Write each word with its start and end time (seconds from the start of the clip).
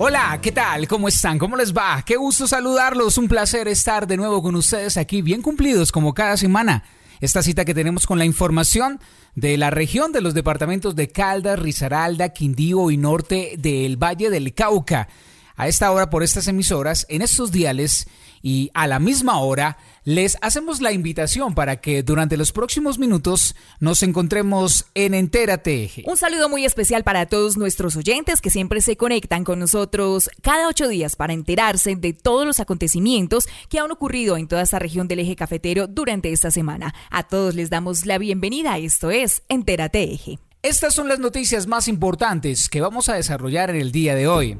Hola, 0.00 0.38
¿qué 0.40 0.52
tal? 0.52 0.86
¿Cómo 0.86 1.08
están? 1.08 1.40
¿Cómo 1.40 1.56
les 1.56 1.76
va? 1.76 2.04
Qué 2.06 2.14
gusto 2.14 2.46
saludarlos, 2.46 3.18
un 3.18 3.26
placer 3.26 3.66
estar 3.66 4.06
de 4.06 4.16
nuevo 4.16 4.40
con 4.44 4.54
ustedes 4.54 4.96
aquí, 4.96 5.22
bien 5.22 5.42
cumplidos 5.42 5.90
como 5.90 6.14
cada 6.14 6.36
semana. 6.36 6.84
Esta 7.20 7.42
cita 7.42 7.64
que 7.64 7.74
tenemos 7.74 8.06
con 8.06 8.16
la 8.16 8.24
información 8.24 9.00
de 9.34 9.56
la 9.56 9.70
región 9.70 10.12
de 10.12 10.20
los 10.20 10.34
departamentos 10.34 10.94
de 10.94 11.08
Caldas, 11.08 11.58
Risaralda, 11.58 12.28
Quindío 12.28 12.92
y 12.92 12.96
norte 12.96 13.56
del 13.58 13.96
Valle 13.96 14.30
del 14.30 14.54
Cauca 14.54 15.08
a 15.56 15.66
esta 15.66 15.90
hora 15.90 16.10
por 16.10 16.22
estas 16.22 16.46
emisoras, 16.46 17.04
en 17.08 17.20
estos 17.20 17.50
diales 17.50 18.06
y 18.42 18.70
a 18.74 18.86
la 18.86 18.98
misma 18.98 19.40
hora, 19.40 19.78
les 20.04 20.38
hacemos 20.40 20.80
la 20.80 20.92
invitación 20.92 21.54
para 21.54 21.80
que 21.80 22.02
durante 22.02 22.36
los 22.36 22.52
próximos 22.52 22.98
minutos 22.98 23.54
nos 23.80 24.02
encontremos 24.02 24.86
en 24.94 25.14
Entérate 25.14 25.90
Un 26.06 26.16
saludo 26.16 26.48
muy 26.48 26.64
especial 26.64 27.04
para 27.04 27.26
todos 27.26 27.56
nuestros 27.56 27.96
oyentes 27.96 28.40
que 28.40 28.50
siempre 28.50 28.80
se 28.80 28.96
conectan 28.96 29.44
con 29.44 29.58
nosotros 29.58 30.30
cada 30.42 30.68
ocho 30.68 30.88
días 30.88 31.16
para 31.16 31.32
enterarse 31.32 31.96
de 31.96 32.12
todos 32.12 32.46
los 32.46 32.60
acontecimientos 32.60 33.48
que 33.68 33.78
han 33.78 33.90
ocurrido 33.90 34.36
en 34.36 34.48
toda 34.48 34.62
esta 34.62 34.78
región 34.78 35.08
del 35.08 35.20
eje 35.20 35.36
cafetero 35.36 35.86
durante 35.86 36.32
esta 36.32 36.50
semana. 36.50 36.94
A 37.10 37.24
todos 37.24 37.54
les 37.54 37.70
damos 37.70 38.06
la 38.06 38.18
bienvenida. 38.18 38.78
Esto 38.78 39.10
es 39.10 39.42
Entérate 39.48 40.12
Eje. 40.12 40.38
Estas 40.62 40.94
son 40.94 41.08
las 41.08 41.20
noticias 41.20 41.66
más 41.66 41.86
importantes 41.86 42.68
que 42.68 42.80
vamos 42.80 43.08
a 43.08 43.14
desarrollar 43.14 43.70
en 43.70 43.76
el 43.76 43.92
día 43.92 44.14
de 44.14 44.26
hoy. 44.26 44.58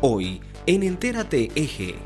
Hoy 0.00 0.40
en 0.70 0.84
Entérate 0.84 1.50
Eje. 1.56 1.96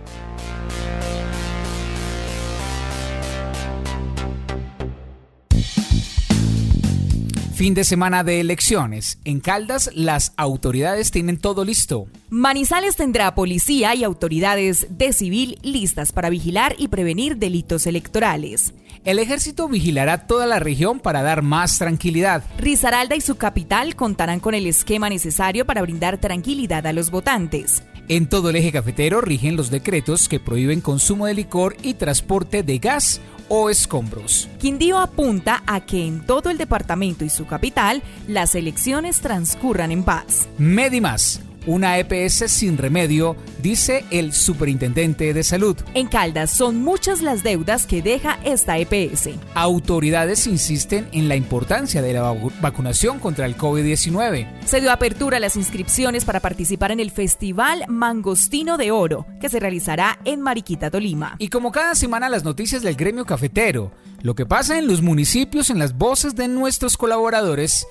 Fin 7.55 7.75
de 7.75 7.85
semana 7.85 8.25
de 8.25 8.41
elecciones. 8.41 9.19
En 9.27 9.41
Caldas 9.41 9.91
las 9.95 10.33
autoridades 10.39 11.11
tienen 11.11 11.39
todo 11.39 11.67
listo. 11.67 12.07
Manizales 12.31 12.97
tendrá 12.97 13.35
policía 13.35 13.95
y 13.95 14.03
autoridades 14.03 14.87
de 14.89 15.13
civil 15.13 15.59
listas 15.63 16.13
para 16.13 16.31
vigilar 16.31 16.75
y 16.79 16.89
prevenir 16.89 17.37
delitos 17.37 17.87
electorales. 17.87 18.73
El 19.05 19.19
ejército 19.19 19.69
vigilará 19.69 20.27
toda 20.27 20.47
la 20.47 20.59
región 20.59 21.01
para 21.01 21.23
dar 21.23 21.43
más 21.43 21.79
tranquilidad. 21.79 22.43
Risaralda 22.59 23.15
y 23.15 23.21
su 23.21 23.37
capital 23.37 23.95
contarán 23.95 24.41
con 24.41 24.55
el 24.55 24.67
esquema 24.67 25.11
necesario 25.11 25.67
para 25.67 25.83
brindar 25.83 26.17
tranquilidad 26.17 26.87
a 26.87 26.95
los 26.95 27.11
votantes. 27.11 27.83
En 28.09 28.29
todo 28.29 28.51
el 28.51 28.57
eje 28.57 28.71
cafetero 28.71 29.21
rigen 29.21 29.57
los 29.57 29.71
decretos 29.71 30.29
que 30.29 30.41
prohíben 30.41 30.81
consumo 30.81 31.27
de 31.27 31.35
licor 31.35 31.77
y 31.83 31.95
transporte 31.95 32.63
de 32.63 32.79
gas 32.79 33.21
o 33.49 33.71
escombros. 33.71 34.49
Quindío 34.59 34.99
apunta 34.99 35.63
a 35.67 35.81
que 35.81 36.07
en 36.07 36.21
todo 36.27 36.51
el 36.51 36.59
departamento 36.59 37.25
y 37.25 37.31
su 37.31 37.47
capital 37.47 38.03
las 38.29 38.55
elecciones 38.55 39.21
transcurran 39.21 39.91
en 39.91 40.03
paz. 40.03 40.49
Medimas 40.59 41.41
una 41.67 41.99
EPS 41.99 42.51
sin 42.51 42.77
remedio, 42.77 43.37
dice 43.65 44.05
el 44.11 44.35
superintendente 44.35 45.33
de 45.33 45.43
salud. 45.43 45.75
En 45.95 46.07
Caldas 46.07 46.51
son 46.51 46.83
muchas 46.83 47.23
las 47.23 47.43
deudas 47.43 47.87
que 47.87 48.03
deja 48.03 48.39
esta 48.45 48.77
EPS. 48.77 49.31
Autoridades 49.55 50.47
insisten 50.47 51.09
en 51.13 51.31
la 51.31 51.35
importancia 51.35 52.03
de 52.03 52.13
la 52.13 52.37
vacunación 52.61 53.19
contra 53.19 53.47
el 53.47 53.57
COVID-19. 53.57 54.47
Se 54.67 54.83
dio 54.83 54.93
apertura 54.93 55.39
a 55.39 55.41
las 55.41 55.57
inscripciones 55.57 56.27
para 56.27 56.41
participar 56.41 56.93
en 56.93 57.01
el 57.01 57.11
Festival 57.11 57.85
Mangostino 57.89 58.77
de 58.77 58.91
Oro, 58.91 59.25
que 59.41 59.49
se 59.49 59.61
realizará 59.61 60.19
en 60.27 60.43
Mariquita, 60.43 60.91
Tolima. 60.91 61.37
Y 61.39 61.49
como 61.49 61.73
cada 61.73 61.95
semana 61.95 62.29
las 62.29 62.45
noticias 62.45 62.83
del 62.83 62.97
gremio 62.97 63.25
cafetero, 63.25 63.93
lo 64.21 64.35
que 64.35 64.45
pasa 64.45 64.77
en 64.77 64.87
los 64.87 65.01
municipios 65.01 65.71
en 65.71 65.79
las 65.79 65.97
voces 65.97 66.37
de 66.37 66.49
nuestros 66.49 66.99
colaboradores 66.99 67.87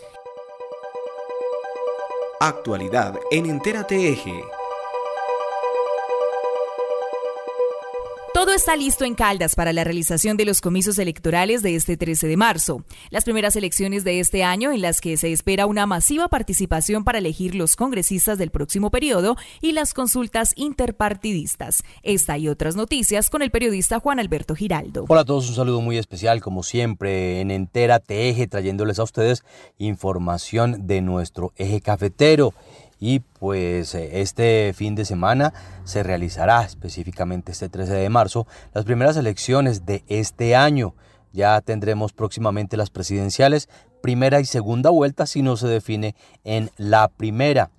Actualidad 2.39 3.15
en 3.31 3.47
Entérate 3.47 4.09
Eje. 4.09 4.43
Todo 8.43 8.55
está 8.55 8.75
listo 8.75 9.05
en 9.05 9.15
Caldas 9.15 9.55
para 9.55 9.71
la 9.71 9.85
realización 9.85 10.35
de 10.35 10.43
los 10.43 10.59
comicios 10.59 10.99
electorales 10.99 11.63
de 11.63 11.75
este 11.75 11.95
13 11.95 12.27
de 12.27 12.35
marzo, 12.35 12.83
las 13.09 13.23
primeras 13.23 13.55
elecciones 13.55 14.03
de 14.03 14.19
este 14.19 14.43
año 14.43 14.73
en 14.73 14.81
las 14.81 14.99
que 14.99 15.15
se 15.15 15.31
espera 15.31 15.65
una 15.65 15.85
masiva 15.85 16.27
participación 16.27 17.05
para 17.05 17.19
elegir 17.19 17.55
los 17.55 17.77
congresistas 17.77 18.37
del 18.37 18.51
próximo 18.51 18.91
periodo 18.91 19.37
y 19.61 19.71
las 19.71 19.93
consultas 19.93 20.51
interpartidistas. 20.57 21.83
Esta 22.01 22.37
y 22.37 22.49
otras 22.49 22.75
noticias 22.75 23.29
con 23.29 23.43
el 23.43 23.49
periodista 23.49 24.01
Juan 24.01 24.19
Alberto 24.19 24.55
Giraldo. 24.55 25.05
Hola 25.07 25.21
a 25.21 25.25
todos, 25.25 25.47
un 25.47 25.55
saludo 25.55 25.79
muy 25.79 25.97
especial 25.97 26.41
como 26.41 26.63
siempre 26.63 27.39
en 27.39 27.49
Entérate 27.49 28.27
Eje 28.27 28.47
trayéndoles 28.47 28.99
a 28.99 29.03
ustedes 29.03 29.45
información 29.77 30.85
de 30.85 30.99
nuestro 30.99 31.53
eje 31.55 31.79
cafetero 31.79 32.53
y 33.03 33.19
pues 33.19 33.95
eh, 33.95 34.21
este 34.21 34.71
fin 34.73 34.95
de 34.95 35.03
semana 35.03 35.53
se 35.83 36.03
realizará 36.03 36.63
específicamente 36.63 37.51
este 37.51 37.67
13 37.67 37.95
de 37.95 38.07
marzo 38.07 38.47
las 38.73 38.85
primeras 38.85 39.17
elecciones 39.17 39.85
de 39.85 40.05
este 40.07 40.55
año. 40.55 40.95
Ya 41.33 41.59
tendremos 41.59 42.13
próximamente 42.13 42.77
las 42.77 42.89
presidenciales, 42.89 43.67
primera 44.01 44.39
y 44.39 44.45
segunda 44.45 44.89
vuelta 44.89 45.25
si 45.25 45.41
no 45.41 45.57
se 45.57 45.67
define 45.67 46.15
en 46.45 46.71
la 46.77 47.09
primera. 47.09 47.71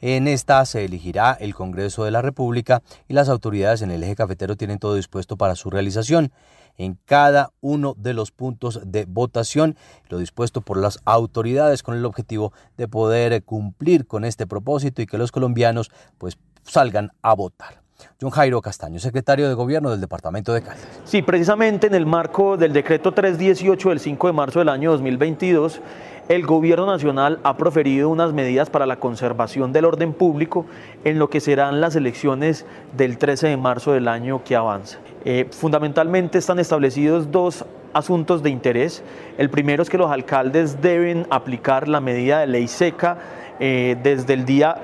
En 0.00 0.26
esta 0.26 0.64
se 0.64 0.86
elegirá 0.86 1.36
el 1.38 1.54
Congreso 1.54 2.04
de 2.04 2.12
la 2.12 2.22
República 2.22 2.82
y 3.06 3.12
las 3.12 3.28
autoridades 3.28 3.82
en 3.82 3.90
el 3.90 4.02
eje 4.02 4.16
cafetero 4.16 4.56
tienen 4.56 4.78
todo 4.78 4.94
dispuesto 4.94 5.36
para 5.36 5.56
su 5.56 5.68
realización 5.68 6.32
en 6.80 6.98
cada 7.04 7.52
uno 7.60 7.94
de 7.98 8.14
los 8.14 8.30
puntos 8.30 8.80
de 8.86 9.04
votación, 9.04 9.76
lo 10.08 10.16
dispuesto 10.16 10.62
por 10.62 10.78
las 10.78 10.98
autoridades 11.04 11.82
con 11.82 11.94
el 11.94 12.06
objetivo 12.06 12.54
de 12.78 12.88
poder 12.88 13.44
cumplir 13.44 14.06
con 14.06 14.24
este 14.24 14.46
propósito 14.46 15.02
y 15.02 15.06
que 15.06 15.18
los 15.18 15.30
colombianos 15.30 15.90
pues 16.16 16.38
salgan 16.62 17.10
a 17.20 17.34
votar. 17.34 17.82
John 18.18 18.30
Jairo 18.30 18.62
Castaño, 18.62 18.98
secretario 18.98 19.46
de 19.46 19.52
Gobierno 19.52 19.90
del 19.90 20.00
Departamento 20.00 20.54
de 20.54 20.62
Caldas. 20.62 20.88
Sí, 21.04 21.20
precisamente 21.20 21.86
en 21.86 21.94
el 21.94 22.06
marco 22.06 22.56
del 22.56 22.72
decreto 22.72 23.12
318 23.12 23.90
del 23.90 24.00
5 24.00 24.26
de 24.28 24.32
marzo 24.32 24.58
del 24.60 24.70
año 24.70 24.90
2022, 24.92 25.82
el 26.30 26.46
Gobierno 26.46 26.86
Nacional 26.86 27.40
ha 27.42 27.58
proferido 27.58 28.08
unas 28.08 28.32
medidas 28.32 28.70
para 28.70 28.86
la 28.86 28.96
conservación 28.96 29.74
del 29.74 29.84
orden 29.84 30.14
público 30.14 30.64
en 31.04 31.18
lo 31.18 31.28
que 31.28 31.40
serán 31.40 31.82
las 31.82 31.94
elecciones 31.94 32.64
del 32.96 33.18
13 33.18 33.48
de 33.48 33.56
marzo 33.58 33.92
del 33.92 34.08
año 34.08 34.42
que 34.44 34.56
avanza. 34.56 34.98
Eh, 35.24 35.48
fundamentalmente 35.50 36.38
están 36.38 36.58
establecidos 36.58 37.30
dos 37.30 37.64
asuntos 37.92 38.42
de 38.42 38.50
interés. 38.50 39.02
El 39.36 39.50
primero 39.50 39.82
es 39.82 39.90
que 39.90 39.98
los 39.98 40.10
alcaldes 40.10 40.80
deben 40.80 41.26
aplicar 41.30 41.88
la 41.88 42.00
medida 42.00 42.40
de 42.40 42.46
ley 42.46 42.68
seca 42.68 43.18
eh, 43.58 43.96
desde 44.02 44.32
el 44.34 44.44
día 44.44 44.76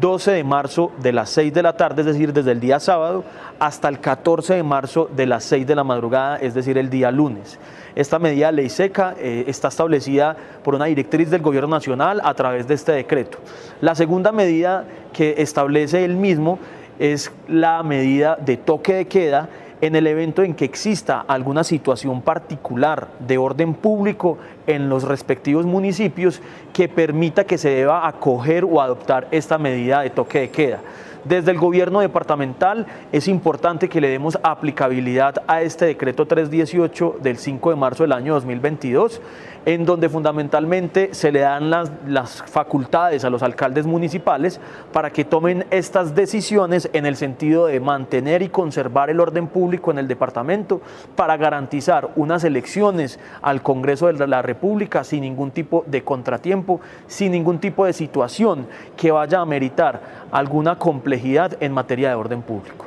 12 0.00 0.30
de 0.30 0.44
marzo 0.44 0.92
de 0.98 1.12
las 1.12 1.30
6 1.30 1.52
de 1.52 1.62
la 1.62 1.76
tarde, 1.76 2.02
es 2.02 2.06
decir, 2.06 2.32
desde 2.32 2.52
el 2.52 2.60
día 2.60 2.80
sábado, 2.80 3.24
hasta 3.58 3.88
el 3.88 4.00
14 4.00 4.54
de 4.54 4.62
marzo 4.62 5.10
de 5.14 5.26
las 5.26 5.44
6 5.44 5.66
de 5.66 5.74
la 5.74 5.84
madrugada, 5.84 6.36
es 6.38 6.54
decir, 6.54 6.78
el 6.78 6.88
día 6.88 7.10
lunes. 7.10 7.58
Esta 7.94 8.18
medida 8.18 8.46
de 8.46 8.52
ley 8.52 8.68
seca 8.70 9.14
eh, 9.18 9.44
está 9.46 9.68
establecida 9.68 10.36
por 10.62 10.74
una 10.74 10.86
directriz 10.86 11.30
del 11.30 11.42
Gobierno 11.42 11.68
Nacional 11.68 12.20
a 12.24 12.34
través 12.34 12.66
de 12.66 12.74
este 12.74 12.92
decreto. 12.92 13.38
La 13.80 13.94
segunda 13.94 14.32
medida 14.32 14.84
que 15.12 15.34
establece 15.38 16.04
el 16.04 16.16
mismo 16.16 16.58
es 16.98 17.30
la 17.48 17.82
medida 17.82 18.36
de 18.36 18.56
toque 18.56 18.94
de 18.94 19.06
queda 19.06 19.48
en 19.86 19.96
el 19.96 20.06
evento 20.06 20.42
en 20.42 20.54
que 20.54 20.64
exista 20.64 21.20
alguna 21.20 21.64
situación 21.64 22.22
particular 22.22 23.08
de 23.20 23.38
orden 23.38 23.74
público 23.74 24.38
en 24.66 24.88
los 24.88 25.04
respectivos 25.04 25.66
municipios 25.66 26.40
que 26.72 26.88
permita 26.88 27.44
que 27.44 27.58
se 27.58 27.70
deba 27.70 28.06
acoger 28.06 28.64
o 28.64 28.80
adoptar 28.80 29.28
esta 29.30 29.58
medida 29.58 30.00
de 30.00 30.10
toque 30.10 30.40
de 30.40 30.50
queda. 30.50 30.80
Desde 31.24 31.52
el 31.52 31.58
gobierno 31.58 32.00
departamental 32.00 32.86
es 33.10 33.28
importante 33.28 33.88
que 33.88 34.00
le 34.00 34.10
demos 34.10 34.38
aplicabilidad 34.42 35.42
a 35.46 35.62
este 35.62 35.86
decreto 35.86 36.26
318 36.26 37.16
del 37.22 37.38
5 37.38 37.70
de 37.70 37.76
marzo 37.76 38.02
del 38.02 38.12
año 38.12 38.34
2022 38.34 39.22
en 39.66 39.84
donde 39.84 40.08
fundamentalmente 40.08 41.14
se 41.14 41.32
le 41.32 41.40
dan 41.40 41.70
las, 41.70 42.42
facultades 42.44 43.24
a 43.24 43.30
los 43.30 43.42
alcaldes 43.42 43.86
municipales 43.86 44.60
para 44.92 45.10
que 45.10 45.24
tomen 45.24 45.66
estas 45.70 46.14
decisiones 46.14 46.88
en 46.92 47.06
el 47.06 47.16
sentido 47.16 47.66
de 47.66 47.80
mantener 47.80 48.42
y 48.42 48.48
conservar 48.48 49.10
el 49.10 49.20
orden 49.20 49.46
público 49.46 49.90
en 49.90 49.98
el 49.98 50.08
departamento 50.08 50.80
para 51.16 51.36
garantizar 51.36 52.10
unas 52.16 52.44
elecciones 52.44 53.18
al 53.42 53.62
Congreso 53.62 54.06
de 54.06 54.26
la 54.26 54.42
República 54.42 55.04
sin 55.04 55.22
ningún 55.22 55.50
tipo 55.50 55.84
de 55.86 56.04
contratiempo, 56.04 56.80
sin 57.06 57.32
ningún 57.32 57.58
tipo 57.58 57.86
de 57.86 57.92
situación 57.92 58.66
que 58.96 59.10
vaya 59.10 59.40
a 59.40 59.46
meritar 59.46 60.00
alguna 60.30 60.78
complejidad 60.78 61.56
en 61.60 61.72
materia 61.72 62.08
de 62.10 62.14
orden 62.14 62.42
público. 62.42 62.86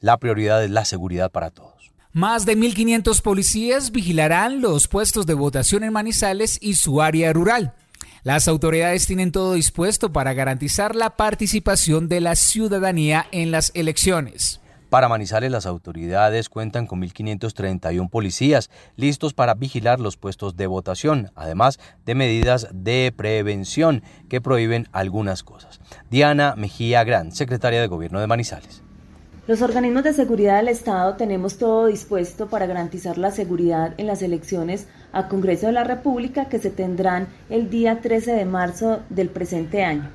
La 0.00 0.16
prioridad 0.16 0.62
es 0.62 0.70
la 0.70 0.84
seguridad 0.84 1.30
para 1.30 1.50
todos. 1.50 1.77
Más 2.14 2.46
de 2.46 2.56
1.500 2.56 3.20
policías 3.20 3.92
vigilarán 3.92 4.62
los 4.62 4.88
puestos 4.88 5.26
de 5.26 5.34
votación 5.34 5.84
en 5.84 5.92
Manizales 5.92 6.58
y 6.62 6.74
su 6.74 7.02
área 7.02 7.34
rural. 7.34 7.74
Las 8.22 8.48
autoridades 8.48 9.06
tienen 9.06 9.30
todo 9.30 9.52
dispuesto 9.52 10.10
para 10.10 10.32
garantizar 10.32 10.96
la 10.96 11.16
participación 11.16 12.08
de 12.08 12.22
la 12.22 12.34
ciudadanía 12.34 13.26
en 13.30 13.50
las 13.50 13.72
elecciones. 13.74 14.58
Para 14.88 15.10
Manizales, 15.10 15.50
las 15.50 15.66
autoridades 15.66 16.48
cuentan 16.48 16.86
con 16.86 17.02
1.531 17.02 18.08
policías 18.08 18.70
listos 18.96 19.34
para 19.34 19.52
vigilar 19.52 20.00
los 20.00 20.16
puestos 20.16 20.56
de 20.56 20.66
votación, 20.66 21.30
además 21.34 21.78
de 22.06 22.14
medidas 22.14 22.68
de 22.72 23.12
prevención 23.14 24.02
que 24.30 24.40
prohíben 24.40 24.88
algunas 24.92 25.42
cosas. 25.42 25.78
Diana 26.08 26.54
Mejía 26.56 27.04
Gran, 27.04 27.32
secretaria 27.32 27.82
de 27.82 27.86
Gobierno 27.86 28.18
de 28.18 28.26
Manizales. 28.28 28.82
Los 29.48 29.62
organismos 29.62 30.04
de 30.04 30.12
seguridad 30.12 30.58
del 30.58 30.68
Estado 30.68 31.16
tenemos 31.16 31.56
todo 31.56 31.86
dispuesto 31.86 32.48
para 32.48 32.66
garantizar 32.66 33.16
la 33.16 33.30
seguridad 33.30 33.94
en 33.96 34.06
las 34.06 34.20
elecciones 34.20 34.86
a 35.10 35.26
Congreso 35.28 35.68
de 35.68 35.72
la 35.72 35.84
República 35.84 36.50
que 36.50 36.58
se 36.58 36.68
tendrán 36.68 37.28
el 37.48 37.70
día 37.70 38.02
13 38.02 38.32
de 38.32 38.44
marzo 38.44 39.00
del 39.08 39.30
presente 39.30 39.82
año. 39.82 40.10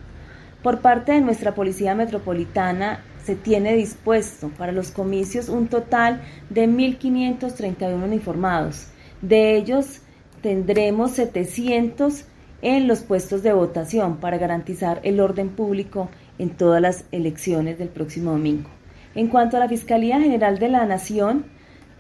Por 0.62 0.82
parte 0.82 1.14
de 1.14 1.22
nuestra 1.22 1.56
Policía 1.56 1.96
Metropolitana 1.96 3.00
se 3.26 3.34
tiene 3.36 3.74
dispuesto 3.74 4.50
para 4.50 4.72
los 4.72 4.92
comicios 4.92 5.50
un 5.50 5.68
total 5.68 6.22
de 6.52 6.70
1.531 6.70 8.04
uniformados. 8.04 8.90
De 9.24 9.58
ellos 9.58 10.02
tendremos 10.44 11.14
700 11.14 12.26
en 12.62 12.88
los 12.88 13.00
puestos 13.00 13.42
de 13.42 13.52
votación 13.52 14.18
para 14.18 14.38
garantizar 14.38 15.00
el 15.02 15.20
orden 15.20 15.50
público 15.50 16.12
en 16.38 16.52
todas 16.52 16.84
las 16.84 17.06
elecciones 17.12 17.80
del 17.80 17.90
próximo 17.90 18.30
domingo. 18.30 18.70
En 19.16 19.28
cuanto 19.28 19.58
a 19.58 19.60
la 19.60 19.70
Fiscalía 19.70 20.20
General 20.20 20.58
de 20.58 20.70
la 20.70 20.86
Nación, 20.86 21.46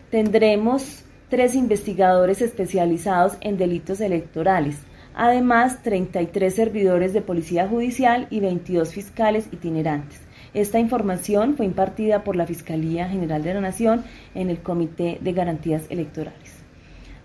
tendremos 0.10 1.04
tres 1.30 1.54
investigadores 1.54 2.42
especializados 2.42 3.38
en 3.42 3.57
delitos 3.57 4.01
electorales, 4.01 4.80
además 5.13 5.83
33 5.83 6.54
servidores 6.54 7.13
de 7.13 7.21
Policía 7.21 7.68
Judicial 7.68 8.25
y 8.31 8.39
22 8.39 8.92
fiscales 8.92 9.48
itinerantes. 9.51 10.21
Esta 10.56 10.80
información 10.80 11.56
fue 11.56 11.68
impartida 11.68 12.24
por 12.24 12.36
la 12.36 12.48
Fiscalía 12.48 13.07
General 13.07 13.44
de 13.44 13.54
la 13.54 13.62
Nación 13.62 14.04
en 14.33 14.50
el 14.50 14.59
Comité 14.59 15.19
de 15.21 15.33
Garantías 15.33 15.83
Electorales. 15.89 16.63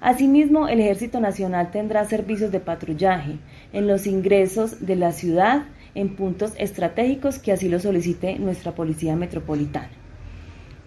Asimismo, 0.01 0.69
el 0.69 0.81
Ejército 0.81 1.19
Nacional 1.19 1.71
tendrá 1.71 2.05
servicios 2.05 2.53
de 2.53 2.61
patrullaje 2.61 3.39
en 3.73 3.87
los 3.87 4.07
ingresos 4.07 4.87
de 4.87 4.97
la 4.97 5.13
ciudad 5.13 5.65
en 5.99 6.11
puntos 6.11 6.53
estratégicos 6.59 7.41
que 7.41 7.51
así 7.51 7.69
lo 7.69 7.81
solicite 7.81 8.39
nuestra 8.39 8.73
Policía 8.73 9.17
Metropolitana. 9.17 9.91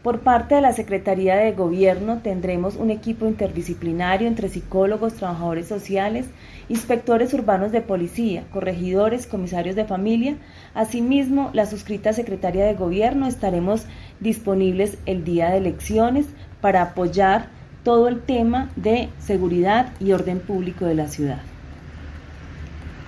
Por 0.03 0.21
parte 0.21 0.55
de 0.55 0.61
la 0.61 0.73
Secretaría 0.73 1.35
de 1.35 1.51
Gobierno 1.51 2.21
tendremos 2.23 2.75
un 2.75 2.89
equipo 2.89 3.27
interdisciplinario 3.27 4.27
entre 4.27 4.49
psicólogos, 4.49 5.13
trabajadores 5.13 5.67
sociales, 5.67 6.25
inspectores 6.69 7.33
urbanos 7.35 7.71
de 7.71 7.81
policía, 7.81 8.45
corregidores, 8.51 9.27
comisarios 9.27 9.75
de 9.75 9.85
familia. 9.85 10.37
Asimismo, 10.73 11.51
la 11.53 11.67
suscrita 11.67 12.13
Secretaría 12.13 12.65
de 12.65 12.73
Gobierno 12.73 13.27
estaremos 13.27 13.85
disponibles 14.21 14.97
el 15.05 15.23
día 15.23 15.51
de 15.51 15.57
elecciones 15.57 16.25
para 16.61 16.81
apoyar 16.81 17.49
todo 17.83 18.07
el 18.07 18.21
tema 18.21 18.71
de 18.77 19.09
seguridad 19.19 19.93
y 19.99 20.13
orden 20.13 20.39
público 20.39 20.85
de 20.85 20.95
la 20.95 21.09
ciudad. 21.09 21.50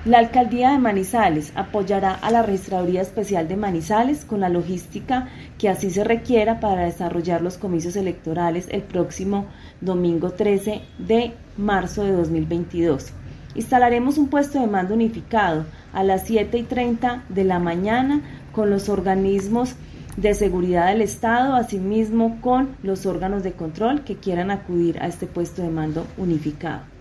La 0.05 0.19
alcaldía 0.19 0.71
de 0.71 0.79
Manizales 0.79 1.53
apoyará 1.55 2.11
a 2.11 2.29
la 2.29 2.41
Registraduría 2.41 3.01
Especial 3.01 3.47
de 3.47 3.55
Manizales 3.55 4.25
con 4.25 4.41
la 4.41 4.49
logística 4.49 5.29
que 5.57 5.69
así 5.69 5.91
se 5.91 6.03
requiera 6.03 6.59
para 6.59 6.83
desarrollar 6.83 7.41
los 7.41 7.57
comicios 7.57 7.95
electorales 7.95 8.67
el 8.69 8.81
próximo 8.81 9.45
domingo 9.79 10.31
13 10.31 10.81
de 10.97 11.31
marzo 11.55 12.03
de 12.03 12.11
2022. 12.11 13.13
Instalaremos 13.55 14.17
un 14.17 14.27
puesto 14.27 14.59
de 14.59 14.67
mando 14.67 14.93
unificado 14.93 15.63
a 15.93 16.03
las 16.03 16.27
7 16.27 16.57
y 16.57 16.63
30 16.63 17.23
de 17.29 17.45
la 17.45 17.59
mañana 17.59 18.19
con 18.51 18.69
los 18.69 18.89
organismos 18.89 19.75
de 20.17 20.33
seguridad 20.33 20.87
del 20.87 21.01
Estado, 21.01 21.55
asimismo 21.55 22.41
con 22.41 22.75
los 22.83 23.05
órganos 23.05 23.41
de 23.41 23.53
control 23.53 24.03
que 24.03 24.17
quieran 24.17 24.51
acudir 24.51 24.99
a 24.99 25.07
este 25.07 25.27
puesto 25.27 25.61
de 25.61 25.69
mando 25.69 26.05
unificado. 26.17 26.92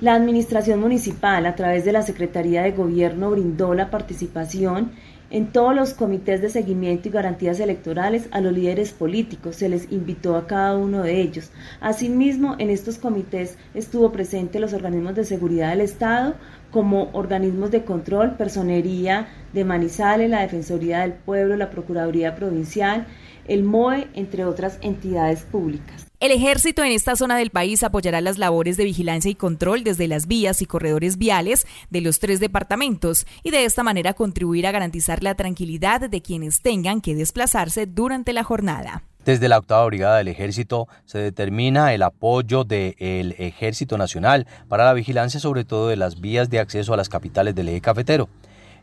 La 0.00 0.14
Administración 0.14 0.78
Municipal, 0.78 1.44
a 1.44 1.56
través 1.56 1.84
de 1.84 1.90
la 1.90 2.02
Secretaría 2.02 2.62
de 2.62 2.70
Gobierno, 2.70 3.32
brindó 3.32 3.74
la 3.74 3.90
participación 3.90 4.92
en 5.30 5.48
todos 5.48 5.74
los 5.74 5.92
comités 5.92 6.40
de 6.40 6.50
seguimiento 6.50 7.08
y 7.08 7.10
garantías 7.10 7.58
electorales 7.58 8.28
a 8.30 8.40
los 8.40 8.52
líderes 8.52 8.92
políticos, 8.92 9.56
se 9.56 9.68
les 9.68 9.90
invitó 9.90 10.36
a 10.36 10.46
cada 10.46 10.76
uno 10.76 11.02
de 11.02 11.20
ellos. 11.20 11.50
Asimismo, 11.80 12.54
en 12.60 12.70
estos 12.70 12.96
comités 12.96 13.58
estuvo 13.74 14.12
presente 14.12 14.60
los 14.60 14.72
organismos 14.72 15.16
de 15.16 15.24
seguridad 15.24 15.70
del 15.70 15.80
Estado, 15.80 16.34
como 16.70 17.10
organismos 17.12 17.70
de 17.70 17.84
control, 17.84 18.36
personería 18.36 19.28
de 19.52 19.64
Manizales, 19.64 20.30
la 20.30 20.40
Defensoría 20.40 21.00
del 21.00 21.12
Pueblo, 21.12 21.56
la 21.56 21.70
Procuraduría 21.70 22.34
Provincial, 22.34 23.06
el 23.46 23.64
MOE, 23.64 24.08
entre 24.14 24.44
otras 24.44 24.78
entidades 24.82 25.42
públicas. 25.42 26.06
El 26.20 26.32
ejército 26.32 26.82
en 26.82 26.90
esta 26.90 27.14
zona 27.14 27.36
del 27.36 27.50
país 27.50 27.84
apoyará 27.84 28.20
las 28.20 28.38
labores 28.38 28.76
de 28.76 28.82
vigilancia 28.82 29.30
y 29.30 29.36
control 29.36 29.84
desde 29.84 30.08
las 30.08 30.26
vías 30.26 30.60
y 30.62 30.66
corredores 30.66 31.16
viales 31.16 31.64
de 31.90 32.00
los 32.00 32.18
tres 32.18 32.40
departamentos 32.40 33.24
y 33.44 33.50
de 33.50 33.64
esta 33.64 33.84
manera 33.84 34.14
contribuir 34.14 34.66
a 34.66 34.72
garantizar 34.72 35.22
la 35.22 35.36
tranquilidad 35.36 36.10
de 36.10 36.20
quienes 36.20 36.60
tengan 36.60 37.00
que 37.00 37.14
desplazarse 37.14 37.86
durante 37.86 38.32
la 38.32 38.42
jornada. 38.42 39.04
Desde 39.28 39.50
la 39.50 39.58
octava 39.58 39.84
brigada 39.84 40.16
del 40.16 40.28
ejército 40.28 40.88
se 41.04 41.18
determina 41.18 41.92
el 41.92 42.02
apoyo 42.02 42.64
del 42.64 43.34
Ejército 43.36 43.98
Nacional 43.98 44.46
para 44.68 44.86
la 44.86 44.94
vigilancia 44.94 45.38
sobre 45.38 45.66
todo 45.66 45.88
de 45.88 45.96
las 45.96 46.22
vías 46.22 46.48
de 46.48 46.60
acceso 46.60 46.94
a 46.94 46.96
las 46.96 47.10
capitales 47.10 47.54
del 47.54 47.68
eje 47.68 47.82
cafetero. 47.82 48.30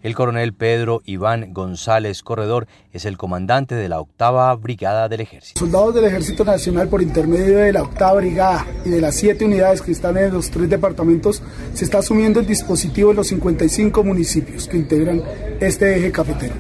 El 0.06 0.14
coronel 0.14 0.54
Pedro 0.54 1.02
Iván 1.04 1.52
González 1.52 2.22
Corredor 2.22 2.68
es 2.94 3.06
el 3.06 3.18
comandante 3.18 3.74
de 3.74 3.90
la 3.90 4.00
octava 4.00 4.54
brigada 4.54 5.10
del 5.10 5.22
ejército. 5.22 5.60
Soldados 5.60 5.96
del 5.96 6.06
Ejército 6.06 6.46
Nacional 6.46 6.88
por 6.90 7.02
intermedio 7.02 7.58
de 7.58 7.74
la 7.74 7.82
octava 7.82 8.14
brigada 8.14 8.68
y 8.86 8.90
de 8.90 9.02
las 9.02 9.16
siete 9.16 9.46
unidades 9.46 9.82
que 9.82 9.92
están 9.92 10.16
en 10.18 10.32
los 10.32 10.52
tres 10.52 10.70
departamentos 10.70 11.42
se 11.74 11.86
está 11.86 11.98
asumiendo 11.98 12.40
el 12.40 12.46
dispositivo 12.46 13.10
en 13.10 13.18
los 13.18 13.30
55 13.30 14.04
municipios 14.04 14.68
que 14.68 14.78
integran 14.78 15.24
este 15.60 15.98
eje 15.98 16.12
cafetero. 16.12 16.54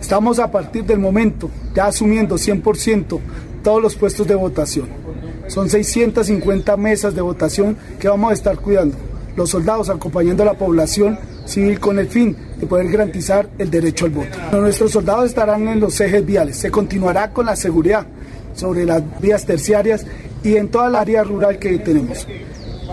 Estamos 0.00 0.38
a 0.38 0.52
partir 0.52 0.84
del 0.84 1.00
momento 1.00 1.50
ya 1.74 1.86
asumiendo 1.86 2.36
100% 2.36 3.18
todos 3.64 3.82
los 3.82 3.96
puestos 3.96 4.28
de 4.28 4.36
votación. 4.36 4.86
Son 5.48 5.68
650 5.68 6.76
mesas 6.76 7.16
de 7.16 7.20
votación 7.20 7.76
que 7.98 8.06
vamos 8.06 8.30
a 8.30 8.34
estar 8.34 8.56
cuidando. 8.58 8.96
Los 9.36 9.50
soldados 9.50 9.90
acompañando 9.90 10.42
a 10.42 10.46
la 10.46 10.54
población 10.54 11.18
civil 11.44 11.78
con 11.78 11.98
el 11.98 12.08
fin 12.08 12.36
de 12.58 12.66
poder 12.66 12.88
garantizar 12.90 13.48
el 13.58 13.70
derecho 13.70 14.06
al 14.06 14.10
voto. 14.10 14.38
Nuestros 14.52 14.92
soldados 14.92 15.26
estarán 15.26 15.68
en 15.68 15.80
los 15.80 16.00
ejes 16.00 16.24
viales, 16.24 16.56
se 16.56 16.70
continuará 16.70 17.30
con 17.30 17.46
la 17.46 17.54
seguridad 17.54 18.06
sobre 18.54 18.84
las 18.84 19.02
vías 19.20 19.44
terciarias 19.44 20.06
y 20.42 20.56
en 20.56 20.68
toda 20.68 20.88
la 20.88 21.00
área 21.00 21.22
rural 21.22 21.58
que 21.58 21.78
tenemos. 21.78 22.26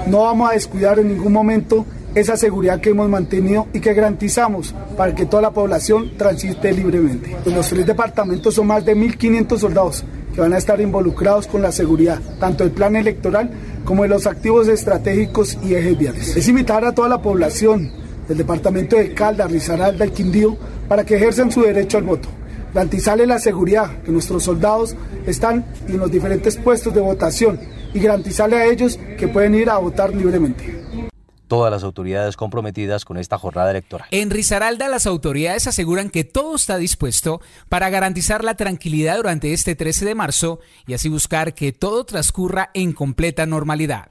No 0.08 0.24
vamos 0.24 0.52
a 0.52 0.54
descuidar 0.54 1.00
en 1.00 1.08
ningún 1.10 1.32
momento 1.32 1.86
esa 2.16 2.38
seguridad 2.38 2.80
que 2.80 2.90
hemos 2.90 3.10
mantenido 3.10 3.68
y 3.74 3.80
que 3.80 3.94
garantizamos 3.94 4.76
para 4.98 5.16
que 5.16 5.26
toda 5.26 5.42
la 5.42 5.52
población 5.52 6.12
transite 6.18 6.72
libremente. 6.72 7.36
En 7.46 7.56
los 7.56 7.70
tres 7.70 7.86
departamentos 7.86 8.54
son 8.54 8.68
más 8.68 8.86
de 8.86 8.96
1.500 8.96 9.58
soldados 9.58 10.04
que 10.34 10.42
van 10.42 10.54
a 10.54 10.58
estar 10.58 10.82
involucrados 10.82 11.48
con 11.48 11.62
la 11.62 11.72
seguridad, 11.72 12.20
tanto 12.40 12.64
del 12.64 12.74
plan 12.74 12.96
electoral 12.96 13.50
como 13.86 14.04
de 14.04 14.10
los 14.10 14.28
activos 14.28 14.68
estratégicos 14.68 15.58
y 15.64 15.76
ejes 15.76 15.98
viales. 15.98 16.36
Es 16.36 16.48
invitar 16.48 16.84
a 16.86 16.94
toda 16.94 17.10
la 17.10 17.22
población 17.22 17.92
del 18.28 18.38
departamento 18.38 18.96
de 18.96 19.14
Caldas, 19.14 19.52
Risaralda 19.52 20.06
y 20.06 20.12
Quindío 20.12 20.58
para 20.88 21.06
que 21.06 21.16
ejerzan 21.16 21.52
su 21.52 21.62
derecho 21.62 21.98
al 21.98 22.04
voto. 22.04 22.30
Garantizarle 22.74 23.28
la 23.28 23.40
seguridad 23.40 24.02
que 24.04 24.12
nuestros 24.12 24.44
soldados 24.44 24.96
están 25.28 25.66
en 25.88 26.00
los 26.00 26.12
diferentes 26.12 26.58
puestos 26.58 26.94
de 26.94 27.02
votación 27.02 27.60
y 27.94 28.00
garantizarle 28.00 28.58
a 28.58 28.66
ellos 28.66 29.00
que 29.18 29.28
pueden 29.28 29.54
ir 29.54 29.70
a 29.70 29.78
votar 29.78 30.14
libremente 30.14 31.13
todas 31.48 31.72
las 31.72 31.84
autoridades 31.84 32.36
comprometidas 32.36 33.06
con 33.06 33.18
esta 33.18 33.38
jornada 33.38 33.72
electoral. 33.72 34.08
En 34.12 34.30
Risaralda, 34.30 34.88
las 34.88 35.06
autoridades 35.06 35.68
aseguran 35.68 36.10
que 36.10 36.24
todo 36.24 36.56
está 36.56 36.78
dispuesto 36.78 37.42
para 37.70 37.90
garantizar 37.90 38.44
la 38.44 38.56
tranquilidad 38.56 39.18
durante 39.18 39.54
este 39.54 39.76
13 39.76 40.06
de 40.06 40.16
marzo 40.16 40.60
y 40.88 40.94
así 40.94 41.10
buscar 41.10 41.54
que 41.54 41.72
todo 41.72 42.06
transcurra 42.06 42.70
en 42.74 42.94
completa 42.94 43.46
normalidad. 43.46 44.08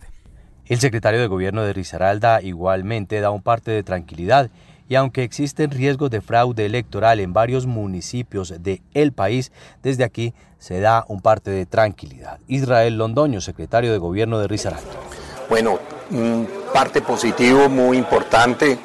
El 0.67 0.81
secretario 0.81 1.21
de 1.21 1.27
Gobierno 1.27 1.65
de 1.65 1.73
Risaralda 1.73 2.41
igualmente 2.41 3.21
da 3.21 3.31
un 3.31 3.43
parte 3.43 3.71
de 3.71 3.83
tranquilidad 3.83 4.51
y 4.89 4.95
aunque 4.95 5.23
existen 5.23 5.71
riesgos 5.71 6.11
de 6.11 6.21
fraude 6.21 6.67
electoral 6.67 7.19
en 7.21 7.33
varios 7.33 7.67
municipios 7.67 8.55
del 8.63 8.83
el 8.95 9.13
país, 9.13 9.51
desde 9.83 10.05
aquí 10.05 10.35
se 10.59 10.81
da 10.81 11.05
un 11.09 11.21
parte 11.21 11.51
de 11.51 11.67
tranquilidad. 11.67 12.39
Israel 12.47 12.99
Londoño, 12.99 13.41
secretario 13.41 13.91
de 13.91 13.99
Gobierno 13.99 14.39
de 14.39 14.49
Risaralda. 14.49 14.91
Bueno, 15.53 15.79
parte 16.73 17.03
positivo 17.03 17.69
muy 17.69 17.99
importante. 17.99 18.79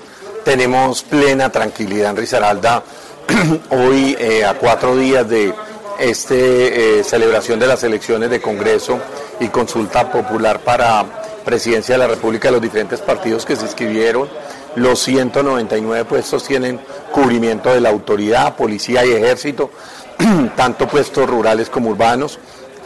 Tenemos 0.43 1.01
plena 1.01 1.49
tranquilidad 1.49 2.09
en 2.09 2.17
Risaralda. 2.17 2.83
Hoy, 3.69 4.17
eh, 4.19 4.43
a 4.43 4.53
cuatro 4.55 4.97
días 4.97 5.29
de 5.29 5.53
esta 5.97 6.35
eh, 6.35 7.05
celebración 7.05 7.57
de 7.57 7.67
las 7.67 7.85
elecciones 7.85 8.29
de 8.29 8.41
Congreso 8.41 8.99
y 9.39 9.47
consulta 9.47 10.11
popular 10.11 10.59
para 10.59 11.05
presidencia 11.45 11.95
de 11.95 11.99
la 11.99 12.07
República 12.07 12.49
de 12.49 12.55
los 12.55 12.61
diferentes 12.61 12.99
partidos 12.99 13.45
que 13.45 13.55
se 13.55 13.63
inscribieron. 13.63 14.27
Los 14.75 14.99
199 15.03 16.03
puestos 16.03 16.43
tienen 16.43 16.81
cubrimiento 17.13 17.69
de 17.69 17.79
la 17.79 17.87
autoridad, 17.87 18.57
policía 18.57 19.05
y 19.05 19.13
ejército, 19.13 19.71
tanto 20.57 20.85
puestos 20.85 21.29
rurales 21.29 21.69
como 21.69 21.91
urbanos. 21.91 22.37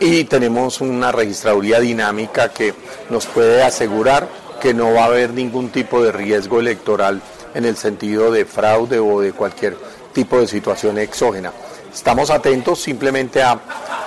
Y 0.03 0.23
tenemos 0.23 0.81
una 0.81 1.11
registraduría 1.11 1.79
dinámica 1.79 2.49
que 2.49 2.73
nos 3.11 3.27
puede 3.27 3.61
asegurar 3.61 4.27
que 4.59 4.73
no 4.73 4.95
va 4.95 5.03
a 5.03 5.05
haber 5.05 5.31
ningún 5.31 5.69
tipo 5.69 6.01
de 6.01 6.11
riesgo 6.11 6.59
electoral 6.59 7.21
en 7.53 7.65
el 7.65 7.77
sentido 7.77 8.31
de 8.31 8.45
fraude 8.45 8.97
o 8.97 9.21
de 9.21 9.31
cualquier 9.31 9.77
tipo 10.11 10.39
de 10.39 10.47
situación 10.47 10.97
exógena. 10.97 11.53
Estamos 11.93 12.31
atentos 12.31 12.81
simplemente 12.81 13.43
a 13.43 13.59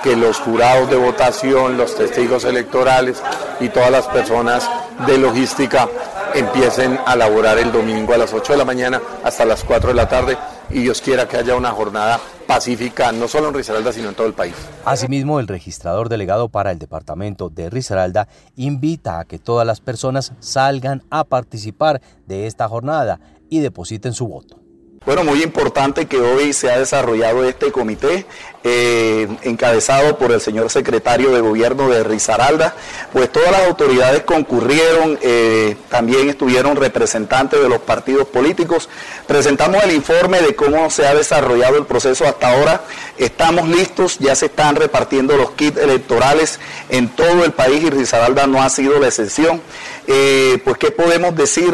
que 0.03 0.17
los 0.17 0.37
jurados 0.39 0.89
de 0.89 0.97
votación, 0.97 1.77
los 1.77 1.95
testigos 1.95 2.43
electorales 2.43 3.23
y 3.61 3.69
todas 3.69 3.89
las 3.89 4.05
personas 4.07 4.69
de 5.07 5.17
logística 5.17 5.87
empiecen 6.33 6.99
a 7.05 7.15
laborar 7.15 7.57
el 7.57 7.71
domingo 7.71 8.13
a 8.13 8.17
las 8.17 8.33
8 8.33 8.51
de 8.51 8.57
la 8.57 8.65
mañana 8.65 9.01
hasta 9.23 9.45
las 9.45 9.63
4 9.63 9.91
de 9.91 9.95
la 9.95 10.09
tarde 10.09 10.37
y 10.69 10.81
Dios 10.81 11.01
quiera 11.01 11.27
que 11.27 11.37
haya 11.37 11.55
una 11.55 11.71
jornada 11.71 12.19
pacífica 12.47 13.11
no 13.11 13.27
solo 13.27 13.49
en 13.49 13.53
Risaralda 13.53 13.91
sino 13.91 14.09
en 14.09 14.15
todo 14.15 14.27
el 14.27 14.33
país. 14.33 14.55
Asimismo, 14.85 15.39
el 15.39 15.47
registrador 15.47 16.09
delegado 16.09 16.49
para 16.49 16.71
el 16.71 16.79
departamento 16.79 17.49
de 17.49 17.69
Risaralda 17.69 18.27
invita 18.55 19.19
a 19.19 19.25
que 19.25 19.39
todas 19.39 19.65
las 19.65 19.81
personas 19.81 20.33
salgan 20.39 21.03
a 21.09 21.23
participar 21.23 22.01
de 22.27 22.47
esta 22.47 22.67
jornada 22.67 23.19
y 23.49 23.59
depositen 23.59 24.13
su 24.13 24.27
voto. 24.27 24.64
Bueno, 25.05 25.23
muy 25.23 25.43
importante 25.43 26.07
que 26.07 26.17
hoy 26.17 26.51
se 26.51 26.71
ha 26.71 26.79
desarrollado 26.79 27.47
este 27.47 27.71
comité 27.71 28.25
eh, 28.63 29.27
encabezado 29.43 30.17
por 30.17 30.31
el 30.31 30.41
señor 30.41 30.71
secretario 30.71 31.29
de 31.29 31.41
gobierno 31.41 31.87
de 31.89 32.03
Risaralda, 32.03 32.75
pues 33.13 33.31
todas 33.31 33.51
las 33.51 33.67
autoridades 33.67 34.23
concurrieron, 34.23 35.19
eh, 35.21 35.77
también 35.89 36.27
estuvieron 36.27 36.75
representantes 36.75 37.61
de 37.61 37.69
los 37.69 37.81
partidos 37.81 38.27
políticos. 38.27 38.89
Presentamos 39.27 39.83
el 39.83 39.91
informe 39.91 40.41
de 40.41 40.55
cómo 40.55 40.89
se 40.89 41.05
ha 41.05 41.13
desarrollado 41.13 41.77
el 41.77 41.85
proceso 41.85 42.25
hasta 42.25 42.53
ahora. 42.53 42.81
Estamos 43.19 43.67
listos, 43.67 44.17
ya 44.17 44.33
se 44.33 44.47
están 44.47 44.75
repartiendo 44.75 45.37
los 45.37 45.51
kits 45.51 45.77
electorales 45.77 46.59
en 46.89 47.09
todo 47.09 47.45
el 47.45 47.51
país 47.51 47.83
y 47.83 47.91
Risaralda 47.91 48.47
no 48.47 48.63
ha 48.63 48.71
sido 48.71 48.97
la 48.97 49.09
excepción. 49.09 49.61
Eh, 50.07 50.61
pues, 50.63 50.77
¿qué 50.77 50.91
podemos 50.91 51.35
decir? 51.35 51.73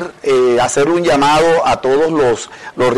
hacer 0.61 0.89
un 0.89 1.03
llamado 1.03 1.67
a 1.67 1.81
todos 1.81 2.11
los, 2.11 2.49
los 2.75 2.93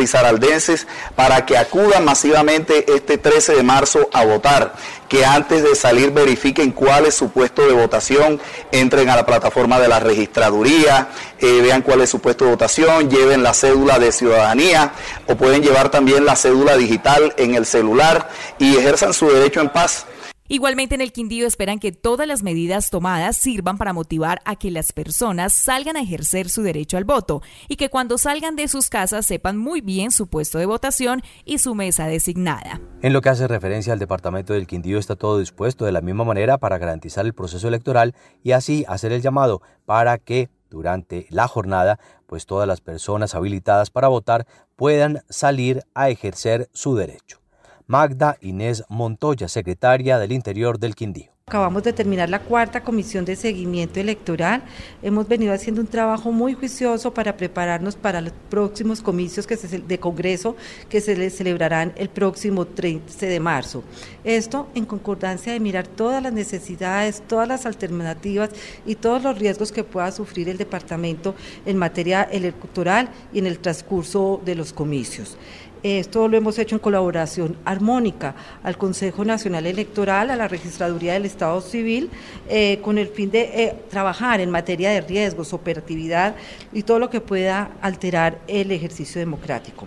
para 1.16 1.46
que 1.46 1.58
acudan 1.58 2.06
masivamente 2.06 2.86
este 2.94 3.18
13 3.18 3.56
de 3.56 3.63
marzo 3.63 4.10
a 4.13 4.25
votar, 4.25 4.74
que 5.08 5.25
antes 5.25 5.63
de 5.63 5.75
salir 5.75 6.12
verifiquen 6.12 6.72
cuál 6.72 7.06
es 7.06 7.16
su 7.16 7.30
puesto 7.30 7.66
de 7.66 7.74
votación, 7.74 8.40
entren 8.72 9.10
a 9.10 9.16
la 9.16 9.25
plataforma 9.25 9.80
de 9.80 9.88
la 9.88 10.00
registraduría, 10.00 11.10
eh, 11.40 11.62
vean 11.62 11.82
cuál 11.82 12.02
es 12.02 12.10
su 12.10 12.20
puesto 12.20 12.46
de 12.46 12.52
votación, 12.52 13.10
lleven 13.10 13.44
la 13.44 13.54
cédula 13.54 14.00
de 14.00 14.12
ciudadanía 14.12 14.94
o 15.28 15.36
pueden 15.36 15.62
llevar 15.62 15.90
también 15.90 16.25
la 16.25 16.36
cédula 16.36 16.78
digital 16.78 17.34
en 17.38 17.56
el 17.56 17.66
celular 17.66 18.30
y 18.60 18.78
ejerzan 18.78 19.13
su 19.13 19.30
derecho 19.30 19.62
en 19.62 19.70
paz. 19.70 20.06
Igualmente 20.53 20.93
en 20.93 21.01
el 21.01 21.12
Quindío 21.12 21.48
esperan 21.48 21.79
que 21.79 21.91
todas 21.91 22.27
las 22.27 22.43
medidas 22.43 22.91
tomadas 22.91 23.38
sirvan 23.38 23.79
para 23.79 23.91
motivar 23.91 24.39
a 24.45 24.55
que 24.55 24.69
las 24.69 24.93
personas 24.93 25.51
salgan 25.51 25.98
a 25.98 26.01
ejercer 26.01 26.48
su 26.48 26.62
derecho 26.62 26.95
al 26.95 27.05
voto 27.05 27.41
y 27.67 27.75
que 27.75 27.89
cuando 27.89 28.19
salgan 28.19 28.55
de 28.55 28.67
sus 28.67 28.91
casas 28.91 29.25
sepan 29.25 29.57
muy 29.57 29.81
bien 29.81 30.12
su 30.12 30.27
puesto 30.27 30.60
de 30.60 30.67
votación 30.67 31.24
y 31.43 31.57
su 31.57 31.74
mesa 31.74 32.05
designada. 32.05 32.79
En 33.01 33.13
lo 33.13 33.22
que 33.22 33.29
hace 33.29 33.48
referencia 33.48 33.93
al 33.93 33.98
departamento 33.98 34.53
del 34.53 34.67
Quindío 34.67 35.00
está 35.00 35.15
todo 35.15 35.39
dispuesto 35.39 35.86
de 35.86 35.91
la 35.91 36.01
misma 36.01 36.24
manera 36.24 36.60
para 36.60 36.77
garantizar 36.77 37.25
el 37.25 37.33
proceso 37.33 37.67
electoral 37.67 38.13
y 38.43 38.51
así 38.51 38.86
hacer 38.88 39.12
el 39.12 39.24
llamado 39.24 39.63
para 39.86 40.19
que 40.19 40.51
durante 40.69 41.25
la 41.31 41.48
jornada 41.48 41.98
pues 42.27 42.45
todas 42.45 42.67
las 42.67 42.79
personas 42.79 43.33
habilitadas 43.33 43.89
para 43.89 44.07
votar 44.07 44.45
puedan 44.75 45.24
salir 45.29 45.81
a 45.95 46.12
ejercer 46.12 46.69
su 46.74 46.95
derecho. 46.95 47.42
Magda 47.88 48.38
Inés 48.42 48.84
Montoya, 48.90 49.48
secretaria 49.48 50.18
del 50.18 50.32
Interior 50.32 50.80
del 50.80 50.96
Quindío. 50.96 51.34
Acabamos 51.46 51.84
de 51.84 51.92
terminar 51.92 52.30
la 52.30 52.40
cuarta 52.40 52.86
comisión 52.86 53.25
de 53.25 53.36
seguimiento 53.36 54.00
electoral. 54.00 54.63
Hemos 55.02 55.28
venido 55.28 55.54
haciendo 55.54 55.82
un 55.82 55.88
trabajo 55.88 56.32
muy 56.32 56.54
juicioso 56.54 57.13
para 57.13 57.36
prepararnos 57.36 57.98
para 57.98 58.22
los 58.22 58.32
próximos 58.50 59.02
comicios 59.02 59.46
que 59.46 59.58
de 59.58 60.00
Congreso 60.00 60.56
que 60.88 61.02
se 61.02 61.30
celebrarán 61.30 61.92
el 61.98 62.08
próximo 62.08 62.66
13 62.66 63.25
de 63.25 63.40
marzo. 63.42 63.84
Esto 64.24 64.70
en 64.74 64.86
concordancia 64.86 65.52
de 65.52 65.60
mirar 65.60 65.86
todas 65.86 66.24
las 66.24 66.32
necesidades, 66.32 67.22
todas 67.28 67.50
las 67.50 67.66
alternativas 67.66 68.52
y 68.86 68.96
todos 68.96 69.22
los 69.22 69.38
riesgos 69.38 69.74
que 69.74 69.84
pueda 69.84 70.13
sufrir 70.13 70.48
el 70.48 70.58
departamento 70.58 71.36
en 71.66 71.78
materia 71.78 72.24
electoral 72.24 73.10
y 73.34 73.40
en 73.40 73.48
el 73.48 73.60
transcurso 73.60 74.42
de 74.46 74.56
los 74.56 74.72
comicios. 74.72 75.36
Esto 75.84 76.30
lo 76.30 76.38
hemos 76.38 76.58
hecho 76.60 76.75
en 76.75 76.80
colaboración 76.80 77.58
armónica 77.66 78.36
al 78.63 78.78
Consejo 78.78 79.25
Nacional 79.25 79.66
Electoral, 79.66 80.30
a 80.30 80.38
la 80.38 80.48
Registraduría 80.48 81.12
del 81.12 81.25
Estado 81.25 81.60
Civil, 81.60 82.10
eh, 82.48 82.80
con 82.82 82.98
el 82.98 83.10
fin 83.10 83.30
de 83.30 83.42
eh, 83.42 83.75
trabajar 83.90 84.40
en 84.40 84.50
materia 84.50 84.92
de 84.92 85.02
riesgos, 85.02 85.52
operatividad 85.52 86.36
y 86.72 86.84
todo 86.84 87.00
lo 87.00 87.10
que 87.10 87.20
pueda 87.20 87.72
alterar 87.82 88.40
el 88.48 88.72
ejercicio 88.72 89.20
democrático. 89.20 89.86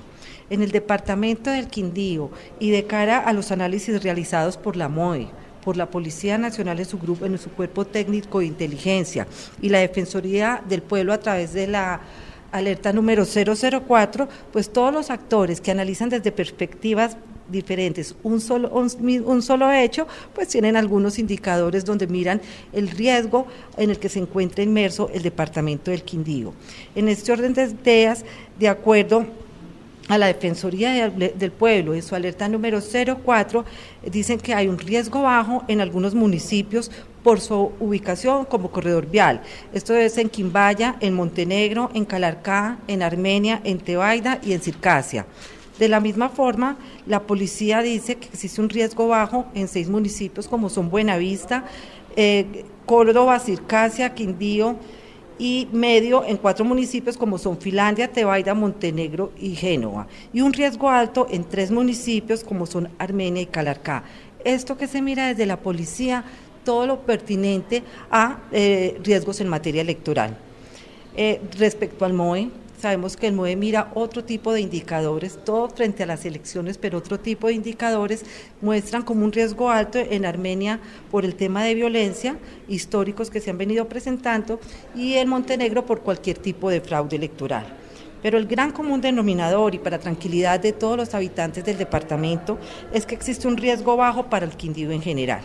En 0.51 0.63
el 0.63 0.71
departamento 0.71 1.51
del 1.51 1.69
Quindío 1.69 2.31
y 2.61 2.73
de 2.73 2.85
cara 2.85 3.19
a 3.19 3.33
los 3.33 3.51
análisis 3.51 4.03
realizados 4.03 4.59
por 4.59 4.77
la 4.77 4.91
MOE, 4.91 5.29
por 5.65 5.79
la 5.79 5.89
Policía 5.89 6.37
Nacional 6.37 6.79
en 6.79 6.85
su 6.85 6.99
grupo, 6.99 7.25
en 7.25 7.39
su 7.39 7.51
cuerpo 7.51 7.87
técnico 7.87 8.41
de 8.41 8.47
inteligencia 8.47 9.27
y 9.63 9.71
la 9.71 9.79
Defensoría 9.79 10.63
del 10.69 10.83
Pueblo 10.83 11.15
a 11.15 11.21
través 11.21 11.55
de 11.55 11.67
la 11.67 12.03
alerta 12.53 12.93
número 12.93 13.25
004, 13.25 14.29
pues 14.53 14.71
todos 14.71 14.93
los 14.93 15.11
actores 15.11 15.61
que 15.61 15.71
analizan 15.71 16.09
desde 16.09 16.33
perspectivas 16.33 17.17
diferentes 17.49 18.15
un 18.23 18.41
solo, 18.41 18.71
un, 18.71 19.43
solo 19.43 19.71
hecho, 19.73 20.07
pues 20.35 20.49
tienen 20.49 20.77
algunos 20.77 21.19
indicadores 21.19 21.85
donde 21.85 22.07
miran 22.07 22.41
el 22.73 22.89
riesgo 22.89 23.47
en 23.77 23.91
el 23.91 23.99
que 23.99 24.09
se 24.09 24.19
encuentra 24.19 24.65
inmerso 24.65 25.11
el 25.13 25.23
departamento 25.23 25.91
del 25.91 26.03
Quindío. 26.03 26.53
En 26.95 27.09
este 27.09 27.33
orden 27.33 27.55
de 27.55 27.65
ideas, 27.65 28.25
de 28.59 28.69
acuerdo 28.69 29.27
a 30.09 30.19
la 30.19 30.27
Defensoría 30.27 31.11
del 31.11 31.51
Pueblo 31.51 31.95
en 31.95 32.03
su 32.03 32.15
alerta 32.15 32.49
número 32.49 32.81
04, 32.81 33.65
dicen 34.11 34.39
que 34.39 34.55
hay 34.55 34.69
un 34.69 34.79
riesgo 34.79 35.23
bajo 35.23 35.65
en 35.69 35.81
algunos 35.81 36.15
municipios 36.15 36.91
por 37.27 37.41
su 37.41 37.73
ubicación 37.81 38.45
como 38.45 38.71
corredor 38.71 39.11
vial. 39.11 39.43
Esto 39.73 39.97
es 39.97 40.17
en 40.17 40.29
Quimbaya, 40.29 40.95
en 41.01 41.13
Montenegro, 41.13 41.91
en 41.93 42.05
Calarcá, 42.05 42.79
en 42.87 43.03
Armenia, 43.03 43.61
en 43.65 43.79
Tebaida 43.79 44.39
y 44.45 44.53
en 44.53 44.63
Circasia. 44.63 45.27
De 45.77 45.89
la 45.89 45.99
misma 45.99 46.29
forma, 46.29 46.77
la 47.05 47.25
policía 47.25 47.83
dice 47.83 48.15
que 48.15 48.29
existe 48.29 48.61
un 48.61 48.69
riesgo 48.69 49.09
bajo 49.09 49.47
en 49.55 49.67
seis 49.67 49.89
municipios 49.89 50.47
como 50.47 50.69
son 50.69 50.89
Buenavista, 50.89 51.65
eh, 52.15 52.65
Córdoba, 52.87 53.41
Circasia, 53.41 54.15
Quindío, 54.15 54.77
y 55.37 55.69
medio 55.73 56.25
en 56.25 56.37
cuatro 56.37 56.65
municipios 56.65 57.17
como 57.17 57.39
son 57.39 57.59
Finlandia, 57.59 58.13
Tebaida, 58.13 58.55
Montenegro 58.55 59.33
y 59.37 59.57
Génova, 59.57 60.07
y 60.33 60.43
un 60.43 60.53
riesgo 60.53 60.89
alto 60.89 61.27
en 61.29 61.43
tres 61.43 61.73
municipios 61.73 62.45
como 62.45 62.67
son 62.67 62.89
Armenia 62.99 63.43
y 63.43 63.47
Calarcá. 63.47 64.05
Esto 64.45 64.77
que 64.77 64.87
se 64.87 65.03
mira 65.03 65.27
desde 65.27 65.45
la 65.45 65.59
policía, 65.59 66.25
todo 66.67 66.87
lo 66.87 67.01
pertinente 67.01 67.83
a 68.11 68.41
eh, 68.53 68.99
riesgos 69.03 69.41
en 69.41 69.49
materia 69.49 69.81
electoral. 69.81 70.37
Eh, 71.17 71.41
respecto 71.59 72.05
al 72.05 72.13
MOE, 72.13 72.51
Sabemos 72.79 73.17
que 73.17 73.27
el 73.27 73.33
MOE 73.33 73.57
mira 73.57 73.91
otro 73.95 74.23
tipo 74.23 74.53
de 74.53 74.61
indicadores, 74.61 75.39
todo 75.47 75.71
frente 75.71 76.03
a 76.03 76.07
las 76.07 76.27
elecciones, 76.27 76.77
pero 76.77 76.99
otro 76.99 77.19
tipo 77.19 77.47
de 77.47 77.55
indicadores 77.55 78.23
muestran 78.61 79.03
como 79.03 79.25
un 79.25 79.33
riesgo 79.33 79.71
alto 79.71 79.99
en 79.99 80.27
Armenia 80.27 80.79
por 81.11 81.25
el 81.25 81.37
tema 81.37 81.65
de 81.65 81.75
violencia, 81.75 82.37
históricos 82.69 83.31
que 83.31 83.41
se 83.41 83.49
han 83.49 83.57
venido 83.57 83.89
presentando, 83.89 84.61
y 84.95 85.15
en 85.15 85.27
Montenegro 85.27 85.87
por 85.87 86.03
cualquier 86.03 86.37
tipo 86.37 86.69
de 86.69 86.83
fraude 86.83 87.17
electoral. 87.17 87.65
Pero 88.23 88.37
el 88.37 88.47
gran 88.47 88.73
común 88.73 89.01
denominador 89.01 89.75
y 89.75 89.79
para 89.79 89.99
tranquilidad 89.99 90.61
de 90.61 90.73
todos 90.73 90.99
los 90.99 91.15
habitantes 91.15 91.65
del 91.65 91.79
departamento 91.79 92.59
es 92.93 93.07
que 93.07 93.15
existe 93.15 93.49
un 93.49 93.57
riesgo 93.57 93.97
bajo 93.97 94.25
para 94.25 94.45
el 94.45 94.55
Quindío 94.55 94.91
en 94.91 95.01
general. 95.01 95.41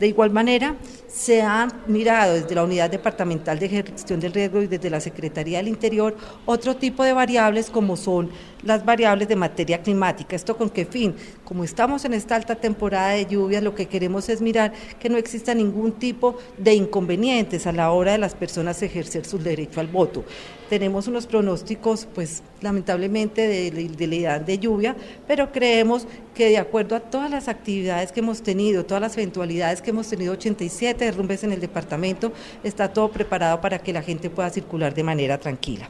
De 0.00 0.08
igual 0.08 0.30
manera, 0.30 0.76
se 1.12 1.42
ha 1.42 1.68
mirado 1.88 2.34
desde 2.34 2.54
la 2.54 2.62
Unidad 2.62 2.88
Departamental 2.88 3.58
de 3.58 3.68
Gestión 3.68 4.20
del 4.20 4.32
Riesgo 4.32 4.62
y 4.62 4.68
desde 4.68 4.90
la 4.90 5.00
Secretaría 5.00 5.58
del 5.58 5.68
Interior 5.68 6.16
otro 6.46 6.76
tipo 6.76 7.02
de 7.02 7.12
variables 7.12 7.68
como 7.68 7.96
son 7.96 8.30
las 8.62 8.84
variables 8.84 9.26
de 9.26 9.34
materia 9.34 9.82
climática. 9.82 10.36
¿Esto 10.36 10.56
con 10.56 10.70
qué 10.70 10.84
fin? 10.84 11.14
como 11.50 11.64
estamos 11.64 12.04
en 12.04 12.14
esta 12.14 12.36
alta 12.36 12.54
temporada 12.54 13.08
de 13.08 13.26
lluvias, 13.26 13.60
lo 13.60 13.74
que 13.74 13.88
queremos 13.88 14.28
es 14.28 14.40
mirar 14.40 14.72
que 15.00 15.08
no 15.08 15.16
exista 15.16 15.52
ningún 15.52 15.90
tipo 15.90 16.38
de 16.56 16.74
inconvenientes 16.74 17.66
a 17.66 17.72
la 17.72 17.90
hora 17.90 18.12
de 18.12 18.18
las 18.18 18.36
personas 18.36 18.80
ejercer 18.82 19.26
su 19.26 19.36
derecho 19.36 19.80
al 19.80 19.88
voto. 19.88 20.22
Tenemos 20.68 21.08
unos 21.08 21.26
pronósticos, 21.26 22.06
pues 22.14 22.44
lamentablemente, 22.60 23.48
de, 23.48 23.72
de, 23.72 24.06
la 24.06 24.14
edad 24.14 24.40
de 24.40 24.60
lluvia, 24.60 24.94
pero 25.26 25.50
creemos 25.50 26.06
que 26.32 26.50
de 26.50 26.58
acuerdo 26.58 26.94
a 26.94 27.00
todas 27.00 27.32
las 27.32 27.48
actividades 27.48 28.12
que 28.12 28.20
hemos 28.20 28.42
tenido, 28.42 28.86
todas 28.86 29.00
las 29.00 29.16
eventualidades 29.16 29.82
que 29.82 29.90
hemos 29.90 30.06
tenido, 30.06 30.34
87 30.34 30.99
derrumbes 31.04 31.44
en 31.44 31.52
el 31.52 31.60
departamento, 31.60 32.32
está 32.64 32.92
todo 32.92 33.10
preparado 33.10 33.60
para 33.60 33.78
que 33.78 33.92
la 33.92 34.02
gente 34.02 34.30
pueda 34.30 34.50
circular 34.50 34.94
de 34.94 35.02
manera 35.02 35.38
tranquila. 35.38 35.88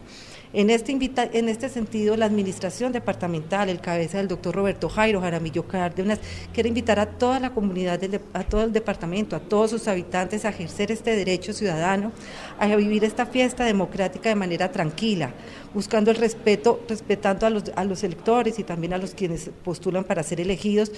En 0.52 0.68
este, 0.68 0.98
en 1.32 1.48
este 1.48 1.68
sentido, 1.68 2.16
la 2.16 2.26
administración 2.26 2.90
departamental, 2.90 3.68
el 3.68 3.80
cabeza 3.80 4.18
del 4.18 4.26
doctor 4.26 4.52
Roberto 4.52 4.88
Jairo 4.88 5.20
Jaramillo 5.20 5.68
Cárdenas, 5.68 6.18
quiere 6.52 6.68
invitar 6.68 6.98
a 6.98 7.06
toda 7.06 7.38
la 7.38 7.50
comunidad, 7.50 8.00
a 8.32 8.42
todo 8.42 8.64
el 8.64 8.72
departamento, 8.72 9.36
a 9.36 9.38
todos 9.38 9.70
sus 9.70 9.86
habitantes 9.86 10.44
a 10.44 10.48
ejercer 10.48 10.90
este 10.90 11.14
derecho 11.14 11.52
ciudadano, 11.52 12.10
a 12.58 12.66
vivir 12.74 13.04
esta 13.04 13.26
fiesta 13.26 13.64
democrática 13.64 14.28
de 14.28 14.34
manera 14.34 14.72
tranquila, 14.72 15.30
buscando 15.72 16.10
el 16.10 16.16
respeto, 16.16 16.80
respetando 16.88 17.46
a 17.46 17.50
los, 17.50 17.70
a 17.76 17.84
los 17.84 18.02
electores 18.02 18.58
y 18.58 18.64
también 18.64 18.92
a 18.92 18.98
los 18.98 19.14
quienes 19.14 19.50
postulan 19.62 20.02
para 20.02 20.24
ser 20.24 20.40
elegidos, 20.40 20.90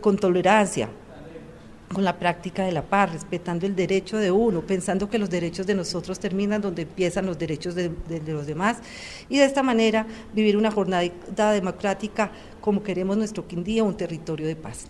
con 0.00 0.16
tolerancia, 0.16 0.88
con 1.92 2.04
la 2.04 2.18
práctica 2.18 2.64
de 2.64 2.72
la 2.72 2.82
paz, 2.82 3.12
respetando 3.12 3.66
el 3.66 3.74
derecho 3.74 4.16
de 4.16 4.30
uno, 4.30 4.62
pensando 4.62 5.10
que 5.10 5.18
los 5.18 5.28
derechos 5.28 5.66
de 5.66 5.74
nosotros 5.74 6.20
terminan 6.20 6.62
donde 6.62 6.82
empiezan 6.82 7.26
los 7.26 7.36
derechos 7.36 7.74
de, 7.74 7.90
los 8.26 8.46
demás, 8.46 8.78
y 9.28 9.38
de 9.38 9.44
esta 9.44 9.62
manera 9.62 10.06
vivir 10.32 10.56
una 10.56 10.70
jornada 10.70 11.52
democrática 11.52 12.30
como 12.60 12.82
queremos 12.82 13.16
nuestro 13.16 13.48
Quindío, 13.48 13.84
un 13.84 13.96
territorio 13.96 14.46
de 14.46 14.54
paz. 14.54 14.86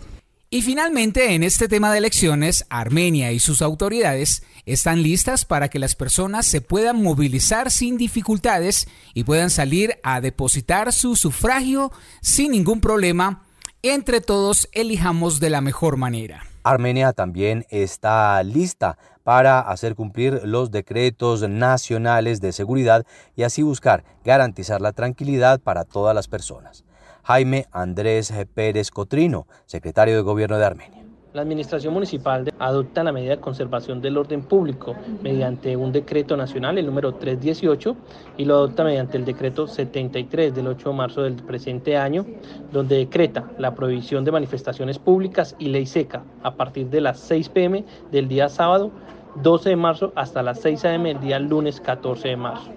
Y 0.51 0.61
finalmente, 0.61 1.33
en 1.33 1.43
este 1.43 1.67
tema 1.67 1.91
de 1.91 1.97
elecciones, 1.97 2.65
Armenia 2.69 3.31
y 3.31 3.39
sus 3.39 3.61
autoridades 3.61 4.43
están 4.65 5.01
listas 5.01 5.45
para 5.45 5.69
que 5.69 5.79
las 5.79 5.95
personas 5.95 6.45
se 6.45 6.61
puedan 6.61 7.01
movilizar 7.01 7.71
sin 7.71 7.97
dificultades 7.97 8.87
y 9.13 9.23
puedan 9.23 9.49
salir 9.49 9.97
a 10.03 10.21
depositar 10.21 10.91
su 10.93 11.15
sufragio 11.15 11.91
sin 12.21 12.51
ningún 12.51 12.81
problema. 12.81 13.45
Entre 13.81 14.21
todos, 14.21 14.69
elijamos 14.73 15.39
de 15.39 15.49
la 15.49 15.61
mejor 15.61 15.95
manera. 15.95 16.50
Armenia 16.63 17.13
también 17.13 17.65
está 17.69 18.41
lista 18.43 18.97
para 19.23 19.59
hacer 19.59 19.95
cumplir 19.95 20.41
los 20.43 20.71
decretos 20.71 21.47
nacionales 21.47 22.39
de 22.39 22.51
seguridad 22.51 23.05
y 23.35 23.43
así 23.43 23.63
buscar 23.63 24.03
garantizar 24.23 24.81
la 24.81 24.91
tranquilidad 24.91 25.59
para 25.59 25.85
todas 25.85 26.13
las 26.13 26.27
personas. 26.27 26.83
Jaime 27.23 27.67
Andrés 27.71 28.33
Pérez 28.53 28.91
Cotrino, 28.91 29.47
secretario 29.65 30.15
de 30.15 30.21
Gobierno 30.21 30.57
de 30.57 30.65
Armenia. 30.65 31.00
La 31.33 31.43
Administración 31.43 31.93
Municipal 31.93 32.51
adopta 32.59 33.05
la 33.05 33.13
medida 33.13 33.37
de 33.37 33.41
conservación 33.41 34.01
del 34.01 34.17
orden 34.17 34.41
público 34.41 34.95
mediante 35.21 35.77
un 35.77 35.93
decreto 35.93 36.35
nacional, 36.35 36.77
el 36.77 36.85
número 36.85 37.13
318, 37.13 37.95
y 38.35 38.43
lo 38.43 38.55
adopta 38.55 38.83
mediante 38.83 39.17
el 39.17 39.23
decreto 39.23 39.65
73 39.65 40.53
del 40.53 40.67
8 40.67 40.89
de 40.89 40.95
marzo 40.95 41.21
del 41.21 41.35
presente 41.35 41.95
año, 41.95 42.25
donde 42.73 42.97
decreta 42.97 43.49
la 43.57 43.73
prohibición 43.73 44.25
de 44.25 44.33
manifestaciones 44.33 44.99
públicas 44.99 45.55
y 45.57 45.69
ley 45.69 45.85
seca 45.85 46.21
a 46.43 46.55
partir 46.55 46.89
de 46.89 46.99
las 46.99 47.21
6 47.21 47.47
pm 47.47 47.85
del 48.11 48.27
día 48.27 48.49
sábado 48.49 48.91
12 49.35 49.69
de 49.69 49.75
marzo 49.77 50.11
hasta 50.15 50.43
las 50.43 50.59
6 50.59 50.83
am 50.83 51.05
el 51.05 51.21
día 51.21 51.39
lunes 51.39 51.79
14 51.79 52.27
de 52.27 52.35
marzo. 52.35 52.71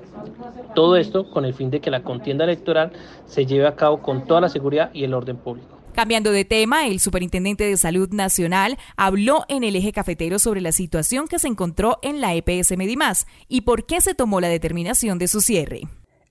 Todo 0.77 0.97
esto 0.97 1.29
con 1.29 1.45
el 1.45 1.55
fin 1.55 1.71
de 1.71 1.81
que 1.81 1.91
la 1.91 2.05
contienda 2.05 2.45
electoral 2.45 2.93
se 3.27 3.47
lleve 3.47 3.67
a 3.67 3.75
cabo 3.75 4.01
con 4.01 4.25
toda 4.25 4.41
la 4.41 4.49
seguridad 4.49 4.91
y 4.93 5.03
el 5.03 5.15
orden 5.15 5.37
público. 5.39 5.74
Cambiando 5.95 6.33
de 6.33 6.45
tema, 6.45 6.89
el 6.89 6.99
superintendente 6.99 7.63
de 7.63 7.77
Salud 7.77 8.09
Nacional 8.11 8.79
habló 8.97 9.45
en 9.49 9.63
el 9.63 9.77
eje 9.77 9.93
cafetero 9.93 10.41
sobre 10.41 10.61
la 10.61 10.73
situación 10.73 11.29
que 11.29 11.39
se 11.39 11.47
encontró 11.47 12.01
en 12.03 12.21
la 12.21 12.35
EPS 12.35 12.77
Medimás 12.77 13.29
y 13.47 13.61
por 13.61 13.87
qué 13.87 14.01
se 14.01 14.17
tomó 14.17 14.41
la 14.41 14.49
determinación 14.49 15.19
de 15.19 15.29
su 15.29 15.41
cierre. 15.41 15.83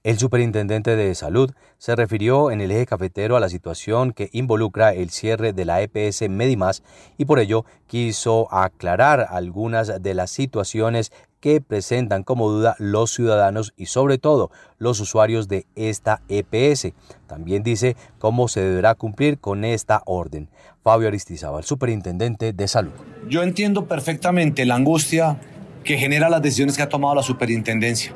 El 0.04 0.20
superintendente 0.20 0.98
de 0.98 1.16
salud 1.16 1.52
se 1.78 1.96
refirió 1.96 2.52
en 2.52 2.60
el 2.60 2.72
eje 2.72 2.86
cafetero 2.86 3.38
a 3.38 3.40
la 3.40 3.48
situación 3.48 4.12
que 4.12 4.30
involucra 4.34 4.94
el 4.94 5.12
cierre 5.12 5.54
de 5.54 5.64
la 5.64 5.82
EPS 5.82 6.28
Medimás 6.30 6.84
y 7.18 7.24
por 7.24 7.40
ello 7.40 7.64
quiso 7.88 8.54
aclarar 8.54 9.28
algunas 9.30 10.04
de 10.04 10.14
las 10.14 10.30
situaciones 10.30 11.14
que 11.44 11.60
presentan 11.60 12.24
como 12.24 12.50
duda 12.50 12.78
los 12.80 13.12
ciudadanos 13.12 13.74
y 13.76 13.88
sobre 13.88 14.18
todo 14.18 14.50
los 14.78 15.02
usuarios 15.02 15.50
de 15.50 15.66
esta 15.76 16.22
EPS. 16.30 16.94
También 17.28 17.64
dice 17.64 17.98
cómo 18.18 18.48
se 18.48 18.62
deberá 18.62 18.96
cumplir 18.96 19.40
con 19.40 19.66
esta 19.66 20.04
orden. 20.06 20.48
Fabio 20.86 21.10
Aristizábal, 21.10 21.66
superintendente 21.66 22.54
de 22.54 22.68
salud. 22.70 22.94
Yo 23.28 23.44
entiendo 23.44 23.90
perfectamente 23.90 24.66
la 24.66 24.76
angustia 24.76 25.38
que 25.84 25.98
genera 25.98 26.30
las 26.30 26.42
decisiones 26.42 26.78
que 26.78 26.84
ha 26.84 26.88
tomado 26.88 27.14
la 27.14 27.24
superintendencia, 27.24 28.14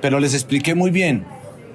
pero 0.00 0.20
les 0.20 0.32
expliqué 0.32 0.76
muy 0.76 0.92
bien, 0.92 1.24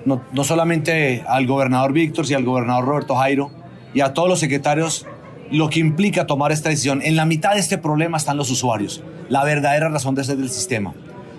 no, 0.05 0.23
no 0.31 0.45
solamente 0.45 1.25
al 1.27 1.45
gobernador 1.45 1.91
Víctor, 1.91 2.25
sino 2.25 2.39
al 2.39 2.45
gobernador 2.45 2.85
Roberto 2.85 3.17
Jairo 3.17 3.51
y 3.93 3.99
a 3.99 4.13
todos 4.13 4.29
los 4.29 4.39
secretarios 4.39 5.05
lo 5.51 5.69
que 5.69 5.81
implica 5.81 6.25
tomar 6.25 6.53
esta 6.53 6.69
decisión. 6.69 7.01
En 7.01 7.17
la 7.17 7.25
mitad 7.25 7.55
de 7.55 7.59
este 7.59 7.77
problema 7.77 8.15
están 8.15 8.37
los 8.37 8.49
usuarios, 8.49 9.03
la 9.29 9.43
verdadera 9.43 9.89
razón 9.89 10.15
de 10.15 10.23
ser 10.23 10.37
del 10.37 10.49
sistema. 10.49 10.93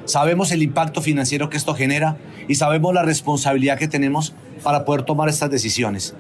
Sabemos 0.05 0.53
el 0.53 0.63
impacto 0.63 1.03
financiero 1.03 1.51
que 1.51 1.57
esto 1.57 1.75
genera 1.75 2.17
y 2.49 2.55
sabemos 2.55 2.95
la 2.95 3.03
responsabilidad 3.03 3.79
que 3.79 3.89
tenemos 3.89 4.35
para 4.63 4.85
poder 4.85 5.03
tomar 5.03 5.29
estas 5.29 5.51
decisiones. 5.51 6.15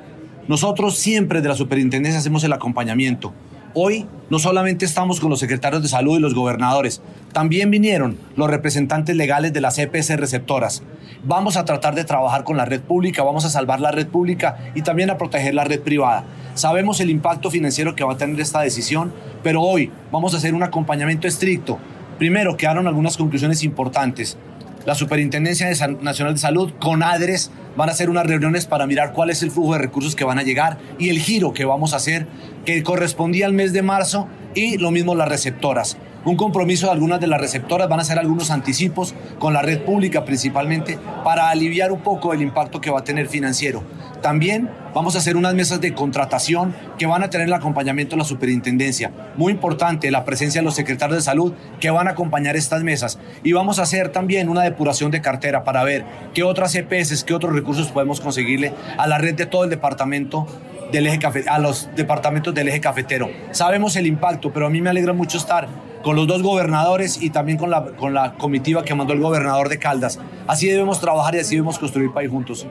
Nosotros 0.48 0.96
siempre 0.96 1.40
de 1.40 1.48
la 1.48 1.54
superintendencia 1.54 2.18
hacemos 2.18 2.44
el 2.44 2.52
acompañamiento. 2.52 3.32
Hoy 3.78 4.06
no 4.30 4.38
solamente 4.38 4.86
estamos 4.86 5.20
con 5.20 5.28
los 5.28 5.38
secretarios 5.38 5.82
de 5.82 5.88
salud 5.90 6.16
y 6.16 6.20
los 6.20 6.32
gobernadores, 6.32 7.02
también 7.34 7.70
vinieron 7.70 8.16
los 8.34 8.48
representantes 8.48 9.14
legales 9.14 9.52
de 9.52 9.60
las 9.60 9.78
EPS 9.78 10.16
receptoras. 10.16 10.82
Vamos 11.24 11.58
a 11.58 11.66
tratar 11.66 11.94
de 11.94 12.04
trabajar 12.04 12.42
con 12.42 12.56
la 12.56 12.64
red 12.64 12.80
pública, 12.80 13.22
vamos 13.22 13.44
a 13.44 13.50
salvar 13.50 13.80
la 13.80 13.90
red 13.90 14.06
pública 14.06 14.56
y 14.74 14.80
también 14.80 15.10
a 15.10 15.18
proteger 15.18 15.52
la 15.52 15.64
red 15.64 15.82
privada. 15.82 16.24
Sabemos 16.54 17.00
el 17.00 17.10
impacto 17.10 17.50
financiero 17.50 17.94
que 17.94 18.02
va 18.02 18.14
a 18.14 18.16
tener 18.16 18.40
esta 18.40 18.62
decisión, 18.62 19.12
pero 19.42 19.60
hoy 19.60 19.90
vamos 20.10 20.32
a 20.32 20.38
hacer 20.38 20.54
un 20.54 20.62
acompañamiento 20.62 21.28
estricto. 21.28 21.76
Primero, 22.16 22.56
quedaron 22.56 22.86
algunas 22.86 23.18
conclusiones 23.18 23.62
importantes. 23.62 24.38
La 24.86 24.94
Superintendencia 24.94 25.68
Nacional 26.00 26.34
de 26.34 26.40
Salud 26.40 26.72
con 26.78 27.02
ADRES 27.02 27.50
van 27.76 27.88
a 27.88 27.92
hacer 27.92 28.08
unas 28.08 28.24
reuniones 28.24 28.66
para 28.66 28.86
mirar 28.86 29.12
cuál 29.12 29.30
es 29.30 29.42
el 29.42 29.50
flujo 29.50 29.72
de 29.72 29.80
recursos 29.80 30.14
que 30.14 30.22
van 30.22 30.38
a 30.38 30.44
llegar 30.44 30.78
y 30.96 31.08
el 31.08 31.18
giro 31.18 31.52
que 31.52 31.64
vamos 31.64 31.92
a 31.92 31.96
hacer, 31.96 32.28
que 32.64 32.84
correspondía 32.84 33.46
al 33.46 33.52
mes 33.52 33.72
de 33.72 33.82
marzo, 33.82 34.28
y 34.54 34.78
lo 34.78 34.92
mismo 34.92 35.16
las 35.16 35.28
receptoras 35.28 35.96
un 36.26 36.36
compromiso 36.36 36.86
de 36.86 36.92
algunas 36.92 37.20
de 37.20 37.28
las 37.28 37.40
receptoras, 37.40 37.88
van 37.88 38.00
a 38.00 38.02
hacer 38.02 38.18
algunos 38.18 38.50
anticipos 38.50 39.14
con 39.38 39.52
la 39.52 39.62
red 39.62 39.82
pública 39.82 40.24
principalmente 40.24 40.98
para 41.22 41.50
aliviar 41.50 41.92
un 41.92 42.00
poco 42.00 42.32
el 42.34 42.42
impacto 42.42 42.80
que 42.80 42.90
va 42.90 42.98
a 42.98 43.04
tener 43.04 43.28
financiero. 43.28 43.84
También 44.22 44.68
vamos 44.92 45.14
a 45.14 45.18
hacer 45.18 45.36
unas 45.36 45.54
mesas 45.54 45.80
de 45.80 45.94
contratación 45.94 46.74
que 46.98 47.06
van 47.06 47.22
a 47.22 47.30
tener 47.30 47.46
el 47.46 47.52
acompañamiento 47.52 48.16
de 48.16 48.18
la 48.18 48.24
superintendencia. 48.24 49.12
Muy 49.36 49.52
importante 49.52 50.10
la 50.10 50.24
presencia 50.24 50.60
de 50.60 50.64
los 50.64 50.74
secretarios 50.74 51.18
de 51.18 51.22
salud 51.22 51.52
que 51.78 51.90
van 51.90 52.08
a 52.08 52.12
acompañar 52.12 52.56
estas 52.56 52.82
mesas. 52.82 53.20
Y 53.44 53.52
vamos 53.52 53.78
a 53.78 53.82
hacer 53.82 54.08
también 54.08 54.48
una 54.48 54.62
depuración 54.62 55.12
de 55.12 55.20
cartera 55.20 55.62
para 55.62 55.84
ver 55.84 56.04
qué 56.34 56.42
otras 56.42 56.74
EPS, 56.74 57.22
qué 57.22 57.34
otros 57.34 57.52
recursos 57.52 57.92
podemos 57.92 58.20
conseguirle 58.20 58.72
a 58.98 59.06
la 59.06 59.18
red 59.18 59.34
de 59.34 59.46
todo 59.46 59.62
el 59.62 59.70
departamento 59.70 60.48
del 60.90 61.06
eje 61.06 61.20
a 61.48 61.58
los 61.58 61.88
departamentos 61.94 62.52
del 62.52 62.68
eje 62.68 62.80
cafetero. 62.80 63.30
Sabemos 63.52 63.94
el 63.94 64.06
impacto, 64.06 64.52
pero 64.52 64.66
a 64.66 64.70
mí 64.70 64.80
me 64.80 64.90
alegra 64.90 65.12
mucho 65.12 65.38
estar 65.38 65.68
con 66.02 66.16
los 66.16 66.26
dos 66.26 66.42
gobernadores 66.42 67.22
y 67.22 67.30
también 67.30 67.58
con 67.58 67.70
la, 67.70 67.84
con 67.96 68.14
la 68.14 68.36
comitiva 68.36 68.84
que 68.84 68.94
mandó 68.94 69.12
el 69.12 69.20
gobernador 69.20 69.68
de 69.68 69.78
Caldas. 69.78 70.18
Así 70.46 70.68
debemos 70.68 71.00
trabajar 71.00 71.34
y 71.34 71.38
así 71.38 71.56
debemos 71.56 71.78
construir 71.78 72.12
país 72.12 72.30
juntos. 72.30 72.66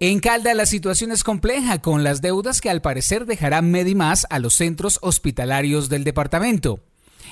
En 0.00 0.18
Caldas 0.18 0.56
la 0.56 0.66
situación 0.66 1.12
es 1.12 1.22
compleja 1.22 1.80
con 1.80 2.02
las 2.02 2.20
deudas 2.22 2.60
que 2.60 2.70
al 2.70 2.82
parecer 2.82 3.24
dejarán 3.24 3.70
Medimás 3.70 4.26
a 4.30 4.40
los 4.40 4.54
centros 4.54 4.98
hospitalarios 5.02 5.88
del 5.88 6.02
departamento. 6.02 6.80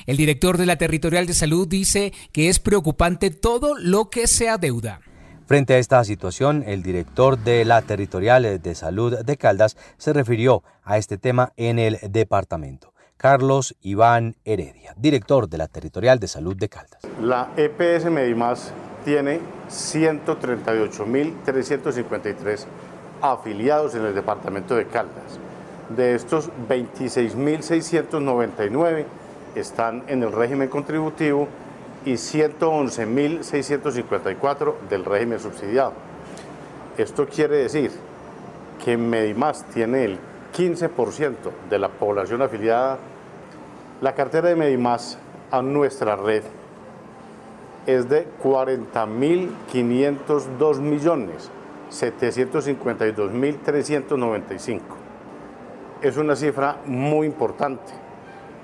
El 0.07 0.17
director 0.17 0.57
de 0.57 0.67
la 0.67 0.77
Territorial 0.77 1.27
de 1.27 1.35
Salud 1.35 1.67
dice 1.67 2.13
que 2.33 2.49
es 2.49 2.59
preocupante 2.59 3.31
todo 3.31 3.77
lo 3.77 4.09
que 4.09 4.27
se 4.27 4.49
adeuda. 4.49 5.01
Frente 5.47 5.75
a 5.75 5.79
esta 5.79 6.05
situación, 6.05 6.63
el 6.65 6.85
director 6.85 7.37
de 7.37 7.65
la 7.65 7.83
Territorial 7.83 8.63
de 8.63 8.75
Salud 8.77 9.19
de 9.19 9.37
Caldas 9.37 9.77
se 9.99 10.13
refirió 10.13 10.63
a 10.85 10.97
este 10.97 11.19
tema 11.19 11.53
en 11.57 11.81
el 11.81 11.99
departamento. 12.09 12.95
Carlos 13.21 13.77
Iván 13.83 14.35
Heredia, 14.47 14.95
director 14.97 15.47
de 15.47 15.59
la 15.59 15.69
Territorial 15.69 16.19
de 16.19 16.27
Salud 16.27 16.57
de 16.57 16.71
Caldas. 16.71 17.03
La 17.21 17.51
EPS 17.55 18.07
Medimás 18.07 18.73
tiene 19.05 19.41
138.353 19.69 22.65
afiliados 23.21 23.95
en 23.95 24.07
el 24.07 24.15
departamento 24.15 24.75
de 24.75 24.87
Caldas. 24.87 25.39
De 25.95 26.15
estos, 26.15 26.49
26.699 26.67 29.05
están 29.55 30.03
en 30.07 30.23
el 30.23 30.33
régimen 30.33 30.71
contributivo 30.71 31.47
y 32.07 32.13
111.654 32.13 34.75
del 34.89 35.05
régimen 35.05 35.41
subsidiado. 35.41 35.93
Esto 36.97 37.27
quiere 37.27 37.57
decir 37.57 37.91
que 38.83 38.97
Medimás 38.97 39.67
tiene 39.67 40.07
el 40.07 40.19
15% 40.57 41.35
de 41.69 41.79
la 41.79 41.89
población 41.89 42.43
afiliada. 42.43 42.99
La 44.01 44.15
cartera 44.15 44.49
de 44.49 44.57
Medimás 44.57 45.19
a 45.51 45.61
nuestra 45.61 46.17
red 46.17 46.43
es 47.87 48.09
de 48.09 48.27
40.502 48.43 50.81
millones 50.81 51.51
752.395. 51.91 54.81
Es 56.01 56.17
una 56.17 56.35
cifra 56.35 56.79
muy 56.87 57.27
importante, 57.27 57.93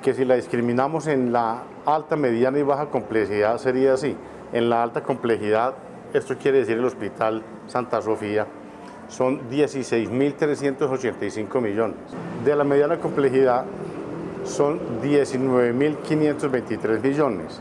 que 0.03 0.15
si 0.15 0.25
la 0.25 0.37
discriminamos 0.37 1.07
en 1.07 1.35
la 1.35 1.65
alta, 1.85 2.17
mediana 2.17 2.59
y 2.59 2.63
baja 2.63 2.87
complejidad 2.87 3.59
sería 3.59 3.93
así. 3.93 4.17
En 4.55 4.71
la 4.71 4.83
alta 4.83 5.03
complejidad, 5.03 5.75
esto 6.15 6.39
quiere 6.39 6.61
decir 6.61 6.79
el 6.79 6.85
Hospital 6.87 7.43
Santa 7.67 8.01
Sofía, 8.01 8.47
son 9.09 9.51
16.385 9.51 11.61
millones. 11.61 11.99
De 12.43 12.57
la 12.57 12.65
mediana 12.65 12.99
complejidad 12.99 13.67
son 14.47 14.79
19.523 15.03 17.03
millones. 17.03 17.61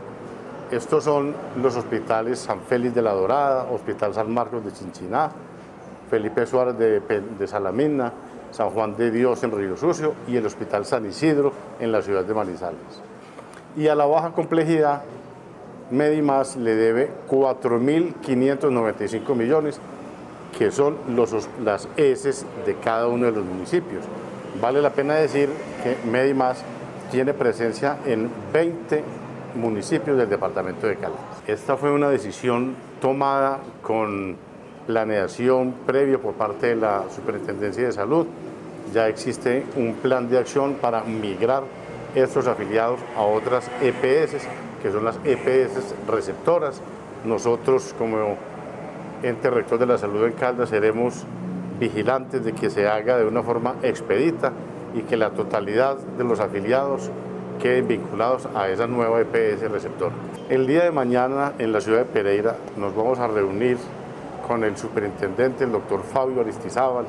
Estos 0.70 1.04
son 1.04 1.34
los 1.62 1.76
hospitales 1.76 2.38
San 2.38 2.62
Félix 2.62 2.94
de 2.94 3.02
la 3.02 3.12
Dorada, 3.12 3.66
Hospital 3.70 4.14
San 4.14 4.32
Marcos 4.32 4.64
de 4.64 4.72
Chinchiná, 4.72 5.30
Felipe 6.10 6.46
Suárez 6.46 6.78
de, 6.78 7.46
Salamina, 7.46 8.10
San 8.50 8.70
Juan 8.70 8.96
de 8.96 9.10
Dios 9.10 9.44
en 9.44 9.52
Río 9.52 9.76
Sucio 9.76 10.14
y 10.26 10.36
el 10.36 10.46
Hospital 10.46 10.84
San 10.84 11.06
Isidro 11.06 11.52
en 11.78 11.92
la 11.92 12.02
ciudad 12.02 12.24
de 12.24 12.34
Manizales. 12.34 12.80
Y 13.76 13.86
a 13.88 13.94
la 13.94 14.06
baja 14.06 14.32
complejidad, 14.32 15.02
Medimás 15.90 16.56
le 16.56 16.74
debe 16.74 17.12
4.595 17.28 19.36
millones, 19.36 19.78
que 20.58 20.72
son 20.72 20.96
los, 21.14 21.48
las 21.62 21.88
ESES 21.96 22.44
de 22.64 22.74
cada 22.76 23.06
uno 23.06 23.26
de 23.26 23.32
los 23.32 23.44
municipios. 23.44 24.04
Vale 24.60 24.82
la 24.82 24.90
pena 24.90 25.14
decir 25.14 25.48
que 25.84 25.96
Medimás 26.10 26.64
tiene 27.10 27.34
presencia 27.34 27.98
en 28.06 28.30
20 28.52 29.02
municipios 29.56 30.16
del 30.16 30.28
departamento 30.28 30.86
de 30.86 30.96
Cali. 30.96 31.14
Esta 31.46 31.76
fue 31.76 31.90
una 31.90 32.08
decisión 32.08 32.74
tomada 33.00 33.60
con 33.82 34.36
planeación 34.86 35.74
previo 35.86 36.20
por 36.20 36.34
parte 36.34 36.68
de 36.68 36.76
la 36.76 37.04
Superintendencia 37.14 37.84
de 37.84 37.92
Salud. 37.92 38.26
Ya 38.92 39.08
existe 39.08 39.64
un 39.76 39.94
plan 39.94 40.28
de 40.28 40.38
acción 40.38 40.74
para 40.74 41.02
migrar 41.02 41.64
estos 42.14 42.46
afiliados 42.46 43.00
a 43.16 43.22
otras 43.22 43.70
EPS, 43.82 44.46
que 44.82 44.90
son 44.90 45.04
las 45.04 45.18
EPS 45.24 45.94
receptoras. 46.06 46.80
Nosotros 47.24 47.94
como 47.98 48.36
ente 49.22 49.50
rector 49.50 49.78
de 49.78 49.86
la 49.86 49.98
salud 49.98 50.24
en 50.24 50.32
Caldas 50.32 50.68
seremos 50.68 51.24
vigilantes 51.80 52.44
de 52.44 52.52
que 52.52 52.70
se 52.70 52.88
haga 52.88 53.18
de 53.18 53.26
una 53.26 53.42
forma 53.42 53.74
expedita 53.82 54.52
y 54.96 55.02
que 55.02 55.16
la 55.16 55.30
totalidad 55.30 55.98
de 55.98 56.24
los 56.24 56.40
afiliados 56.40 57.10
queden 57.62 57.86
vinculados 57.86 58.48
a 58.54 58.68
esa 58.70 58.86
nueva 58.86 59.20
EPS 59.20 59.70
receptora. 59.70 60.14
El 60.48 60.66
día 60.66 60.84
de 60.84 60.90
mañana 60.90 61.52
en 61.58 61.72
la 61.72 61.80
ciudad 61.80 61.98
de 61.98 62.04
Pereira 62.06 62.56
nos 62.76 62.96
vamos 62.96 63.18
a 63.18 63.28
reunir 63.28 63.76
con 64.48 64.64
el 64.64 64.76
superintendente, 64.76 65.64
el 65.64 65.72
doctor 65.72 66.02
Fabio 66.02 66.40
Aristizábal, 66.40 67.04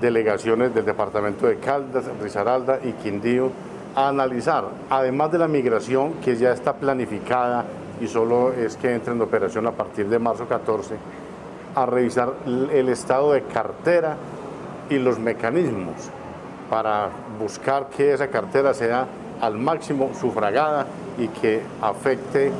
delegaciones 0.00 0.74
del 0.74 0.84
departamento 0.84 1.46
de 1.46 1.56
Caldas, 1.56 2.04
Risaralda 2.22 2.78
y 2.82 2.92
Quindío, 2.92 3.50
a 3.94 4.08
analizar, 4.08 4.64
además 4.88 5.30
de 5.30 5.38
la 5.38 5.48
migración 5.48 6.14
que 6.14 6.36
ya 6.36 6.52
está 6.52 6.74
planificada 6.74 7.64
y 8.00 8.06
solo 8.06 8.52
es 8.52 8.76
que 8.76 8.92
entre 8.92 9.12
en 9.12 9.20
operación 9.20 9.66
a 9.66 9.72
partir 9.72 10.08
de 10.08 10.18
marzo 10.18 10.46
14, 10.46 10.96
a 11.74 11.86
revisar 11.86 12.32
el 12.46 12.88
estado 12.88 13.32
de 13.32 13.42
cartera 13.42 14.16
y 14.90 14.98
los 14.98 15.18
mecanismos 15.18 15.94
para 16.70 17.10
buscar 17.38 17.88
que 17.88 18.12
esa 18.12 18.28
cartera 18.28 18.74
sea 18.74 19.06
al 19.40 19.56
máximo 19.58 20.10
sufragada 20.18 20.86
y 21.18 21.28
que 21.28 21.62
afecte 21.80 22.50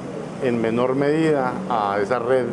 en 0.43 0.61
menor 0.61 0.95
medida 0.95 1.53
a 1.71 1.99
esa 2.01 2.19
red 2.19 2.47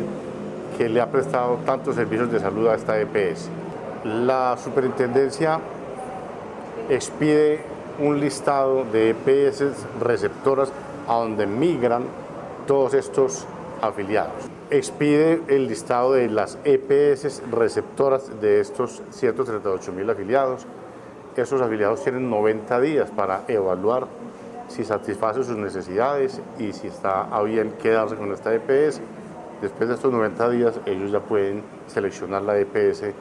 que 0.76 0.88
le 0.88 1.00
ha 1.00 1.10
prestado 1.10 1.58
tantos 1.66 1.94
servicios 1.94 2.30
de 2.32 2.40
salud 2.40 2.68
a 2.68 2.74
esta 2.74 2.98
EPS. 2.98 3.50
La 4.04 4.56
superintendencia 4.56 5.60
expide 6.88 7.60
un 7.98 8.20
listado 8.20 8.84
de 8.84 9.10
EPS 9.10 9.64
receptoras 10.00 10.72
a 11.08 11.14
donde 11.14 11.46
migran 11.46 12.04
todos 12.66 12.94
estos 12.94 13.46
afiliados. 13.80 14.51
Expide 14.72 15.42
el 15.48 15.66
listado 15.68 16.14
de 16.14 16.30
las 16.30 16.56
EPS 16.64 17.42
receptoras 17.50 18.40
de 18.40 18.58
estos 18.58 19.02
138 19.10 19.92
mil 19.92 20.08
afiliados. 20.08 20.66
Esos 21.36 21.60
afiliados 21.60 22.02
tienen 22.02 22.30
90 22.30 22.80
días 22.80 23.10
para 23.10 23.44
evaluar 23.48 24.06
si 24.68 24.82
satisface 24.82 25.44
sus 25.44 25.58
necesidades 25.58 26.40
y 26.58 26.72
si 26.72 26.86
está 26.86 27.24
a 27.24 27.42
bien 27.42 27.74
quedarse 27.82 28.16
con 28.16 28.32
esta 28.32 28.54
EPS. 28.54 29.02
Después 29.60 29.90
de 29.90 29.94
estos 29.96 30.10
90 30.10 30.48
días, 30.48 30.80
ellos 30.86 31.12
ya 31.12 31.20
pueden 31.20 31.62
seleccionar 31.86 32.40
la 32.40 32.58
EPS 32.58 33.12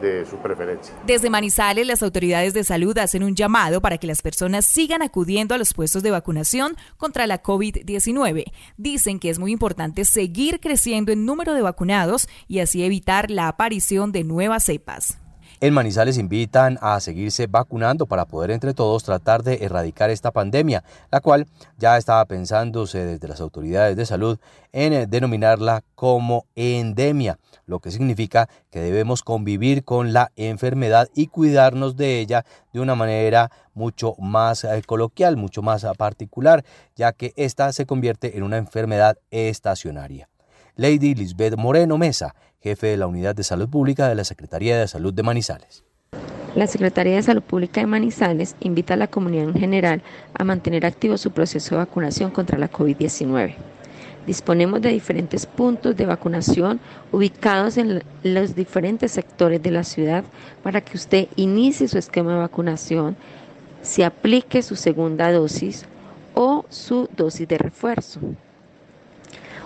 de 0.00 0.26
su 0.26 0.36
preferencia. 0.36 0.94
Desde 1.06 1.30
Manizales, 1.30 1.86
las 1.86 2.02
autoridades 2.02 2.54
de 2.54 2.64
salud 2.64 2.96
hacen 2.98 3.22
un 3.22 3.34
llamado 3.34 3.80
para 3.80 3.98
que 3.98 4.06
las 4.06 4.22
personas 4.22 4.66
sigan 4.66 5.02
acudiendo 5.02 5.54
a 5.54 5.58
los 5.58 5.74
puestos 5.74 6.02
de 6.02 6.10
vacunación 6.10 6.76
contra 6.96 7.26
la 7.26 7.42
COVID-19. 7.42 8.44
Dicen 8.76 9.18
que 9.18 9.30
es 9.30 9.38
muy 9.38 9.52
importante 9.52 10.04
seguir 10.04 10.60
creciendo 10.60 11.12
en 11.12 11.24
número 11.24 11.54
de 11.54 11.62
vacunados 11.62 12.28
y 12.48 12.60
así 12.60 12.84
evitar 12.84 13.30
la 13.30 13.48
aparición 13.48 14.12
de 14.12 14.24
nuevas 14.24 14.64
cepas. 14.64 15.18
En 15.58 15.72
Manizales 15.72 16.18
invitan 16.18 16.78
a 16.82 17.00
seguirse 17.00 17.46
vacunando 17.46 18.04
para 18.04 18.26
poder 18.26 18.50
entre 18.50 18.74
todos 18.74 19.04
tratar 19.04 19.42
de 19.42 19.64
erradicar 19.64 20.10
esta 20.10 20.30
pandemia, 20.30 20.84
la 21.10 21.20
cual 21.20 21.46
ya 21.78 21.96
estaba 21.96 22.22
pensándose 22.26 23.06
desde 23.06 23.26
las 23.26 23.40
autoridades 23.40 23.96
de 23.96 24.04
salud 24.04 24.38
en 24.72 24.92
eh, 24.92 25.06
denominarla 25.06 25.82
como 25.94 26.44
endemia, 26.56 27.38
lo 27.64 27.80
que 27.80 27.90
significa 27.90 28.50
que 28.70 28.80
debemos 28.80 29.22
convivir 29.22 29.82
con 29.82 30.12
la 30.12 30.30
enfermedad 30.36 31.08
y 31.14 31.28
cuidarnos 31.28 31.96
de 31.96 32.20
ella 32.20 32.44
de 32.74 32.80
una 32.80 32.94
manera 32.94 33.50
mucho 33.72 34.14
más 34.18 34.62
eh, 34.64 34.82
coloquial, 34.84 35.38
mucho 35.38 35.62
más 35.62 35.86
particular, 35.96 36.66
ya 36.96 37.12
que 37.12 37.32
esta 37.36 37.72
se 37.72 37.86
convierte 37.86 38.36
en 38.36 38.42
una 38.42 38.58
enfermedad 38.58 39.16
estacionaria. 39.30 40.28
Lady 40.76 41.14
Lisbeth 41.14 41.56
Moreno 41.56 41.96
Mesa 41.96 42.34
jefe 42.60 42.88
de 42.88 42.96
la 42.96 43.06
Unidad 43.06 43.34
de 43.34 43.42
Salud 43.42 43.68
Pública 43.68 44.08
de 44.08 44.14
la 44.14 44.24
Secretaría 44.24 44.78
de 44.78 44.88
Salud 44.88 45.12
de 45.12 45.22
Manizales. 45.22 45.84
La 46.54 46.66
Secretaría 46.66 47.16
de 47.16 47.22
Salud 47.22 47.42
Pública 47.42 47.80
de 47.82 47.86
Manizales 47.86 48.56
invita 48.60 48.94
a 48.94 48.96
la 48.96 49.08
comunidad 49.08 49.48
en 49.50 49.54
general 49.54 50.02
a 50.32 50.42
mantener 50.42 50.86
activo 50.86 51.18
su 51.18 51.30
proceso 51.30 51.74
de 51.74 51.80
vacunación 51.84 52.30
contra 52.30 52.58
la 52.58 52.70
COVID-19. 52.70 53.54
Disponemos 54.26 54.80
de 54.80 54.88
diferentes 54.88 55.44
puntos 55.46 55.96
de 55.96 56.06
vacunación 56.06 56.80
ubicados 57.12 57.76
en 57.76 58.02
los 58.24 58.54
diferentes 58.54 59.12
sectores 59.12 59.62
de 59.62 59.70
la 59.70 59.84
ciudad 59.84 60.24
para 60.62 60.80
que 60.80 60.96
usted 60.96 61.28
inicie 61.36 61.86
su 61.86 61.98
esquema 61.98 62.32
de 62.32 62.38
vacunación, 62.38 63.16
se 63.82 64.04
aplique 64.04 64.62
su 64.62 64.76
segunda 64.76 65.30
dosis 65.30 65.84
o 66.34 66.64
su 66.70 67.08
dosis 67.16 67.46
de 67.46 67.58
refuerzo. 67.58 68.20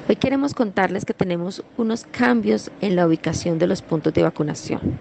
Hoy 0.09 0.17
queremos 0.17 0.55
contarles 0.55 1.05
que 1.05 1.15
tenemos 1.15 1.63
unos 1.77 2.05
cambios 2.05 2.71
en 2.81 2.97
la 2.97 3.07
ubicación 3.07 3.59
de 3.59 3.67
los 3.67 3.83
puntos 3.83 4.13
de 4.13 4.23
vacunación. 4.23 4.99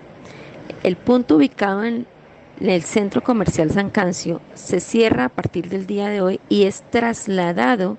El 0.84 0.98
punto 0.98 1.38
ubicado 1.38 1.84
en 1.84 2.06
el 2.60 2.84
centro 2.84 3.24
comercial 3.24 3.72
San 3.72 3.90
Cancio 3.90 4.42
se 4.54 4.80
cierra 4.80 5.26
a 5.26 5.30
partir 5.30 5.70
del 5.70 5.88
día 5.88 6.10
de 6.10 6.22
hoy 6.22 6.40
y 6.50 6.64
es 6.64 6.84
trasladado 6.92 7.98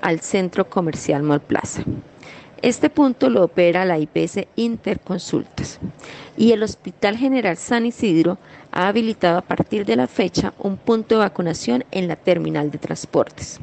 al 0.00 0.20
centro 0.20 0.68
comercial 0.68 1.22
Mall 1.22 1.40
Plaza. 1.40 1.82
Este 2.60 2.90
punto 2.90 3.30
lo 3.30 3.44
opera 3.44 3.84
la 3.84 3.98
IPS 3.98 4.46
Interconsultas 4.56 5.78
y 6.36 6.50
el 6.52 6.64
Hospital 6.64 7.16
General 7.16 7.56
San 7.56 7.86
Isidro 7.86 8.38
ha 8.72 8.88
habilitado 8.88 9.38
a 9.38 9.42
partir 9.42 9.84
de 9.84 9.94
la 9.94 10.08
fecha 10.08 10.52
un 10.58 10.76
punto 10.76 11.14
de 11.14 11.20
vacunación 11.20 11.84
en 11.92 12.08
la 12.08 12.16
terminal 12.16 12.72
de 12.72 12.78
transportes. 12.78 13.60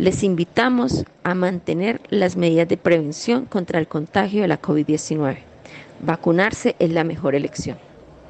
Les 0.00 0.22
invitamos 0.22 1.04
a 1.24 1.34
mantener 1.34 2.00
las 2.08 2.34
medidas 2.34 2.66
de 2.66 2.78
prevención 2.78 3.44
contra 3.44 3.78
el 3.78 3.86
contagio 3.86 4.40
de 4.40 4.48
la 4.48 4.62
COVID-19. 4.62 5.36
Vacunarse 6.00 6.74
es 6.78 6.90
la 6.90 7.04
mejor 7.04 7.34
elección. 7.34 7.76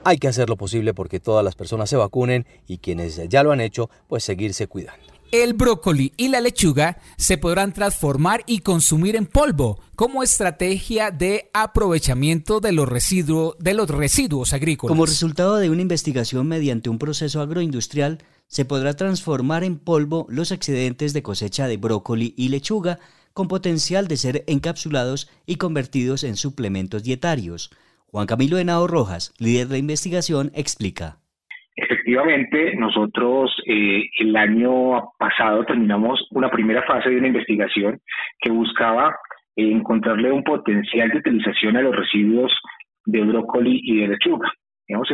Hay 0.02 0.18
que 0.18 0.26
hacer 0.26 0.48
lo 0.48 0.56
posible 0.56 0.94
porque 0.94 1.20
todas 1.20 1.44
las 1.44 1.54
personas 1.54 1.88
se 1.88 1.94
vacunen 1.94 2.44
y 2.66 2.78
quienes 2.78 3.20
ya 3.28 3.44
lo 3.44 3.52
han 3.52 3.60
hecho, 3.60 3.88
pues 4.08 4.24
seguirse 4.24 4.66
cuidando. 4.66 5.04
El 5.30 5.54
brócoli 5.54 6.12
y 6.16 6.26
la 6.26 6.40
lechuga 6.40 6.98
se 7.16 7.38
podrán 7.38 7.72
transformar 7.72 8.42
y 8.46 8.62
consumir 8.62 9.14
en 9.14 9.26
polvo 9.26 9.78
como 9.94 10.24
estrategia 10.24 11.12
de 11.12 11.50
aprovechamiento 11.52 12.58
de 12.58 12.72
los, 12.72 12.88
residuos, 12.88 13.54
de 13.60 13.74
los 13.74 13.88
residuos 13.88 14.52
agrícolas. 14.54 14.90
Como 14.90 15.06
resultado 15.06 15.58
de 15.58 15.70
una 15.70 15.82
investigación 15.82 16.48
mediante 16.48 16.90
un 16.90 16.98
proceso 16.98 17.40
agroindustrial, 17.40 18.18
se 18.50 18.64
podrá 18.64 18.94
transformar 18.94 19.62
en 19.62 19.78
polvo 19.78 20.26
los 20.28 20.50
excedentes 20.50 21.14
de 21.14 21.22
cosecha 21.22 21.68
de 21.68 21.76
brócoli 21.76 22.34
y 22.36 22.48
lechuga 22.48 22.98
con 23.32 23.46
potencial 23.46 24.08
de 24.08 24.16
ser 24.16 24.42
encapsulados 24.48 25.30
y 25.46 25.54
convertidos 25.54 26.24
en 26.24 26.34
suplementos 26.34 27.04
dietarios. 27.04 27.70
Juan 28.10 28.26
Camilo 28.26 28.58
Henao 28.58 28.88
Rojas, 28.88 29.32
líder 29.38 29.68
de 29.68 29.78
investigación, 29.78 30.50
explica. 30.52 31.22
Efectivamente, 31.76 32.74
nosotros 32.74 33.54
eh, 33.66 34.10
el 34.18 34.36
año 34.36 35.12
pasado 35.16 35.64
terminamos 35.64 36.26
una 36.32 36.50
primera 36.50 36.82
fase 36.82 37.08
de 37.08 37.18
una 37.18 37.28
investigación 37.28 38.00
que 38.40 38.50
buscaba 38.50 39.14
encontrarle 39.54 40.32
un 40.32 40.42
potencial 40.42 41.08
de 41.10 41.18
utilización 41.18 41.76
a 41.76 41.82
los 41.82 41.94
residuos 41.94 42.52
de 43.06 43.20
brócoli 43.22 43.80
y 43.84 44.00
de 44.00 44.08
lechuga. 44.08 44.50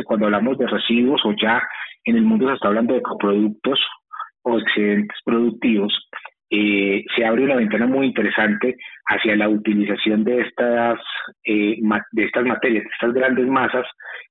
Cuando 0.05 0.25
hablamos 0.25 0.57
de 0.57 0.65
residuos 0.65 1.21
o 1.23 1.33
ya 1.39 1.61
en 2.07 2.15
el 2.15 2.23
mundo 2.23 2.47
se 2.47 2.55
está 2.55 2.69
hablando 2.69 2.93
de 2.93 3.01
coproductos 3.01 3.79
o 4.43 4.57
excedentes 4.57 5.17
productivos, 5.25 5.93
eh, 6.49 7.03
se 7.13 7.25
abre 7.25 7.43
una 7.43 7.57
ventana 7.57 7.87
muy 7.87 8.07
interesante 8.07 8.77
hacia 9.07 9.35
la 9.35 9.49
utilización 9.49 10.23
de 10.23 10.39
estas, 10.39 10.97
eh, 11.43 11.77
de 12.11 12.23
estas 12.23 12.45
materias, 12.45 12.83
de 12.85 12.89
estas 12.89 13.13
grandes 13.13 13.47
masas 13.47 13.85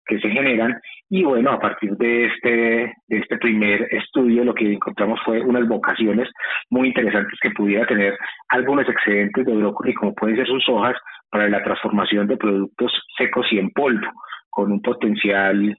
que 0.06 0.18
se 0.20 0.30
generan. 0.30 0.80
Y 1.10 1.24
bueno, 1.24 1.50
a 1.50 1.60
partir 1.60 1.90
de 1.98 2.26
este, 2.26 2.94
de 3.08 3.18
este 3.18 3.36
primer 3.36 3.86
estudio, 3.90 4.44
lo 4.44 4.54
que 4.54 4.72
encontramos 4.72 5.20
fue 5.26 5.42
unas 5.42 5.68
vocaciones 5.68 6.28
muy 6.70 6.88
interesantes 6.88 7.38
que 7.42 7.50
pudiera 7.50 7.86
tener 7.86 8.16
algunos 8.48 8.88
excedentes 8.88 9.44
de 9.44 9.54
brócoli, 9.54 9.92
como 9.92 10.14
pueden 10.14 10.36
ser 10.36 10.46
sus 10.46 10.66
hojas, 10.70 10.96
para 11.30 11.48
la 11.50 11.62
transformación 11.62 12.26
de 12.28 12.38
productos 12.38 12.92
secos 13.18 13.46
y 13.52 13.58
en 13.58 13.70
polvo, 13.70 14.10
con 14.48 14.72
un 14.72 14.80
potencial 14.80 15.76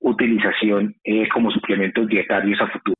utilización 0.00 0.96
eh, 1.04 1.28
como 1.28 1.50
suplementos 1.50 2.06
dietarios 2.08 2.60
a 2.60 2.68
futuro. 2.68 2.94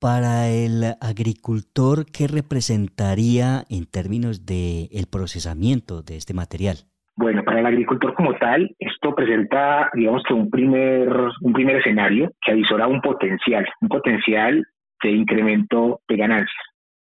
Para 0.00 0.48
el 0.48 0.96
agricultor, 1.00 2.06
¿qué 2.06 2.26
representaría 2.26 3.62
en 3.70 3.86
términos 3.86 4.44
de 4.44 4.88
el 4.90 5.06
procesamiento 5.06 6.02
de 6.02 6.16
este 6.16 6.34
material? 6.34 6.76
Bueno, 7.14 7.44
para 7.44 7.60
el 7.60 7.66
agricultor 7.66 8.14
como 8.14 8.34
tal, 8.34 8.74
esto 8.78 9.14
presenta, 9.14 9.90
digamos 9.94 10.22
que 10.26 10.34
un 10.34 10.50
primer, 10.50 11.08
un 11.42 11.52
primer 11.52 11.76
escenario 11.76 12.32
que 12.44 12.52
avisora 12.52 12.88
un 12.88 13.00
potencial, 13.00 13.64
un 13.80 13.88
potencial 13.88 14.64
de 15.02 15.10
incremento 15.10 16.00
de 16.08 16.16
ganancias, 16.16 16.64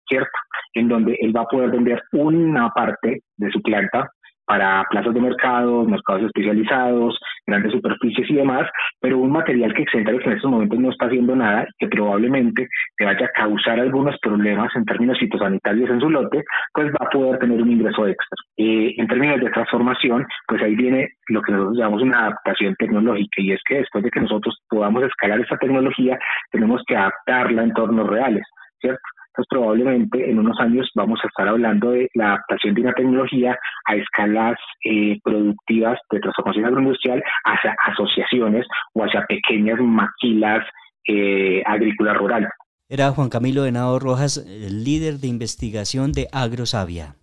¿cierto? 0.06 0.38
En 0.74 0.88
donde 0.88 1.16
él 1.20 1.34
va 1.34 1.42
a 1.42 1.46
poder 1.46 1.70
vender 1.70 2.02
una 2.12 2.70
parte 2.70 3.22
de 3.36 3.50
su 3.50 3.62
planta 3.62 4.10
para 4.46 4.84
plazas 4.90 5.12
de 5.12 5.20
mercado, 5.20 5.84
mercados 5.84 6.22
especializados, 6.22 7.18
grandes 7.46 7.72
superficies 7.72 8.30
y 8.30 8.34
demás, 8.34 8.68
pero 9.00 9.18
un 9.18 9.30
material 9.30 9.74
que 9.74 9.84
en 9.92 10.08
estos 10.08 10.50
momentos 10.50 10.78
no 10.78 10.90
está 10.90 11.06
haciendo 11.06 11.34
nada, 11.36 11.66
que 11.78 11.88
probablemente 11.88 12.68
te 12.96 13.04
vaya 13.04 13.26
a 13.26 13.38
causar 13.40 13.80
algunos 13.80 14.16
problemas 14.20 14.74
en 14.74 14.84
términos 14.84 15.18
fitosanitarios 15.18 15.90
en 15.90 16.00
su 16.00 16.10
lote, 16.10 16.44
pues 16.72 16.88
va 16.88 17.06
a 17.06 17.10
poder 17.10 17.38
tener 17.38 17.60
un 17.60 17.70
ingreso 17.70 18.06
extra. 18.06 18.36
Eh, 18.56 18.94
en 18.96 19.06
términos 19.06 19.40
de 19.40 19.50
transformación, 19.50 20.26
pues 20.46 20.62
ahí 20.62 20.74
viene 20.74 21.10
lo 21.28 21.42
que 21.42 21.52
nosotros 21.52 21.78
llamamos 21.78 22.02
una 22.02 22.20
adaptación 22.20 22.74
tecnológica 22.76 23.42
y 23.42 23.52
es 23.52 23.60
que 23.66 23.78
después 23.78 24.04
de 24.04 24.10
que 24.10 24.20
nosotros 24.20 24.58
podamos 24.68 25.02
escalar 25.04 25.40
esta 25.40 25.58
tecnología, 25.58 26.18
tenemos 26.50 26.82
que 26.86 26.96
adaptarla 26.96 27.62
a 27.62 27.64
entornos 27.64 28.08
reales, 28.08 28.44
¿cierto? 28.80 29.02
Pues 29.36 29.46
probablemente 29.48 30.30
en 30.30 30.38
unos 30.38 30.58
años 30.60 30.90
vamos 30.94 31.20
a 31.22 31.28
estar 31.28 31.46
hablando 31.46 31.90
de 31.90 32.08
la 32.14 32.28
adaptación 32.28 32.74
de 32.74 32.80
una 32.80 32.92
tecnología 32.94 33.58
a 33.84 33.94
escalas 33.94 34.56
eh, 34.84 35.18
productivas 35.22 35.98
de 36.10 36.20
transformación 36.20 36.64
agroindustrial 36.64 37.22
hacia 37.44 37.76
asociaciones 37.86 38.66
o 38.94 39.02
hacia 39.04 39.26
pequeñas 39.26 39.78
maquilas 39.80 40.64
eh, 41.06 41.62
agrícolas 41.66 42.16
rurales. 42.16 42.48
Era 42.88 43.10
Juan 43.10 43.28
Camilo 43.28 43.64
Venado 43.64 43.98
Rojas, 43.98 44.38
el 44.38 44.84
líder 44.84 45.14
de 45.14 45.28
investigación 45.28 46.12
de 46.12 46.28
AgroSavia. 46.32 47.16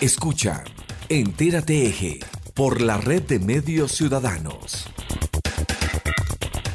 Escucha, 0.00 0.64
Entérate 1.08 1.86
Eje, 1.86 2.18
por 2.54 2.82
la 2.82 2.98
red 2.98 3.22
de 3.22 3.38
medios 3.38 3.92
ciudadanos. 3.92 4.92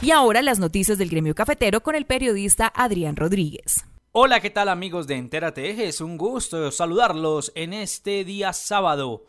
Y 0.02 0.12
ahora 0.12 0.42
las 0.42 0.60
noticias 0.60 0.98
del 0.98 1.10
gremio 1.10 1.36
cafetero 1.36 1.84
con 1.84 1.94
el 1.94 2.06
periodista 2.06 2.72
Adrián 2.74 3.18
Rodríguez. 3.18 3.86
Hola, 4.14 4.40
¿qué 4.40 4.50
tal 4.50 4.70
amigos 4.70 5.08
de 5.08 5.16
Entérate? 5.16 5.90
Es 5.90 6.00
un 6.00 6.18
gusto 6.18 6.72
saludarlos 6.72 7.52
en 7.54 7.74
este 7.74 8.24
día 8.24 8.54
sábado, 8.54 9.26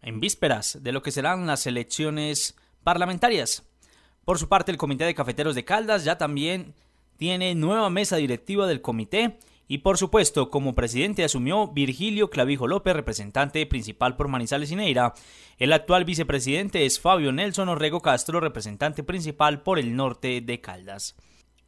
en 0.00 0.18
vísperas 0.18 0.78
de 0.80 0.92
lo 0.92 1.02
que 1.02 1.10
serán 1.10 1.46
las 1.46 1.66
elecciones 1.66 2.56
parlamentarias. 2.82 3.64
Por 4.24 4.38
su 4.38 4.48
parte, 4.48 4.72
el 4.72 4.78
Comité 4.78 5.04
de 5.04 5.14
Cafeteros 5.14 5.54
de 5.54 5.66
Caldas 5.66 6.04
ya 6.04 6.16
también 6.16 6.74
tiene 7.18 7.54
nueva 7.54 7.90
mesa 7.90 8.16
directiva 8.16 8.66
del 8.66 8.80
comité 8.80 9.38
y 9.68 9.78
por 9.78 9.98
supuesto, 9.98 10.50
como 10.50 10.74
presidente 10.74 11.24
asumió 11.24 11.68
Virgilio 11.68 12.30
Clavijo 12.30 12.68
López, 12.68 12.94
representante 12.94 13.64
principal 13.66 14.16
por 14.16 14.28
Manizales 14.28 14.70
y 14.70 14.76
Neira. 14.76 15.14
El 15.58 15.72
actual 15.72 16.04
vicepresidente 16.04 16.84
es 16.84 17.00
Fabio 17.00 17.32
Nelson 17.32 17.68
Orrego 17.68 18.00
Castro, 18.00 18.40
representante 18.40 19.02
principal 19.02 19.62
por 19.62 19.78
el 19.78 19.96
norte 19.96 20.40
de 20.40 20.60
Caldas. 20.60 21.16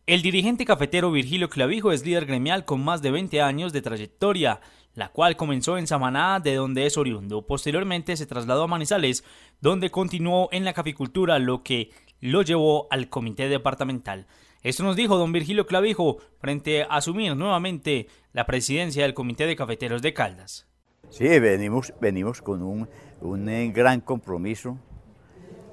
El 0.07 0.21
dirigente 0.21 0.67
cafetero 0.67 1.11
Virgilio 1.11 1.49
Clavijo 1.49 1.91
es 1.91 2.05
líder 2.05 2.27
gremial 2.27 2.67
con 2.67 2.85
más 2.85 3.01
de 3.01 3.11
20 3.11 3.41
años 3.41 3.73
de 3.73 3.81
trayectoria, 3.81 4.61
la 4.95 5.09
cual 5.09 5.37
comenzó 5.37 5.79
en 5.79 5.87
Samaná, 5.87 6.41
de 6.41 6.57
donde 6.57 6.85
es 6.85 6.99
oriundo. 6.99 7.47
Posteriormente 7.47 8.17
se 8.17 8.27
trasladó 8.27 8.65
a 8.65 8.67
Manizales, 8.67 9.25
donde 9.63 9.91
continuó 9.91 10.51
en 10.53 10.67
la 10.67 10.75
caficultura, 10.75 11.39
lo 11.39 11.63
que 11.63 11.91
lo 12.21 12.43
llevó 12.43 12.87
al 12.91 13.09
comité 13.09 13.49
departamental. 13.49 14.27
Esto 14.65 14.83
nos 14.83 14.97
dijo 14.97 15.19
don 15.19 15.31
Virgilio 15.31 15.67
Clavijo 15.67 16.17
frente 16.39 16.85
a 16.85 16.97
asumir 16.97 17.37
nuevamente 17.37 18.09
la 18.33 18.47
presidencia 18.47 19.03
del 19.03 19.13
Comité 19.13 19.47
de 19.47 19.57
Cafeteros 19.57 20.01
de 20.01 20.15
Caldas. 20.15 20.67
Sí, 21.11 21.39
venimos, 21.39 21.93
venimos 22.01 22.41
con 22.41 22.63
un, 22.63 22.89
un 23.21 23.49
eh, 23.51 23.71
gran 23.75 24.01
compromiso 24.01 24.79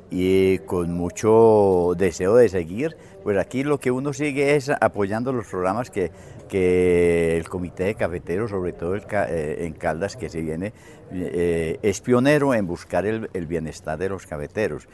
y 0.10 0.58
con 0.60 0.91
mucho 0.91 1.93
deseo 1.97 2.36
de 2.36 2.49
seguir. 2.49 2.97
Pues 3.23 3.38
aquí 3.38 3.63
lo 3.63 3.80
que 3.80 3.91
uno 3.91 4.12
sigue 4.12 4.58
es 4.58 4.69
apoyando 4.69 5.32
los 5.32 5.47
programas 5.47 5.89
que, 5.89 6.12
que 6.49 7.38
el 7.38 7.47
Comité 7.47 7.86
de 7.86 7.95
Cafeteros, 7.95 8.49
sobre 8.49 8.73
todo 8.73 8.97
eh, 8.97 9.65
en 9.65 9.71
Caldas, 9.71 10.17
que 10.17 10.27
se 10.27 10.41
viene, 10.41 10.73
eh, 11.13 11.80
es 11.82 12.01
pionero 12.01 12.54
en 12.54 12.67
buscar 12.67 13.06
el, 13.06 13.30
el 13.34 13.47
bienestar 13.47 13.97
de 13.97 14.10
los 14.10 14.27
cafeteros. 14.27 14.89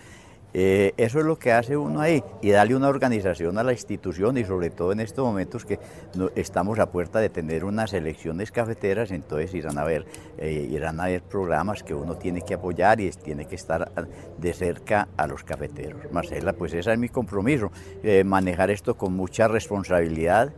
Eh, 0.60 0.96
eso 0.98 1.20
es 1.20 1.26
lo 1.26 1.38
que 1.38 1.52
hace 1.52 1.78
uno 1.78 2.02
ahí 2.02 2.24
y 2.42 2.50
darle 2.50 2.76
una 2.76 2.88
organización 2.88 3.60
a 3.60 3.64
la 3.64 3.74
institución 3.74 4.40
y 4.40 4.44
sobre 4.44 4.72
todo 4.72 4.92
en 4.92 5.00
estos 5.00 5.24
momentos 5.24 5.66
que 5.66 5.78
estamos 6.36 6.80
a 6.80 6.90
puerta 6.90 7.20
de 7.20 7.30
tener 7.30 7.64
unas 7.64 7.94
elecciones 7.94 8.52
cafeteras, 8.52 9.12
entonces 9.12 9.54
irán 9.54 9.78
a 9.78 9.84
ver, 9.84 10.08
eh, 10.40 10.68
irán 10.72 11.00
a 11.00 11.06
ver 11.06 11.22
programas 11.22 11.84
que 11.84 11.94
uno 11.94 12.16
tiene 12.16 12.42
que 12.42 12.56
apoyar 12.56 13.00
y 13.00 13.12
tiene 13.12 13.46
que 13.46 13.54
estar 13.54 13.92
de 14.40 14.54
cerca 14.54 15.10
a 15.16 15.28
los 15.28 15.44
cafeteros. 15.44 16.12
Marcela, 16.12 16.54
pues 16.54 16.74
ese 16.74 16.92
es 16.92 16.98
mi 16.98 17.10
compromiso, 17.10 17.72
eh, 18.02 18.24
manejar 18.24 18.72
esto 18.72 18.98
con 18.98 19.14
mucha 19.14 19.48
responsabilidad 19.48 20.54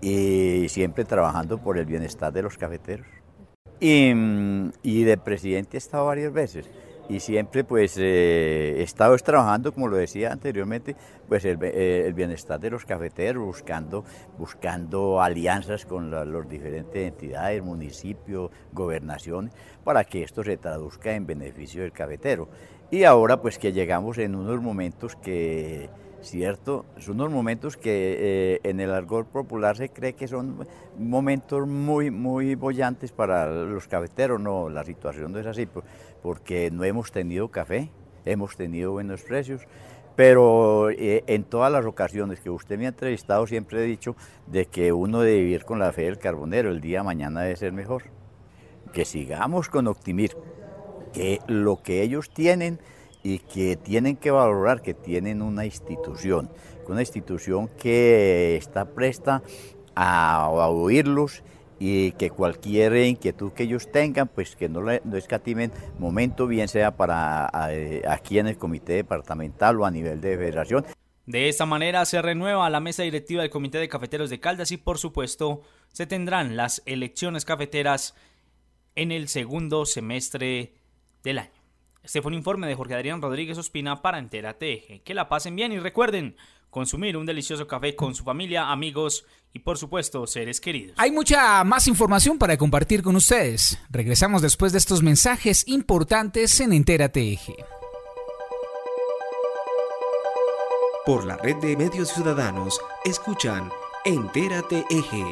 y 0.00 0.70
siempre 0.70 1.04
trabajando 1.04 1.58
por 1.58 1.76
el 1.76 1.84
bienestar 1.84 2.32
de 2.32 2.40
los 2.40 2.56
cafeteros. 2.56 3.06
Y, 3.78 4.10
y 4.82 5.04
de 5.04 5.18
presidente 5.18 5.76
he 5.76 5.78
estado 5.78 6.06
varias 6.06 6.32
veces 6.32 6.70
y 7.08 7.20
siempre 7.20 7.64
pues 7.64 7.96
eh, 7.98 8.82
estado 8.82 9.16
trabajando, 9.18 9.72
como 9.72 9.88
lo 9.88 9.96
decía 9.96 10.32
anteriormente, 10.32 10.96
pues 11.28 11.44
el, 11.44 11.58
eh, 11.62 12.12
bienestar 12.14 12.58
de 12.60 12.70
los 12.70 12.84
cafeteros, 12.84 13.44
buscando, 13.44 14.04
buscando 14.38 15.20
alianzas 15.20 15.84
con 15.84 16.10
las 16.10 16.48
diferentes 16.48 17.06
entidades, 17.06 17.62
municipios, 17.62 18.50
gobernaciones, 18.72 19.52
para 19.84 20.04
que 20.04 20.22
esto 20.22 20.42
se 20.42 20.56
traduzca 20.56 21.14
en 21.14 21.26
beneficio 21.26 21.82
del 21.82 21.92
cafetero. 21.92 22.48
Y 22.90 23.04
ahora 23.04 23.40
pues 23.40 23.58
que 23.58 23.72
llegamos 23.72 24.18
en 24.18 24.34
unos 24.34 24.60
momentos 24.60 25.16
que 25.16 25.88
¿cierto? 26.24 26.86
Son 26.98 27.16
unos 27.16 27.30
momentos 27.30 27.76
que 27.76 28.16
eh, 28.18 28.60
en 28.64 28.80
el 28.80 28.90
argot 28.90 29.26
popular 29.26 29.76
se 29.76 29.90
cree 29.90 30.14
que 30.14 30.26
son 30.26 30.66
momentos 30.98 31.66
muy, 31.68 32.10
muy 32.10 32.54
bollantes 32.54 33.12
para 33.12 33.46
los 33.50 33.86
cafeteros. 33.86 34.40
No, 34.40 34.68
la 34.68 34.84
situación 34.84 35.32
no 35.32 35.38
es 35.38 35.46
así, 35.46 35.68
porque 36.22 36.70
no 36.70 36.84
hemos 36.84 37.12
tenido 37.12 37.48
café, 37.48 37.90
hemos 38.24 38.56
tenido 38.56 38.92
buenos 38.92 39.22
precios, 39.22 39.62
pero 40.16 40.90
eh, 40.90 41.24
en 41.26 41.44
todas 41.44 41.70
las 41.70 41.84
ocasiones 41.84 42.40
que 42.40 42.50
usted 42.50 42.78
me 42.78 42.86
ha 42.86 42.90
entrevistado 42.90 43.46
siempre 43.46 43.82
he 43.82 43.86
dicho 43.86 44.16
de 44.46 44.66
que 44.66 44.92
uno 44.92 45.20
debe 45.20 45.40
vivir 45.40 45.64
con 45.64 45.78
la 45.78 45.92
fe 45.92 46.02
del 46.02 46.18
carbonero, 46.18 46.70
el 46.70 46.80
día 46.80 47.02
mañana 47.02 47.42
debe 47.42 47.56
ser 47.56 47.72
mejor. 47.72 48.04
Que 48.92 49.04
sigamos 49.04 49.68
con 49.68 49.88
optimismo, 49.88 50.40
que 51.12 51.40
lo 51.48 51.82
que 51.82 52.02
ellos 52.02 52.30
tienen 52.30 52.78
y 53.24 53.38
que 53.38 53.76
tienen 53.76 54.16
que 54.16 54.30
valorar 54.30 54.82
que 54.82 54.94
tienen 54.94 55.42
una 55.42 55.64
institución, 55.64 56.50
una 56.86 57.00
institución 57.00 57.68
que 57.68 58.54
está 58.56 58.84
presta 58.84 59.42
a, 59.96 60.48
oírlos 60.50 61.42
y 61.80 62.12
que 62.12 62.30
cualquier 62.30 62.94
inquietud 62.96 63.52
que 63.52 63.64
ellos 63.64 63.90
tengan, 63.90 64.28
pues 64.28 64.54
que 64.54 64.68
no, 64.68 64.82
le, 64.82 65.00
no 65.04 65.16
escatimen 65.16 65.72
momento, 65.98 66.46
bien 66.46 66.68
sea 66.68 66.96
para 66.96 67.50
aquí 68.06 68.38
en 68.38 68.46
el 68.46 68.58
comité 68.58 68.92
departamental 68.92 69.80
o 69.80 69.86
a 69.86 69.90
nivel 69.90 70.20
de 70.20 70.36
federación. 70.36 70.84
De 71.26 71.48
esta 71.48 71.64
manera 71.64 72.04
se 72.04 72.20
renueva 72.20 72.68
la 72.68 72.80
mesa 72.80 73.02
directiva 73.02 73.40
del 73.40 73.50
Comité 73.50 73.78
de 73.78 73.88
Cafeteros 73.88 74.28
de 74.28 74.40
Caldas 74.40 74.70
y 74.72 74.76
por 74.76 74.98
supuesto 74.98 75.62
se 75.90 76.06
tendrán 76.06 76.54
las 76.54 76.82
elecciones 76.84 77.46
cafeteras 77.46 78.14
en 78.94 79.10
el 79.10 79.28
segundo 79.28 79.86
semestre 79.86 80.74
del 81.22 81.38
año. 81.38 81.63
Este 82.04 82.20
fue 82.20 82.30
un 82.30 82.34
informe 82.34 82.66
de 82.66 82.74
Jorge 82.74 82.94
Adrián 82.94 83.22
Rodríguez 83.22 83.56
Ospina 83.56 84.02
para 84.02 84.18
Entera 84.18 84.58
TG. 84.58 85.02
Que 85.02 85.14
la 85.14 85.28
pasen 85.28 85.56
bien 85.56 85.72
y 85.72 85.78
recuerden 85.78 86.36
consumir 86.68 87.16
un 87.16 87.24
delicioso 87.24 87.66
café 87.66 87.96
con 87.96 88.14
su 88.14 88.24
familia, 88.24 88.70
amigos 88.70 89.24
y 89.54 89.60
por 89.60 89.78
supuesto 89.78 90.26
seres 90.26 90.60
queridos. 90.60 90.96
Hay 90.98 91.10
mucha 91.10 91.64
más 91.64 91.88
información 91.88 92.36
para 92.36 92.58
compartir 92.58 93.02
con 93.02 93.16
ustedes. 93.16 93.78
Regresamos 93.88 94.42
después 94.42 94.72
de 94.72 94.78
estos 94.78 95.02
mensajes 95.02 95.66
importantes 95.66 96.60
en 96.60 96.74
Entera 96.74 97.08
TG. 97.08 97.54
Por 101.06 101.24
la 101.24 101.36
red 101.38 101.56
de 101.56 101.76
medios 101.76 102.10
ciudadanos, 102.10 102.80
escuchan 103.04 103.70
Entérate 104.04 104.84
Eje. 104.90 105.24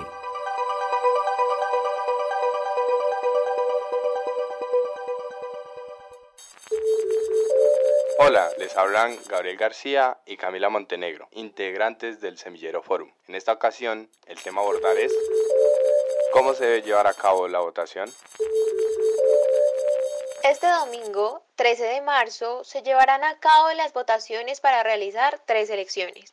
Hola, 8.25 8.53
les 8.57 8.77
hablan 8.77 9.19
Gabriel 9.27 9.57
García 9.57 10.17
y 10.27 10.37
Camila 10.37 10.69
Montenegro, 10.69 11.27
integrantes 11.33 12.21
del 12.21 12.39
Semillero 12.39 12.81
Forum. 12.81 13.11
En 13.27 13.35
esta 13.35 13.53
ocasión, 13.53 14.09
el 14.27 14.41
tema 14.41 14.61
a 14.61 14.65
abordar 14.65 14.97
es 14.97 15.13
¿Cómo 16.33 16.55
se 16.55 16.65
debe 16.65 16.83
llevar 16.83 17.09
a 17.09 17.15
cabo 17.15 17.49
la 17.49 17.59
votación? 17.59 18.09
Este 20.45 20.69
domingo, 20.69 21.43
13 21.57 21.83
de 21.83 22.01
marzo, 22.03 22.63
se 22.63 22.83
llevarán 22.83 23.25
a 23.25 23.41
cabo 23.41 23.73
las 23.73 23.93
votaciones 23.93 24.61
para 24.61 24.85
realizar 24.85 25.41
tres 25.45 25.69
elecciones. 25.71 26.33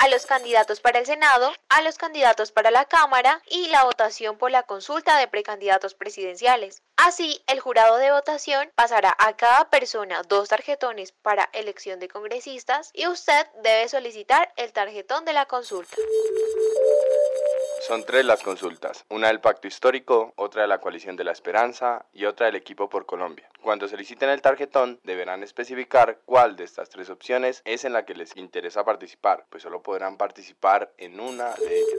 A 0.00 0.08
los 0.08 0.26
candidatos 0.26 0.80
para 0.80 1.00
el 1.00 1.06
Senado, 1.06 1.52
a 1.68 1.82
los 1.82 1.98
candidatos 1.98 2.52
para 2.52 2.70
la 2.70 2.84
Cámara 2.84 3.42
y 3.46 3.66
la 3.68 3.84
votación 3.84 4.38
por 4.38 4.50
la 4.50 4.62
consulta 4.62 5.18
de 5.18 5.26
precandidatos 5.26 5.94
presidenciales. 5.94 6.82
Así, 6.96 7.42
el 7.46 7.60
jurado 7.60 7.96
de 7.96 8.12
votación 8.12 8.70
pasará 8.76 9.14
a 9.18 9.36
cada 9.36 9.70
persona 9.70 10.22
dos 10.22 10.48
tarjetones 10.48 11.12
para 11.12 11.50
elección 11.52 11.98
de 11.98 12.08
congresistas 12.08 12.90
y 12.92 13.06
usted 13.08 13.46
debe 13.62 13.88
solicitar 13.88 14.52
el 14.56 14.72
tarjetón 14.72 15.24
de 15.24 15.32
la 15.32 15.46
consulta. 15.46 15.96
Son 17.80 18.04
tres 18.04 18.24
las 18.24 18.42
consultas, 18.42 19.04
una 19.08 19.28
del 19.28 19.40
Pacto 19.40 19.68
Histórico, 19.68 20.32
otra 20.36 20.62
de 20.62 20.68
la 20.68 20.80
Coalición 20.80 21.16
de 21.16 21.24
la 21.24 21.32
Esperanza 21.32 22.04
y 22.12 22.24
otra 22.24 22.46
del 22.46 22.56
Equipo 22.56 22.88
por 22.88 23.06
Colombia. 23.06 23.48
Cuando 23.62 23.88
soliciten 23.88 24.28
el 24.30 24.42
tarjetón, 24.42 25.00
deberán 25.04 25.42
especificar 25.42 26.18
cuál 26.26 26.56
de 26.56 26.64
estas 26.64 26.90
tres 26.90 27.08
opciones 27.08 27.62
es 27.64 27.84
en 27.84 27.92
la 27.92 28.04
que 28.04 28.14
les 28.14 28.36
interesa 28.36 28.84
participar, 28.84 29.46
pues 29.48 29.62
solo 29.62 29.82
podrán 29.82 30.16
participar 30.16 30.92
en 30.98 31.20
una 31.20 31.54
de 31.54 31.78
ellas. 31.78 31.98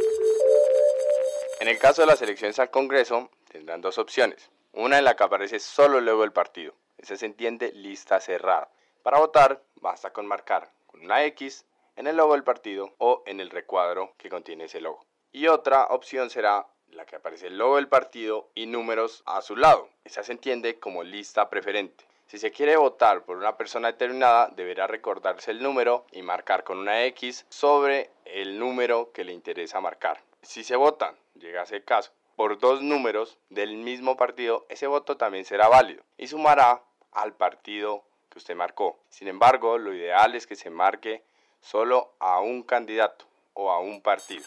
En 1.62 1.68
el 1.70 1.80
caso 1.80 2.02
de 2.02 2.08
las 2.08 2.22
elecciones 2.22 2.60
al 2.60 2.70
Congreso, 2.70 3.30
tendrán 3.50 3.82
dos 3.82 3.98
opciones. 3.98 4.52
Una 4.74 5.00
en 5.00 5.06
la 5.06 5.16
que 5.16 5.24
aparece 5.24 5.60
solo 5.60 5.98
el 5.98 6.06
logo 6.06 6.22
del 6.22 6.34
partido. 6.34 6.74
Esa 6.98 7.16
se 7.16 7.26
entiende 7.26 7.72
lista 7.72 8.20
cerrada. 8.20 8.70
Para 9.02 9.20
votar, 9.20 9.62
basta 9.76 10.12
con 10.12 10.28
marcar 10.28 10.72
con 10.88 11.02
una 11.02 11.24
X 11.26 11.66
en 11.96 12.08
el 12.08 12.18
logo 12.18 12.34
del 12.34 12.44
partido 12.44 12.94
o 12.98 13.24
en 13.26 13.40
el 13.40 13.50
recuadro 13.50 14.14
que 14.18 14.30
contiene 14.30 14.66
ese 14.66 14.82
logo. 14.82 15.09
Y 15.32 15.48
otra 15.48 15.86
opción 15.86 16.32
será 16.32 16.66
la 16.88 17.06
que 17.06 17.16
aparece 17.16 17.48
el 17.48 17.58
logo 17.60 17.76
del 17.76 17.88
partido 17.88 18.50
y 18.56 18.66
números 18.66 19.22
a 19.28 19.42
su 19.44 19.56
lado. 19.56 19.90
Esa 20.04 20.24
se 20.24 20.32
entiende 20.32 20.80
como 20.80 21.04
lista 21.04 21.52
preferente. 21.52 22.04
Si 22.26 22.40
se 22.40 22.52
quiere 22.52 22.78
votar 22.78 23.26
por 23.26 23.38
una 23.38 23.56
persona 23.56 23.92
determinada, 23.92 24.48
deberá 24.56 24.88
recordarse 24.88 25.52
el 25.52 25.62
número 25.62 26.06
y 26.12 26.24
marcar 26.24 26.64
con 26.64 26.80
una 26.80 27.06
X 27.06 27.46
sobre 27.50 28.10
el 28.26 28.58
número 28.58 29.12
que 29.12 29.24
le 29.24 29.34
interesa 29.34 29.82
marcar. 29.82 30.24
Si 30.42 30.64
se 30.64 30.76
votan, 30.76 31.16
llega 31.36 31.62
a 31.62 31.68
ser 31.68 31.84
caso, 31.86 32.12
por 32.36 32.58
dos 32.58 32.82
números 32.82 33.38
del 33.50 33.78
mismo 33.78 34.18
partido, 34.18 34.66
ese 34.70 34.88
voto 34.88 35.16
también 35.18 35.46
será 35.46 35.68
válido 35.68 36.04
y 36.18 36.28
sumará 36.28 36.82
al 37.12 37.34
partido 37.34 38.04
que 38.30 38.40
usted 38.40 38.56
marcó. 38.56 38.98
Sin 39.10 39.28
embargo, 39.28 39.78
lo 39.78 39.94
ideal 39.94 40.34
es 40.34 40.48
que 40.48 40.56
se 40.56 40.72
marque 40.72 41.24
solo 41.62 42.14
a 42.20 42.40
un 42.40 42.64
candidato 42.64 43.29
a 43.68 43.80
un 43.80 44.02
partido. 44.02 44.46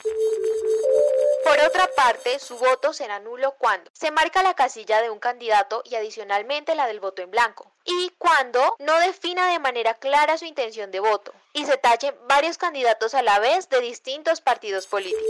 Por 1.44 1.58
otra 1.60 1.88
parte, 1.94 2.38
su 2.38 2.56
voto 2.56 2.92
será 2.92 3.18
nulo 3.18 3.56
cuando 3.58 3.90
se 3.92 4.10
marca 4.10 4.42
la 4.42 4.54
casilla 4.54 5.02
de 5.02 5.10
un 5.10 5.18
candidato 5.18 5.82
y 5.84 5.96
adicionalmente 5.96 6.74
la 6.74 6.86
del 6.86 7.00
voto 7.00 7.20
en 7.20 7.30
blanco, 7.30 7.70
y 7.84 8.10
cuando 8.16 8.76
no 8.78 8.98
defina 9.00 9.50
de 9.50 9.58
manera 9.58 9.94
clara 9.94 10.38
su 10.38 10.44
intención 10.44 10.90
de 10.90 11.00
voto, 11.00 11.32
y 11.52 11.66
se 11.66 11.76
tachen 11.76 12.14
varios 12.28 12.58
candidatos 12.58 13.14
a 13.14 13.22
la 13.22 13.38
vez 13.38 13.68
de 13.68 13.80
distintos 13.80 14.40
partidos 14.40 14.86
políticos. 14.86 15.26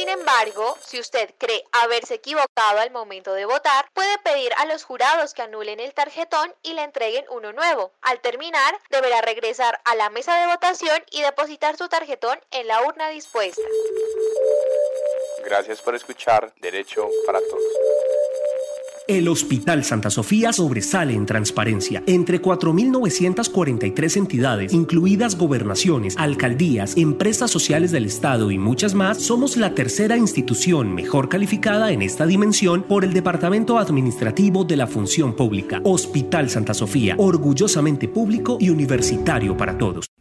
Sin 0.00 0.08
embargo, 0.08 0.78
si 0.82 0.98
usted 0.98 1.28
cree 1.36 1.62
haberse 1.72 2.14
equivocado 2.14 2.78
al 2.78 2.90
momento 2.90 3.34
de 3.34 3.44
votar, 3.44 3.84
puede 3.92 4.16
pedir 4.20 4.50
a 4.56 4.64
los 4.64 4.82
jurados 4.82 5.34
que 5.34 5.42
anulen 5.42 5.78
el 5.78 5.92
tarjetón 5.92 6.54
y 6.62 6.72
le 6.72 6.84
entreguen 6.84 7.26
uno 7.28 7.52
nuevo. 7.52 7.92
Al 8.00 8.18
terminar, 8.22 8.78
deberá 8.88 9.20
regresar 9.20 9.78
a 9.84 9.94
la 9.96 10.08
mesa 10.08 10.40
de 10.40 10.46
votación 10.46 11.04
y 11.10 11.20
depositar 11.20 11.76
su 11.76 11.86
tarjetón 11.90 12.40
en 12.50 12.66
la 12.66 12.80
urna 12.80 13.10
dispuesta. 13.10 13.60
Gracias 15.44 15.82
por 15.82 15.94
escuchar 15.94 16.50
Derecho 16.56 17.06
para 17.26 17.40
Todos. 17.40 17.99
El 19.10 19.26
Hospital 19.26 19.82
Santa 19.82 20.08
Sofía 20.08 20.52
sobresale 20.52 21.14
en 21.14 21.26
transparencia. 21.26 22.04
Entre 22.06 22.40
4.943 22.40 24.16
entidades, 24.16 24.72
incluidas 24.72 25.36
gobernaciones, 25.36 26.14
alcaldías, 26.16 26.96
empresas 26.96 27.50
sociales 27.50 27.90
del 27.90 28.04
Estado 28.04 28.52
y 28.52 28.58
muchas 28.58 28.94
más, 28.94 29.20
somos 29.20 29.56
la 29.56 29.74
tercera 29.74 30.16
institución 30.16 30.94
mejor 30.94 31.28
calificada 31.28 31.90
en 31.90 32.02
esta 32.02 32.24
dimensión 32.24 32.84
por 32.84 33.04
el 33.04 33.12
Departamento 33.12 33.78
Administrativo 33.78 34.62
de 34.62 34.76
la 34.76 34.86
Función 34.86 35.34
Pública. 35.34 35.80
Hospital 35.82 36.48
Santa 36.48 36.72
Sofía, 36.72 37.16
orgullosamente 37.18 38.06
público 38.06 38.58
y 38.60 38.70
universitario 38.70 39.56
para 39.56 39.76
todos. 39.76 40.09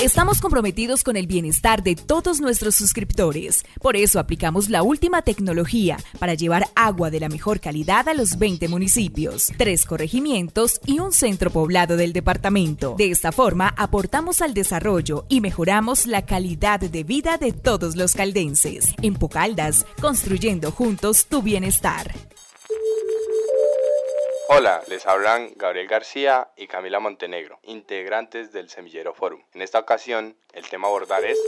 Estamos 0.00 0.40
comprometidos 0.40 1.02
con 1.02 1.16
el 1.16 1.26
bienestar 1.26 1.82
de 1.82 1.96
todos 1.96 2.40
nuestros 2.40 2.76
suscriptores. 2.76 3.64
Por 3.82 3.96
eso 3.96 4.20
aplicamos 4.20 4.70
la 4.70 4.84
última 4.84 5.22
tecnología 5.22 5.96
para 6.20 6.34
llevar 6.34 6.68
agua 6.76 7.10
de 7.10 7.18
la 7.18 7.28
mejor 7.28 7.58
calidad 7.58 8.08
a 8.08 8.14
los 8.14 8.38
20 8.38 8.68
municipios, 8.68 9.50
tres 9.56 9.84
corregimientos 9.84 10.80
y 10.86 11.00
un 11.00 11.10
centro 11.10 11.50
poblado 11.50 11.96
del 11.96 12.12
departamento. 12.12 12.94
De 12.96 13.10
esta 13.10 13.32
forma 13.32 13.74
aportamos 13.76 14.40
al 14.40 14.54
desarrollo 14.54 15.26
y 15.28 15.40
mejoramos 15.40 16.06
la 16.06 16.24
calidad 16.24 16.78
de 16.78 17.02
vida 17.02 17.36
de 17.36 17.50
todos 17.50 17.96
los 17.96 18.14
caldenses. 18.14 18.94
En 19.02 19.14
Pocaldas, 19.14 19.84
construyendo 20.00 20.70
juntos 20.70 21.26
tu 21.26 21.42
bienestar. 21.42 22.14
Hola, 24.50 24.82
les 24.86 25.06
hablan 25.06 25.52
Gabriel 25.56 25.86
García 25.86 26.50
y 26.56 26.68
Camila 26.68 27.00
Montenegro, 27.00 27.60
integrantes 27.64 28.50
del 28.50 28.70
Semillero 28.70 29.12
Forum. 29.12 29.44
En 29.52 29.60
esta 29.60 29.78
ocasión, 29.78 30.38
el 30.54 30.66
tema 30.70 30.88
a 30.88 30.90
abordar 30.90 31.22
es 31.22 31.38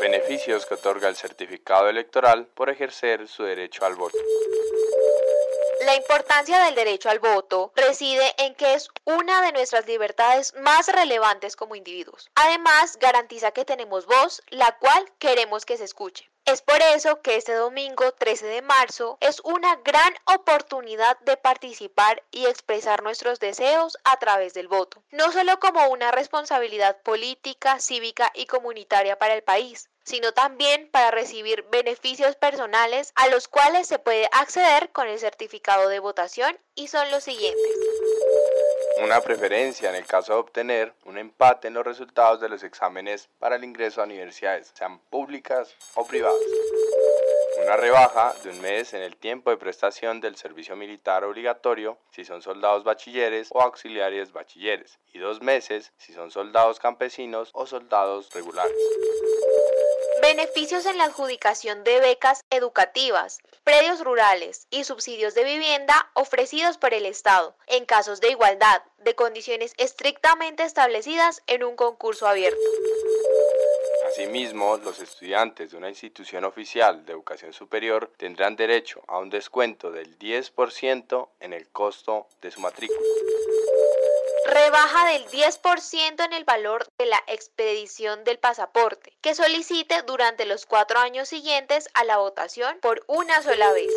beneficios 0.00 0.64
que 0.64 0.72
otorga 0.72 1.10
el 1.10 1.16
certificado 1.16 1.90
electoral 1.90 2.46
por 2.46 2.70
ejercer 2.70 3.28
su 3.28 3.42
derecho 3.42 3.84
al 3.84 3.96
voto. 3.96 4.16
La 5.84 5.94
importancia 5.94 6.64
del 6.64 6.74
derecho 6.74 7.10
al 7.10 7.18
voto 7.18 7.74
reside 7.76 8.32
en 8.38 8.54
que 8.54 8.72
es 8.72 8.88
una 9.04 9.42
de 9.42 9.52
nuestras 9.52 9.86
libertades 9.86 10.54
más 10.54 10.88
relevantes 10.88 11.56
como 11.56 11.76
individuos. 11.76 12.30
Además, 12.36 12.96
garantiza 12.98 13.50
que 13.50 13.66
tenemos 13.66 14.06
voz, 14.06 14.42
la 14.48 14.78
cual 14.78 15.12
queremos 15.18 15.66
que 15.66 15.76
se 15.76 15.84
escuche. 15.84 16.31
Es 16.44 16.60
por 16.60 16.82
eso 16.82 17.22
que 17.22 17.36
este 17.36 17.54
domingo 17.54 18.10
13 18.12 18.46
de 18.46 18.62
marzo 18.62 19.16
es 19.20 19.40
una 19.44 19.76
gran 19.76 20.12
oportunidad 20.24 21.16
de 21.20 21.36
participar 21.36 22.24
y 22.32 22.46
expresar 22.46 23.04
nuestros 23.04 23.38
deseos 23.38 23.96
a 24.02 24.18
través 24.18 24.52
del 24.52 24.66
voto, 24.66 25.02
no 25.12 25.30
solo 25.30 25.60
como 25.60 25.86
una 25.88 26.10
responsabilidad 26.10 27.00
política, 27.02 27.78
cívica 27.78 28.32
y 28.34 28.46
comunitaria 28.46 29.16
para 29.18 29.34
el 29.34 29.42
país, 29.42 29.88
sino 30.02 30.32
también 30.32 30.90
para 30.90 31.12
recibir 31.12 31.62
beneficios 31.70 32.34
personales 32.34 33.12
a 33.14 33.28
los 33.28 33.46
cuales 33.46 33.86
se 33.86 34.00
puede 34.00 34.28
acceder 34.32 34.90
con 34.90 35.06
el 35.06 35.20
certificado 35.20 35.88
de 35.88 36.00
votación 36.00 36.58
y 36.74 36.88
son 36.88 37.08
los 37.12 37.22
siguientes 37.22 37.62
una 39.00 39.20
preferencia 39.20 39.88
en 39.88 39.96
el 39.96 40.06
caso 40.06 40.34
de 40.34 40.38
obtener 40.40 40.92
un 41.04 41.18
empate 41.18 41.68
en 41.68 41.74
los 41.74 41.84
resultados 41.84 42.40
de 42.40 42.48
los 42.48 42.62
exámenes 42.62 43.28
para 43.38 43.56
el 43.56 43.64
ingreso 43.64 44.00
a 44.00 44.04
universidades, 44.04 44.72
sean 44.74 44.98
públicas 44.98 45.74
o 45.94 46.06
privadas. 46.06 46.40
Una 47.62 47.76
rebaja 47.76 48.34
de 48.42 48.50
un 48.50 48.60
mes 48.60 48.92
en 48.94 49.02
el 49.02 49.16
tiempo 49.16 49.50
de 49.50 49.56
prestación 49.56 50.20
del 50.20 50.36
servicio 50.36 50.74
militar 50.74 51.24
obligatorio 51.24 51.98
si 52.10 52.24
son 52.24 52.42
soldados 52.42 52.82
bachilleres 52.84 53.48
o 53.52 53.60
auxiliares 53.60 54.32
bachilleres 54.32 54.98
y 55.12 55.18
dos 55.18 55.42
meses 55.42 55.92
si 55.96 56.12
son 56.12 56.30
soldados 56.30 56.80
campesinos 56.80 57.50
o 57.52 57.66
soldados 57.66 58.30
regulares. 58.32 58.76
Beneficios 60.22 60.86
en 60.86 60.98
la 60.98 61.06
adjudicación 61.06 61.82
de 61.82 61.98
becas 61.98 62.44
educativas, 62.50 63.40
predios 63.64 64.04
rurales 64.04 64.68
y 64.70 64.84
subsidios 64.84 65.34
de 65.34 65.42
vivienda 65.42 66.12
ofrecidos 66.14 66.78
por 66.78 66.94
el 66.94 67.06
Estado 67.06 67.56
en 67.66 67.84
casos 67.86 68.20
de 68.20 68.30
igualdad, 68.30 68.82
de 68.98 69.16
condiciones 69.16 69.74
estrictamente 69.78 70.62
establecidas 70.62 71.42
en 71.48 71.64
un 71.64 71.74
concurso 71.74 72.28
abierto. 72.28 72.60
Asimismo, 74.10 74.76
los 74.76 75.00
estudiantes 75.00 75.72
de 75.72 75.76
una 75.76 75.88
institución 75.88 76.44
oficial 76.44 77.04
de 77.04 77.14
educación 77.14 77.52
superior 77.52 78.12
tendrán 78.16 78.54
derecho 78.54 79.02
a 79.08 79.18
un 79.18 79.28
descuento 79.28 79.90
del 79.90 80.16
10% 80.20 81.30
en 81.40 81.52
el 81.52 81.68
costo 81.70 82.28
de 82.40 82.52
su 82.52 82.60
matrícula. 82.60 83.00
Rebaja 84.44 85.12
del 85.12 85.26
10% 85.28 86.24
en 86.24 86.32
el 86.32 86.44
valor 86.44 86.86
de 86.98 87.06
la 87.06 87.22
expedición 87.26 88.24
del 88.24 88.38
pasaporte 88.38 89.16
que 89.20 89.34
solicite 89.34 90.02
durante 90.02 90.46
los 90.46 90.66
cuatro 90.66 90.98
años 90.98 91.28
siguientes 91.28 91.88
a 91.94 92.04
la 92.04 92.18
votación 92.18 92.78
por 92.80 93.04
una 93.06 93.42
sola 93.42 93.72
vez. 93.72 93.92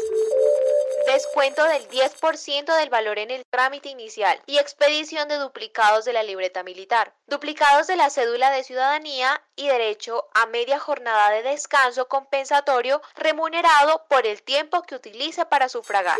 Descuento 1.07 1.63
del 1.65 1.87
10% 1.89 2.77
del 2.77 2.89
valor 2.89 3.19
en 3.19 3.31
el 3.31 3.43
trámite 3.49 3.89
inicial 3.89 4.41
y 4.45 4.57
expedición 4.57 5.27
de 5.27 5.35
duplicados 5.35 6.05
de 6.05 6.13
la 6.13 6.23
libreta 6.23 6.63
militar, 6.63 7.13
duplicados 7.27 7.87
de 7.87 7.95
la 7.95 8.09
cédula 8.09 8.51
de 8.51 8.63
ciudadanía 8.63 9.41
y 9.55 9.67
derecho 9.67 10.27
a 10.33 10.45
media 10.45 10.79
jornada 10.79 11.31
de 11.31 11.43
descanso 11.43 12.07
compensatorio 12.07 13.01
remunerado 13.15 14.05
por 14.09 14.25
el 14.25 14.41
tiempo 14.43 14.83
que 14.83 14.95
utilice 14.95 15.45
para 15.45 15.69
sufragar. 15.69 16.19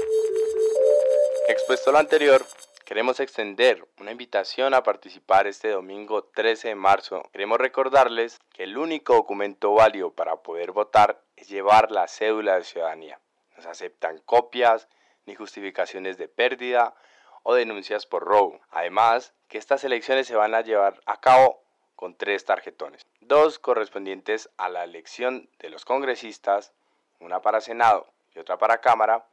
Expuesto 1.48 1.92
lo 1.92 2.00
anterior, 2.00 2.46
Queremos 2.86 3.20
extender 3.20 3.84
una 4.00 4.12
invitación 4.12 4.76
a 4.76 4.84
participar 4.84 5.48
este 5.48 5.70
domingo 5.70 6.26
13 6.26 6.68
de 6.68 6.76
marzo. 6.76 7.24
Queremos 7.32 7.58
recordarles 7.58 8.40
que 8.54 8.62
el 8.62 8.78
único 8.78 9.16
documento 9.16 9.74
válido 9.74 10.12
para 10.12 10.36
poder 10.44 10.72
votar 10.72 11.20
es 11.36 11.50
llevar 11.50 11.90
la 11.90 12.08
cédula 12.08 12.58
de 12.58 12.64
ciudadanía. 12.64 13.20
No 13.56 13.64
se 13.64 13.70
aceptan 13.70 14.20
copias 14.20 14.88
ni 15.26 15.34
justificaciones 15.34 16.20
de 16.20 16.28
pérdida 16.28 16.94
o 17.42 17.56
denuncias 17.56 18.06
por 18.06 18.24
robo. 18.24 18.60
Además, 18.70 19.34
que 19.48 19.58
estas 19.58 19.84
elecciones 19.84 20.28
se 20.28 20.36
van 20.36 20.54
a 20.54 20.62
llevar 20.62 21.02
a 21.08 21.20
cabo 21.20 21.64
con 21.96 22.16
tres 22.16 22.46
tarjetones. 22.46 23.04
Dos 23.20 23.58
correspondientes 23.58 24.52
a 24.58 24.70
la 24.70 24.84
elección 24.84 25.50
de 25.58 25.72
los 25.72 25.86
congresistas, 25.86 26.72
una 27.20 27.42
para 27.42 27.62
Senado 27.62 28.14
y 28.36 28.38
otra 28.38 28.60
para 28.60 28.80
Cámara, 28.80 29.26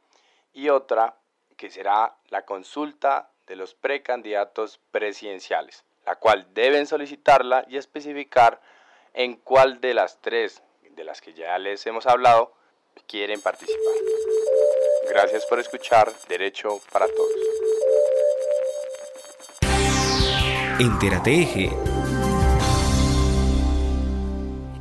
y 0.53 0.69
otra 0.69 1.17
que 1.55 1.69
será 1.69 2.17
la 2.29 2.45
consulta 2.45 3.29
de 3.47 3.55
los 3.55 3.73
precandidatos 3.75 4.79
presidenciales, 4.91 5.83
la 6.05 6.15
cual 6.15 6.47
deben 6.53 6.87
solicitarla 6.87 7.65
y 7.67 7.77
especificar 7.77 8.61
en 9.13 9.35
cuál 9.35 9.81
de 9.81 9.93
las 9.93 10.21
tres 10.21 10.63
de 10.91 11.03
las 11.03 11.21
que 11.21 11.33
ya 11.33 11.57
les 11.57 11.85
hemos 11.87 12.05
hablado 12.05 12.53
quieren 13.07 13.41
participar. 13.41 13.93
Gracias 15.09 15.45
por 15.45 15.59
escuchar 15.59 16.11
Derecho 16.27 16.79
para 16.91 17.07
Todos. 17.07 17.31
Entérate 20.79 21.41
Eje 21.41 21.69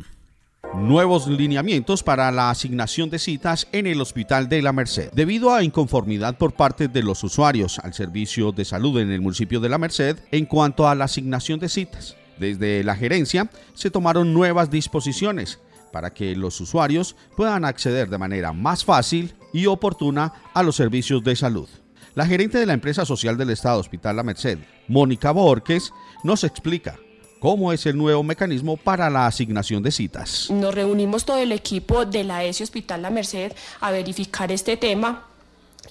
Nuevos 0.74 1.28
lineamientos 1.28 2.04
para 2.04 2.32
la 2.32 2.50
asignación 2.50 3.10
de 3.10 3.20
citas 3.20 3.68
en 3.72 3.88
el 3.88 4.02
Hospital 4.02 4.50
de 4.50 4.62
la 4.62 4.74
Merced. 4.74 5.12
Debido 5.14 5.54
a 5.54 5.64
inconformidad 5.64 6.38
por 6.38 6.54
parte 6.54 6.88
de 6.88 7.02
los 7.02 7.24
usuarios 7.24 7.80
al 7.80 7.94
servicio 7.94 8.52
de 8.52 8.66
salud 8.66 9.00
en 9.00 9.12
el 9.12 9.22
municipio 9.22 9.60
de 9.60 9.70
la 9.70 9.78
Merced 9.78 10.18
en 10.32 10.46
cuanto 10.46 10.88
a 10.88 10.96
la 10.96 11.06
asignación 11.06 11.60
de 11.60 11.70
citas, 11.70 12.18
desde 12.38 12.84
la 12.84 12.96
gerencia 12.96 13.50
se 13.74 13.90
tomaron 13.90 14.34
nuevas 14.34 14.70
disposiciones 14.70 15.60
para 15.96 16.14
que 16.14 16.36
los 16.36 16.60
usuarios 16.60 17.16
puedan 17.38 17.64
acceder 17.64 18.10
de 18.10 18.18
manera 18.18 18.52
más 18.52 18.84
fácil 18.84 19.34
y 19.54 19.66
oportuna 19.68 20.34
a 20.54 20.62
los 20.62 20.76
servicios 20.76 21.24
de 21.24 21.38
salud. 21.38 21.70
La 22.16 22.26
gerente 22.26 22.58
de 22.58 22.66
la 22.66 22.74
empresa 22.74 23.06
social 23.06 23.38
del 23.38 23.52
Estado 23.52 23.80
Hospital 23.80 24.18
La 24.18 24.24
Merced, 24.24 24.60
Mónica 24.90 25.32
Borges, 25.32 25.94
nos 26.22 26.44
explica 26.44 27.00
cómo 27.40 27.72
es 27.72 27.86
el 27.86 27.96
nuevo 27.96 28.24
mecanismo 28.24 28.76
para 28.76 29.10
la 29.10 29.26
asignación 29.26 29.82
de 29.84 29.94
citas. 29.94 30.50
Nos 30.52 30.76
reunimos 30.76 31.24
todo 31.24 31.38
el 31.38 31.54
equipo 31.54 32.04
de 32.04 32.26
la 32.26 32.44
ESI 32.44 32.64
Hospital 32.64 33.02
La 33.02 33.10
Merced 33.10 33.54
a 33.80 33.92
verificar 33.92 34.52
este 34.52 34.76
tema 34.76 35.28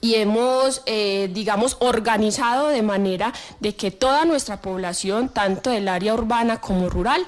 y 0.03 0.17
hemos, 0.17 0.83
eh, 0.85 1.31
digamos, 1.33 1.79
organizado 1.81 2.69
de 2.69 2.83
manera 2.83 3.33
de 3.61 3.75
que 3.75 3.91
toda 3.91 4.27
nuestra 4.27 4.61
población, 4.61 5.31
tanto 5.31 5.71
del 5.71 5.89
área 5.89 6.13
urbana 6.13 6.61
como 6.61 6.91
rural, 6.91 7.25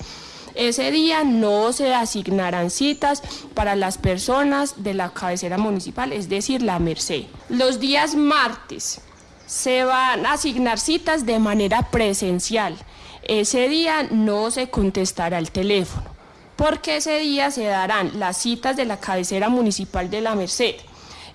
Ese 0.55 0.89
día 0.91 1.23
no 1.23 1.71
se 1.73 1.93
asignarán 1.93 2.69
citas 2.69 3.21
para 3.53 3.75
las 3.75 3.97
personas 3.97 4.83
de 4.83 4.93
la 4.93 5.09
cabecera 5.13 5.57
municipal, 5.57 6.13
es 6.13 6.29
decir, 6.29 6.61
la 6.61 6.79
Merced. 6.79 7.23
Los 7.49 7.79
días 7.79 8.15
martes 8.15 9.01
se 9.45 9.83
van 9.83 10.25
a 10.25 10.33
asignar 10.33 10.79
citas 10.79 11.25
de 11.25 11.39
manera 11.39 11.89
presencial. 11.89 12.77
Ese 13.23 13.67
día 13.69 14.03
no 14.11 14.51
se 14.51 14.69
contestará 14.69 15.39
el 15.39 15.51
teléfono 15.51 16.18
porque 16.59 16.97
ese 16.97 17.19
día 17.19 17.51
se 17.51 17.63
darán 17.63 18.19
las 18.19 18.35
citas 18.35 18.75
de 18.75 18.83
la 18.83 18.99
cabecera 18.99 19.47
municipal 19.47 20.09
de 20.09 20.19
la 20.19 20.35
Merced 20.35 20.75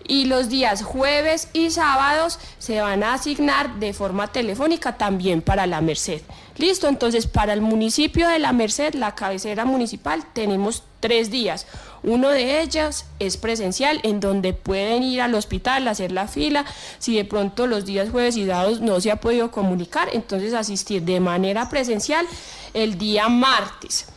y 0.06 0.26
los 0.26 0.50
días 0.50 0.82
jueves 0.82 1.48
y 1.54 1.70
sábados 1.70 2.38
se 2.58 2.82
van 2.82 3.02
a 3.02 3.14
asignar 3.14 3.76
de 3.76 3.94
forma 3.94 4.26
telefónica 4.26 4.98
también 4.98 5.40
para 5.40 5.66
la 5.66 5.80
Merced. 5.80 6.20
Listo, 6.58 6.88
entonces 6.88 7.26
para 7.26 7.54
el 7.54 7.62
municipio 7.62 8.28
de 8.28 8.38
la 8.38 8.52
Merced, 8.52 8.92
la 8.92 9.14
cabecera 9.14 9.64
municipal, 9.64 10.26
tenemos 10.34 10.82
tres 11.00 11.30
días. 11.30 11.66
Uno 12.02 12.28
de 12.28 12.60
ellos 12.60 13.06
es 13.18 13.38
presencial, 13.38 14.00
en 14.02 14.20
donde 14.20 14.52
pueden 14.52 15.02
ir 15.02 15.22
al 15.22 15.34
hospital, 15.34 15.88
hacer 15.88 16.12
la 16.12 16.28
fila. 16.28 16.66
Si 16.98 17.16
de 17.16 17.24
pronto 17.24 17.66
los 17.66 17.86
días 17.86 18.10
jueves 18.10 18.36
y 18.36 18.46
sábados 18.46 18.82
no 18.82 19.00
se 19.00 19.10
ha 19.10 19.16
podido 19.16 19.50
comunicar, 19.50 20.10
entonces 20.12 20.52
asistir 20.52 21.00
de 21.00 21.18
manera 21.18 21.70
presencial 21.70 22.26
el 22.74 22.98
día 22.98 23.30
martes. 23.30 24.08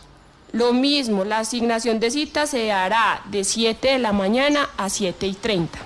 Lo 0.54 0.74
mismo, 0.74 1.26
la 1.26 1.39
asignación 1.39 2.00
de 2.00 2.12
citas 2.12 2.52
se 2.52 2.72
hará 2.72 3.22
de 3.30 3.43
7 3.43 3.88
de 3.88 4.00
la 4.00 4.14
mañana 4.14 4.70
a 4.78 4.89
7 4.89 5.28
y 5.28 5.34
30 5.34 5.80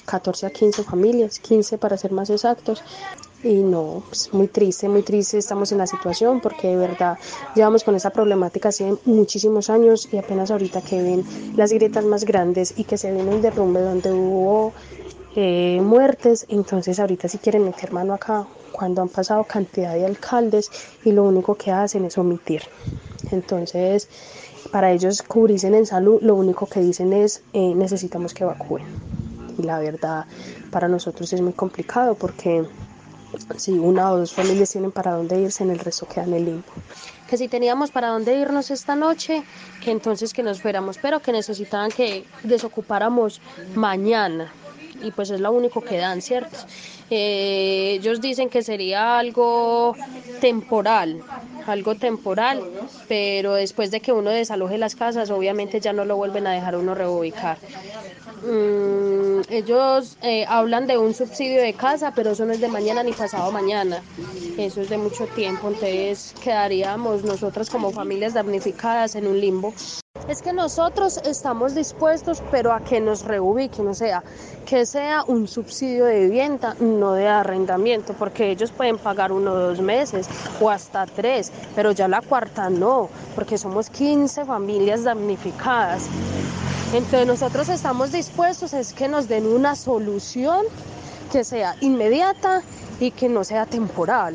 14 0.07 0.46
a 0.46 0.50
15 0.50 0.84
familias, 0.84 1.38
15 1.40 1.76
para 1.78 1.98
ser 1.98 2.12
más 2.12 2.30
exactos. 2.30 2.82
Y 3.44 3.54
no, 3.54 4.02
pues 4.09 4.32
muy 4.32 4.48
triste, 4.48 4.88
muy 4.88 5.02
triste 5.02 5.38
estamos 5.38 5.70
en 5.70 5.78
la 5.78 5.86
situación 5.86 6.40
porque 6.40 6.68
de 6.68 6.76
verdad 6.76 7.18
llevamos 7.54 7.84
con 7.84 7.94
esa 7.94 8.11
problemática 8.11 8.70
hace 8.70 8.96
muchísimos 9.04 9.68
años 9.68 10.09
y 10.11 10.16
apenas 10.16 10.50
ahorita 10.50 10.80
que 10.80 11.02
ven 11.02 11.24
las 11.54 11.70
grietas 11.70 12.04
más 12.04 12.24
grandes 12.24 12.74
y 12.76 12.84
que 12.84 12.96
se 12.96 13.12
ven 13.12 13.28
un 13.28 13.42
derrumbe 13.42 13.80
donde 13.80 14.11
hubo 14.11 14.72
eh, 15.36 15.80
muertes, 15.82 16.46
entonces 16.48 16.98
ahorita 16.98 17.28
si 17.28 17.38
quieren 17.38 17.64
meter 17.64 17.92
mano 17.92 18.14
acá 18.14 18.46
cuando 18.72 19.02
han 19.02 19.11
pasado 19.11 19.44
cantidad 19.44 19.92
de 19.94 20.07
alcaldes 20.07 20.70
y 21.04 21.12
lo 21.12 21.24
único 21.24 21.54
que 21.57 21.70
hacen 21.70 22.07
es 22.07 22.16
omitir. 22.16 22.62
Entonces, 23.30 24.09
para 24.72 24.92
ellos 24.92 25.22
cubrirse 25.22 25.68
en 25.68 25.86
salud, 25.86 26.20
lo 26.22 26.34
único 26.34 26.66
que 26.66 26.80
dicen 26.80 27.12
es 27.12 27.42
eh, 27.52 27.74
necesitamos 27.74 28.32
que 28.32 28.44
evacúen 28.44 29.26
y 29.59 29.62
la 29.62 29.78
verdad 29.78 30.26
para 30.70 30.88
nosotros 30.88 31.32
es 31.32 31.40
muy 31.40 31.52
complicado 31.52 32.14
porque 32.14 32.64
si 33.57 33.72
una 33.72 34.12
o 34.12 34.18
dos 34.18 34.32
familias 34.32 34.70
tienen 34.70 34.92
para 34.92 35.12
dónde 35.12 35.40
irse, 35.40 35.64
en 35.64 35.70
el 35.70 35.78
resto 35.78 36.07
queda 36.07 36.24
en 36.24 36.34
el 36.34 36.44
limbo. 36.44 36.72
Que 37.28 37.36
si 37.36 37.48
teníamos 37.48 37.90
para 37.90 38.09
dónde 38.09 38.34
irnos 38.38 38.70
esta 38.70 38.94
noche, 38.94 39.42
que 39.82 39.90
entonces 39.90 40.32
que 40.32 40.42
nos 40.42 40.61
fuéramos, 40.61 40.98
pero 40.98 41.20
que 41.20 41.32
necesitaban 41.32 41.90
que 41.90 42.24
desocupáramos 42.44 43.40
mañana. 43.74 44.52
Y 45.02 45.11
pues 45.11 45.30
es 45.30 45.40
lo 45.40 45.52
único 45.52 45.82
que 45.82 45.98
dan, 45.98 46.22
¿cierto? 46.22 46.57
Eh, 47.11 47.92
ellos 47.98 48.20
dicen 48.20 48.48
que 48.48 48.62
sería 48.62 49.18
algo 49.18 49.94
temporal, 50.40 51.22
algo 51.66 51.94
temporal, 51.94 52.62
pero 53.09 53.54
después 53.54 53.90
de 53.90 54.00
que 54.00 54.12
uno 54.12 54.30
desaloje 54.30 54.76
las 54.76 54.96
casas, 54.96 55.30
obviamente 55.30 55.80
ya 55.80 55.92
no 55.92 56.04
lo 56.04 56.16
vuelven 56.16 56.46
a 56.46 56.52
dejar 56.52 56.76
uno 56.76 56.94
reubicar. 56.94 57.59
Mm, 58.42 59.42
ellos 59.48 60.16
eh, 60.22 60.44
hablan 60.48 60.86
de 60.86 60.98
un 60.98 61.14
subsidio 61.14 61.62
de 61.62 61.74
casa, 61.74 62.12
pero 62.14 62.32
eso 62.32 62.44
no 62.44 62.52
es 62.52 62.61
de 62.61 62.68
mañana 62.68 63.02
ni 63.02 63.12
pasado 63.12 63.52
mañana. 63.52 64.02
Eso 64.59 64.80
es 64.82 64.88
de 64.88 64.98
mucho 64.98 65.26
tiempo, 65.26 65.68
entonces 65.68 66.34
quedaríamos 66.42 67.22
nosotras 67.22 67.70
como 67.70 67.92
familias 67.92 68.34
damnificadas 68.34 69.14
en 69.14 69.26
un 69.26 69.40
limbo. 69.40 69.72
Es 70.29 70.43
que 70.43 70.53
nosotros 70.53 71.20
estamos 71.24 71.77
dispuestos, 71.77 72.43
pero 72.51 72.72
a 72.72 72.81
que 72.81 73.01
nos 73.01 73.22
reubiquen, 73.22 73.87
o 73.87 73.95
sea, 73.95 74.24
que 74.64 74.85
sea 74.85 75.22
un 75.24 75.47
subsidio 75.47 76.05
de 76.05 76.24
vivienda, 76.24 76.74
no 76.81 77.12
de 77.12 77.29
arrendamiento, 77.29 78.12
porque 78.12 78.51
ellos 78.51 78.72
pueden 78.72 78.99
pagar 78.99 79.31
uno 79.31 79.53
o 79.53 79.55
dos 79.55 79.81
meses 79.81 80.27
o 80.61 80.68
hasta 80.68 81.07
tres, 81.07 81.53
pero 81.77 81.93
ya 81.93 82.09
la 82.09 82.22
cuarta 82.22 82.68
no, 82.68 83.09
porque 83.37 83.57
somos 83.57 83.89
15 83.89 84.45
familias 84.47 85.05
damnificadas. 85.05 86.09
Entonces 86.93 87.27
nosotros 87.29 87.68
estamos 87.68 88.11
dispuestos 88.11 88.74
es 88.74 88.95
que 88.95 89.07
nos 89.07 89.29
den 89.29 89.47
una 89.47 89.77
solución 89.77 90.66
que 91.31 91.45
sea 91.45 91.77
inmediata 91.81 92.62
y 92.99 93.12
que 93.12 93.29
no 93.29 93.45
sea 93.45 93.64
temporal. 93.64 94.35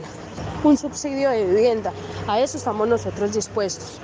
Un 0.64 0.78
subsidio 0.78 1.32
de 1.32 1.46
vivienda, 1.48 1.92
a 2.30 2.40
eso 2.40 2.58
estamos 2.58 2.88
nosotros 2.88 3.34
dispuestos 3.34 4.00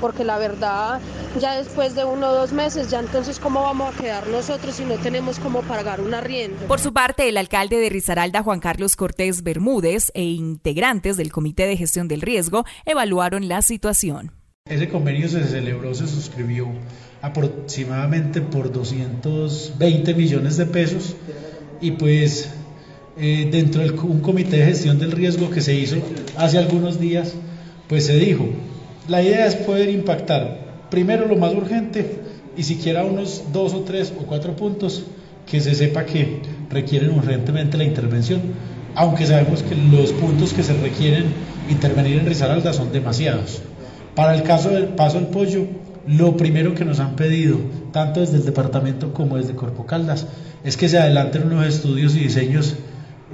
porque 0.00 0.24
la 0.24 0.38
verdad 0.38 1.00
ya 1.40 1.56
después 1.56 1.94
de 1.94 2.04
uno 2.04 2.28
o 2.28 2.34
dos 2.34 2.52
meses, 2.52 2.90
ya 2.90 3.00
entonces 3.00 3.38
cómo 3.38 3.62
vamos 3.62 3.94
a 3.94 3.98
quedar 4.00 4.28
nosotros 4.28 4.74
si 4.74 4.84
no 4.84 4.96
tenemos 4.96 5.38
cómo 5.38 5.62
pagar 5.62 6.00
un 6.00 6.14
arriendo. 6.14 6.66
Por 6.66 6.80
su 6.80 6.92
parte, 6.92 7.28
el 7.28 7.36
alcalde 7.36 7.76
de 7.76 7.88
Risaralda, 7.88 8.42
Juan 8.42 8.60
Carlos 8.60 8.96
Cortés 8.96 9.42
Bermúdez, 9.42 10.10
e 10.14 10.22
integrantes 10.22 11.16
del 11.16 11.32
Comité 11.32 11.66
de 11.66 11.76
Gestión 11.76 12.08
del 12.08 12.20
Riesgo 12.20 12.64
evaluaron 12.84 13.48
la 13.48 13.62
situación. 13.62 14.32
Ese 14.66 14.88
convenio 14.88 15.28
se 15.28 15.44
celebró, 15.44 15.94
se 15.94 16.06
suscribió 16.06 16.68
aproximadamente 17.20 18.40
por 18.40 18.72
220 18.72 20.14
millones 20.14 20.56
de 20.56 20.66
pesos 20.66 21.16
y 21.80 21.92
pues 21.92 22.50
eh, 23.18 23.48
dentro 23.50 23.82
de 23.82 23.90
un 23.90 24.20
comité 24.20 24.56
de 24.56 24.66
gestión 24.66 24.98
del 24.98 25.12
riesgo 25.12 25.50
que 25.50 25.60
se 25.60 25.74
hizo 25.74 25.96
hace 26.36 26.58
algunos 26.58 26.98
días, 26.98 27.34
pues 27.88 28.06
se 28.06 28.18
dijo, 28.18 28.48
la 29.08 29.22
idea 29.22 29.46
es 29.46 29.54
poder 29.54 29.90
impactar 29.90 30.86
primero 30.90 31.26
lo 31.26 31.36
más 31.36 31.52
urgente 31.52 32.20
y 32.56 32.62
siquiera 32.62 33.04
unos 33.04 33.44
dos 33.52 33.74
o 33.74 33.80
tres 33.80 34.12
o 34.18 34.24
cuatro 34.26 34.56
puntos 34.56 35.04
que 35.50 35.60
se 35.60 35.74
sepa 35.74 36.04
que 36.06 36.40
requieren 36.70 37.10
urgentemente 37.10 37.76
la 37.76 37.84
intervención, 37.84 38.40
aunque 38.94 39.26
sabemos 39.26 39.62
que 39.62 39.74
los 39.74 40.12
puntos 40.12 40.52
que 40.52 40.62
se 40.62 40.72
requieren 40.74 41.26
intervenir 41.68 42.18
en 42.18 42.26
Risaralda 42.26 42.72
son 42.72 42.92
demasiados. 42.92 43.60
Para 44.14 44.34
el 44.34 44.42
caso 44.42 44.70
del 44.70 44.88
paso 44.88 45.18
al 45.18 45.28
pollo, 45.28 45.66
lo 46.06 46.36
primero 46.36 46.74
que 46.74 46.84
nos 46.84 47.00
han 47.00 47.16
pedido, 47.16 47.58
tanto 47.92 48.20
desde 48.20 48.36
el 48.36 48.44
departamento 48.44 49.12
como 49.12 49.36
desde 49.36 49.54
Corpo 49.54 49.86
Caldas, 49.86 50.26
es 50.62 50.76
que 50.76 50.88
se 50.88 50.98
adelanten 50.98 51.46
unos 51.46 51.66
estudios 51.66 52.14
y 52.14 52.20
diseños 52.20 52.76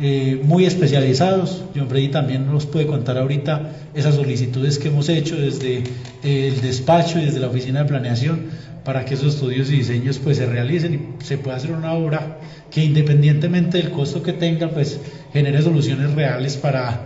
eh, 0.02 0.40
muy 0.42 0.64
especializados. 0.64 1.62
John 1.76 1.88
Freddy 1.88 2.08
también 2.08 2.50
nos 2.50 2.64
puede 2.64 2.86
contar 2.86 3.18
ahorita 3.18 3.72
esas 3.94 4.14
solicitudes 4.14 4.78
que 4.78 4.88
hemos 4.88 5.10
hecho 5.10 5.36
desde 5.36 5.84
el 6.22 6.58
despacho 6.62 7.18
y 7.18 7.26
desde 7.26 7.38
la 7.38 7.48
oficina 7.48 7.80
de 7.80 7.84
planeación 7.84 8.46
para 8.82 9.04
que 9.04 9.12
esos 9.12 9.34
estudios 9.34 9.70
y 9.70 9.76
diseños 9.76 10.18
pues 10.18 10.38
se 10.38 10.46
realicen 10.46 10.94
y 11.20 11.24
se 11.24 11.36
pueda 11.36 11.58
hacer 11.58 11.72
una 11.72 11.92
obra 11.92 12.38
que 12.70 12.82
independientemente 12.82 13.76
del 13.76 13.90
costo 13.90 14.22
que 14.22 14.32
tenga 14.32 14.68
pues 14.68 14.98
genere 15.34 15.60
soluciones 15.60 16.14
reales 16.14 16.56
para 16.56 17.04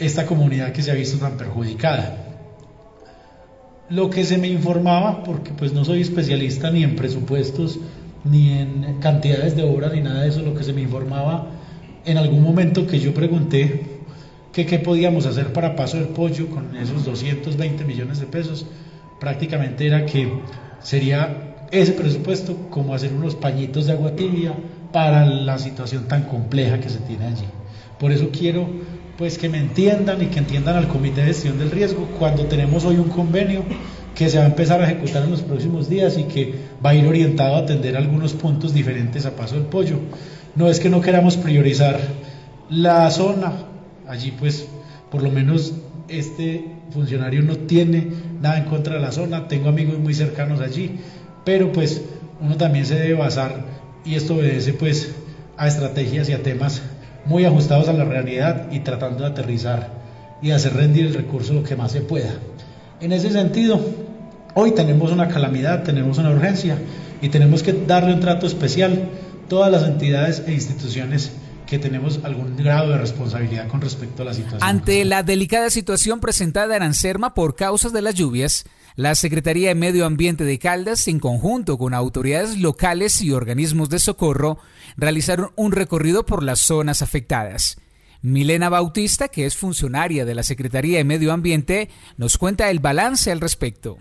esta 0.00 0.26
comunidad 0.26 0.72
que 0.72 0.82
se 0.82 0.90
ha 0.90 0.94
visto 0.94 1.18
tan 1.18 1.36
perjudicada. 1.36 2.26
Lo 3.88 4.10
que 4.10 4.24
se 4.24 4.38
me 4.38 4.48
informaba, 4.48 5.22
porque 5.22 5.52
pues 5.56 5.72
no 5.72 5.84
soy 5.84 6.00
especialista 6.00 6.72
ni 6.72 6.82
en 6.82 6.96
presupuestos, 6.96 7.78
ni 8.24 8.50
en 8.50 8.98
cantidades 8.98 9.54
de 9.54 9.62
obra, 9.62 9.90
ni 9.90 10.00
nada 10.00 10.22
de 10.22 10.28
eso, 10.28 10.42
lo 10.42 10.56
que 10.56 10.64
se 10.64 10.72
me 10.72 10.82
informaba 10.82 11.61
en 12.04 12.18
algún 12.18 12.42
momento 12.42 12.86
que 12.86 12.98
yo 12.98 13.14
pregunté 13.14 13.86
qué 14.52 14.64
podíamos 14.78 15.26
hacer 15.26 15.52
para 15.52 15.76
Paso 15.76 15.96
del 15.96 16.08
Pollo 16.08 16.48
con 16.48 16.76
esos 16.76 17.04
220 17.04 17.84
millones 17.84 18.20
de 18.20 18.26
pesos, 18.26 18.66
prácticamente 19.18 19.86
era 19.86 20.04
que 20.04 20.30
sería 20.82 21.54
ese 21.70 21.92
presupuesto 21.92 22.68
como 22.68 22.94
hacer 22.94 23.12
unos 23.12 23.34
pañitos 23.34 23.86
de 23.86 23.92
agua 23.92 24.14
tibia 24.14 24.54
para 24.92 25.24
la 25.24 25.58
situación 25.58 26.06
tan 26.06 26.24
compleja 26.24 26.80
que 26.80 26.90
se 26.90 26.98
tiene 26.98 27.26
allí. 27.26 27.46
Por 27.98 28.12
eso 28.12 28.28
quiero 28.30 28.68
pues 29.16 29.38
que 29.38 29.48
me 29.48 29.58
entiendan 29.58 30.22
y 30.22 30.26
que 30.26 30.38
entiendan 30.38 30.76
al 30.76 30.88
Comité 30.88 31.20
de 31.20 31.28
Gestión 31.28 31.58
del 31.58 31.70
Riesgo 31.70 32.08
cuando 32.18 32.44
tenemos 32.46 32.84
hoy 32.84 32.96
un 32.96 33.08
convenio 33.08 33.64
que 34.14 34.28
se 34.28 34.38
va 34.38 34.44
a 34.44 34.46
empezar 34.46 34.80
a 34.82 34.84
ejecutar 34.90 35.22
en 35.22 35.30
los 35.30 35.42
próximos 35.42 35.88
días 35.88 36.18
y 36.18 36.24
que 36.24 36.54
va 36.84 36.90
a 36.90 36.94
ir 36.94 37.06
orientado 37.06 37.56
a 37.56 37.60
atender 37.60 37.96
algunos 37.96 38.34
puntos 38.34 38.74
diferentes 38.74 39.24
a 39.24 39.34
Paso 39.36 39.54
del 39.54 39.64
Pollo. 39.64 39.98
No 40.54 40.68
es 40.68 40.80
que 40.80 40.90
no 40.90 41.00
queramos 41.00 41.36
priorizar 41.36 41.98
la 42.68 43.10
zona, 43.10 43.52
allí 44.06 44.32
pues 44.32 44.66
por 45.10 45.22
lo 45.22 45.30
menos 45.30 45.72
este 46.08 46.66
funcionario 46.90 47.42
no 47.42 47.56
tiene 47.56 48.08
nada 48.40 48.58
en 48.58 48.64
contra 48.64 48.94
de 48.94 49.00
la 49.00 49.12
zona, 49.12 49.48
tengo 49.48 49.68
amigos 49.68 49.98
muy 49.98 50.12
cercanos 50.12 50.60
allí, 50.60 50.98
pero 51.44 51.72
pues 51.72 52.02
uno 52.40 52.56
también 52.56 52.84
se 52.84 52.96
debe 52.96 53.14
basar 53.14 53.64
y 54.04 54.14
esto 54.14 54.34
obedece 54.34 54.74
pues 54.74 55.14
a 55.56 55.68
estrategias 55.68 56.28
y 56.28 56.32
a 56.32 56.42
temas 56.42 56.82
muy 57.24 57.44
ajustados 57.44 57.88
a 57.88 57.92
la 57.92 58.04
realidad 58.04 58.70
y 58.72 58.80
tratando 58.80 59.24
de 59.24 59.30
aterrizar 59.30 59.90
y 60.42 60.50
hacer 60.50 60.74
rendir 60.74 61.06
el 61.06 61.14
recurso 61.14 61.54
lo 61.54 61.62
que 61.62 61.76
más 61.76 61.92
se 61.92 62.00
pueda. 62.00 62.32
En 63.00 63.12
ese 63.12 63.30
sentido, 63.30 63.80
hoy 64.54 64.72
tenemos 64.72 65.12
una 65.12 65.28
calamidad, 65.28 65.82
tenemos 65.82 66.18
una 66.18 66.30
urgencia 66.30 66.76
y 67.20 67.28
tenemos 67.28 67.62
que 67.62 67.72
darle 67.72 68.14
un 68.14 68.20
trato 68.20 68.46
especial 68.46 69.08
todas 69.52 69.70
las 69.70 69.82
entidades 69.82 70.42
e 70.46 70.54
instituciones 70.54 71.30
que 71.66 71.78
tenemos 71.78 72.20
algún 72.24 72.56
grado 72.56 72.88
de 72.88 72.96
responsabilidad 72.96 73.68
con 73.68 73.82
respecto 73.82 74.22
a 74.22 74.24
la 74.24 74.32
situación. 74.32 74.62
Ante 74.62 75.04
la 75.04 75.22
delicada 75.22 75.68
situación 75.68 76.20
presentada 76.20 76.74
en 76.74 76.82
Anserma 76.82 77.34
por 77.34 77.54
causas 77.54 77.92
de 77.92 78.00
las 78.00 78.14
lluvias, 78.14 78.64
la 78.96 79.14
Secretaría 79.14 79.68
de 79.68 79.74
Medio 79.74 80.06
Ambiente 80.06 80.44
de 80.44 80.58
Caldas, 80.58 81.06
en 81.06 81.20
conjunto 81.20 81.76
con 81.76 81.92
autoridades 81.92 82.56
locales 82.56 83.20
y 83.20 83.32
organismos 83.32 83.90
de 83.90 83.98
socorro, 83.98 84.56
realizaron 84.96 85.50
un 85.56 85.72
recorrido 85.72 86.24
por 86.24 86.42
las 86.42 86.60
zonas 86.60 87.02
afectadas. 87.02 87.76
Milena 88.22 88.70
Bautista, 88.70 89.28
que 89.28 89.44
es 89.44 89.54
funcionaria 89.54 90.24
de 90.24 90.34
la 90.34 90.44
Secretaría 90.44 90.96
de 90.96 91.04
Medio 91.04 91.30
Ambiente, 91.30 91.90
nos 92.16 92.38
cuenta 92.38 92.70
el 92.70 92.78
balance 92.78 93.30
al 93.30 93.42
respecto. 93.42 93.98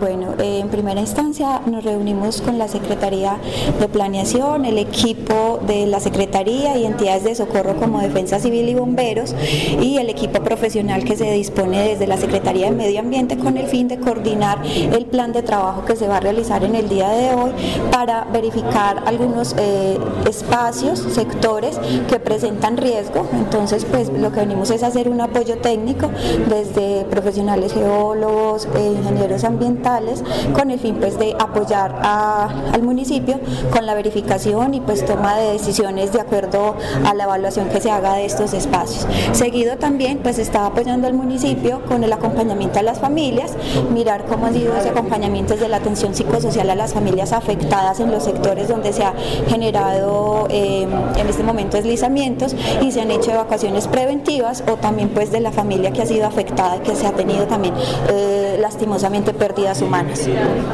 Bueno, 0.00 0.34
en 0.38 0.68
primera 0.68 1.00
instancia 1.00 1.60
nos 1.66 1.84
reunimos 1.84 2.40
con 2.40 2.58
la 2.58 2.68
Secretaría 2.68 3.38
de 3.78 3.88
Planeación, 3.88 4.64
el 4.64 4.78
equipo 4.78 5.60
de 5.66 5.86
la 5.86 6.00
Secretaría 6.00 6.76
y 6.76 6.84
entidades 6.84 7.24
de 7.24 7.34
socorro 7.34 7.76
como 7.76 8.00
Defensa 8.00 8.40
Civil 8.40 8.68
y 8.68 8.74
Bomberos 8.74 9.34
y 9.80 9.98
el 9.98 10.10
equipo 10.10 10.42
profesional 10.42 11.04
que 11.04 11.16
se 11.16 11.30
dispone 11.32 11.88
desde 11.88 12.06
la 12.06 12.16
Secretaría 12.16 12.66
de 12.66 12.76
Medio 12.76 13.00
Ambiente 13.00 13.38
con 13.38 13.56
el 13.56 13.66
fin 13.68 13.88
de 13.88 13.98
coordinar 13.98 14.62
el 14.66 15.06
plan 15.06 15.32
de 15.32 15.42
trabajo 15.42 15.84
que 15.84 15.96
se 15.96 16.08
va 16.08 16.18
a 16.18 16.20
realizar 16.20 16.64
en 16.64 16.74
el 16.74 16.88
día 16.88 17.08
de 17.10 17.34
hoy 17.34 17.52
para 17.90 18.24
verificar 18.24 19.02
algunos 19.06 19.54
eh, 19.58 19.98
espacios, 20.28 20.98
sectores 20.98 21.78
que 22.08 22.18
presentan 22.18 22.76
riesgo. 22.76 23.26
Entonces, 23.32 23.84
pues 23.84 24.10
lo 24.10 24.32
que 24.32 24.40
venimos 24.40 24.70
es 24.70 24.82
hacer 24.82 25.08
un 25.08 25.20
apoyo 25.20 25.58
técnico 25.58 26.10
desde 26.48 27.04
profesionales 27.04 27.72
geólogos, 27.72 28.68
eh, 28.76 28.94
ingenieros 28.98 29.44
ambientales, 29.44 29.59
ambientales 29.60 30.24
con 30.54 30.70
el 30.70 30.80
fin 30.80 30.96
pues 30.98 31.18
de 31.18 31.36
apoyar 31.38 32.00
al 32.02 32.82
municipio 32.82 33.38
con 33.70 33.84
la 33.84 33.94
verificación 33.94 34.72
y 34.72 34.80
pues 34.80 35.04
toma 35.04 35.36
de 35.36 35.52
decisiones 35.52 36.12
de 36.12 36.20
acuerdo 36.20 36.76
a 37.04 37.12
la 37.14 37.24
evaluación 37.24 37.68
que 37.68 37.80
se 37.80 37.90
haga 37.90 38.14
de 38.14 38.24
estos 38.24 38.54
espacios. 38.54 39.06
Seguido 39.32 39.76
también 39.76 40.18
pues 40.18 40.38
está 40.38 40.66
apoyando 40.66 41.06
al 41.06 41.14
municipio 41.14 41.82
con 41.84 42.04
el 42.04 42.12
acompañamiento 42.12 42.78
a 42.78 42.82
las 42.82 43.00
familias, 43.00 43.52
mirar 43.92 44.24
cómo 44.24 44.46
ha 44.46 44.52
sido 44.52 44.74
ese 44.76 44.88
acompañamiento 44.88 45.56
de 45.56 45.68
la 45.68 45.76
atención 45.76 46.14
psicosocial 46.14 46.70
a 46.70 46.74
las 46.74 46.94
familias 46.94 47.32
afectadas 47.32 48.00
en 48.00 48.10
los 48.10 48.24
sectores 48.24 48.68
donde 48.68 48.92
se 48.92 49.04
ha 49.04 49.12
generado 49.48 50.46
eh, 50.50 50.86
en 51.16 51.28
este 51.28 51.42
momento 51.42 51.76
deslizamientos 51.76 52.54
y 52.80 52.92
se 52.92 53.02
han 53.02 53.10
hecho 53.10 53.32
evacuaciones 53.32 53.88
preventivas 53.88 54.64
o 54.70 54.76
también 54.76 55.10
pues 55.10 55.30
de 55.30 55.40
la 55.40 55.52
familia 55.52 55.92
que 55.92 56.02
ha 56.02 56.06
sido 56.06 56.26
afectada 56.26 56.82
que 56.82 56.96
se 56.96 57.06
ha 57.06 57.12
tenido 57.12 57.46
también 57.46 57.74
eh, 58.08 58.56
lastimosamente 58.60 59.34
humanas. 59.82 60.28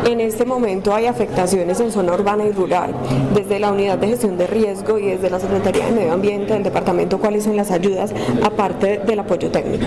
En 0.04 0.20
este 0.20 0.44
momento 0.44 0.94
hay 0.94 1.06
afectaciones 1.06 1.80
en 1.80 1.90
zona 1.90 2.14
urbana 2.14 2.44
y 2.44 2.52
rural. 2.52 2.94
Desde 3.34 3.58
la 3.58 3.72
Unidad 3.72 3.98
de 3.98 4.08
Gestión 4.08 4.36
de 4.36 4.46
Riesgo 4.46 4.98
y 4.98 5.06
desde 5.06 5.30
la 5.30 5.40
Secretaría 5.40 5.86
de 5.86 5.92
Medio 5.92 6.12
Ambiente 6.12 6.52
del 6.52 6.62
Departamento, 6.62 7.18
¿cuáles 7.18 7.44
son 7.44 7.56
las 7.56 7.70
ayudas 7.70 8.12
aparte 8.42 8.98
del 8.98 9.18
apoyo 9.18 9.50
técnico? 9.50 9.84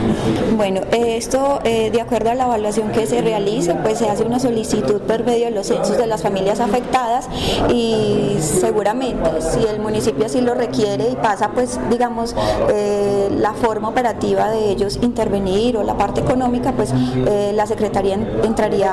Bueno, 0.58 0.82
esto 0.92 1.60
eh, 1.64 1.92
de 1.92 2.02
acuerdo 2.02 2.32
a 2.32 2.36
la 2.36 2.46
evaluación 2.46 2.92
que 2.92 3.06
se 3.06 3.22
realiza, 3.22 3.82
pues 3.84 4.00
se 4.00 4.10
hace 4.10 4.24
una 4.24 4.40
solicitud 4.40 5.02
por 5.02 5.24
medio 5.24 5.46
de 5.46 5.52
los 5.52 5.68
censos 5.68 5.98
de 5.98 6.08
las 6.08 6.22
familias 6.22 6.60
afectadas 6.60 7.28
y 7.74 8.38
seguramente 8.40 9.30
si 9.42 9.66
el 9.66 9.80
municipio 9.80 10.26
así 10.26 10.42
lo 10.42 10.54
requiere 10.54 11.10
y 11.10 11.16
pasa 11.16 11.52
pues 11.54 11.80
digamos 11.90 12.36
eh, 12.72 13.30
la 13.38 13.54
forma 13.54 13.90
operativa 13.90 14.50
de 14.50 14.72
ellos 14.72 15.00
intervenir 15.02 15.78
o 15.78 15.84
la 15.84 15.98
parte 15.98 16.22
económica, 16.22 16.72
pues 16.74 16.94
eh, 17.28 17.52
la 17.54 17.66
Secretaría 17.66 18.18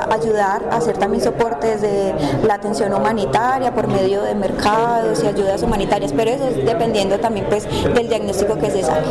ayudar 0.09 0.37
colaborar, 0.37 0.69
hacer 0.71 0.97
también 0.97 1.23
soporte 1.23 1.67
desde 1.67 2.13
la 2.45 2.55
atención 2.55 2.93
humanitaria 2.93 3.73
por 3.73 3.87
medio 3.87 4.21
de 4.21 4.35
mercados 4.35 5.23
y 5.23 5.27
ayudas 5.27 5.63
humanitarias, 5.63 6.13
pero 6.15 6.31
eso 6.31 6.47
es 6.47 6.65
dependiendo 6.65 7.19
también 7.19 7.45
pues 7.49 7.67
del 7.93 8.07
diagnóstico 8.07 8.55
que 8.57 8.69
se 8.69 8.83
saque. 8.83 9.09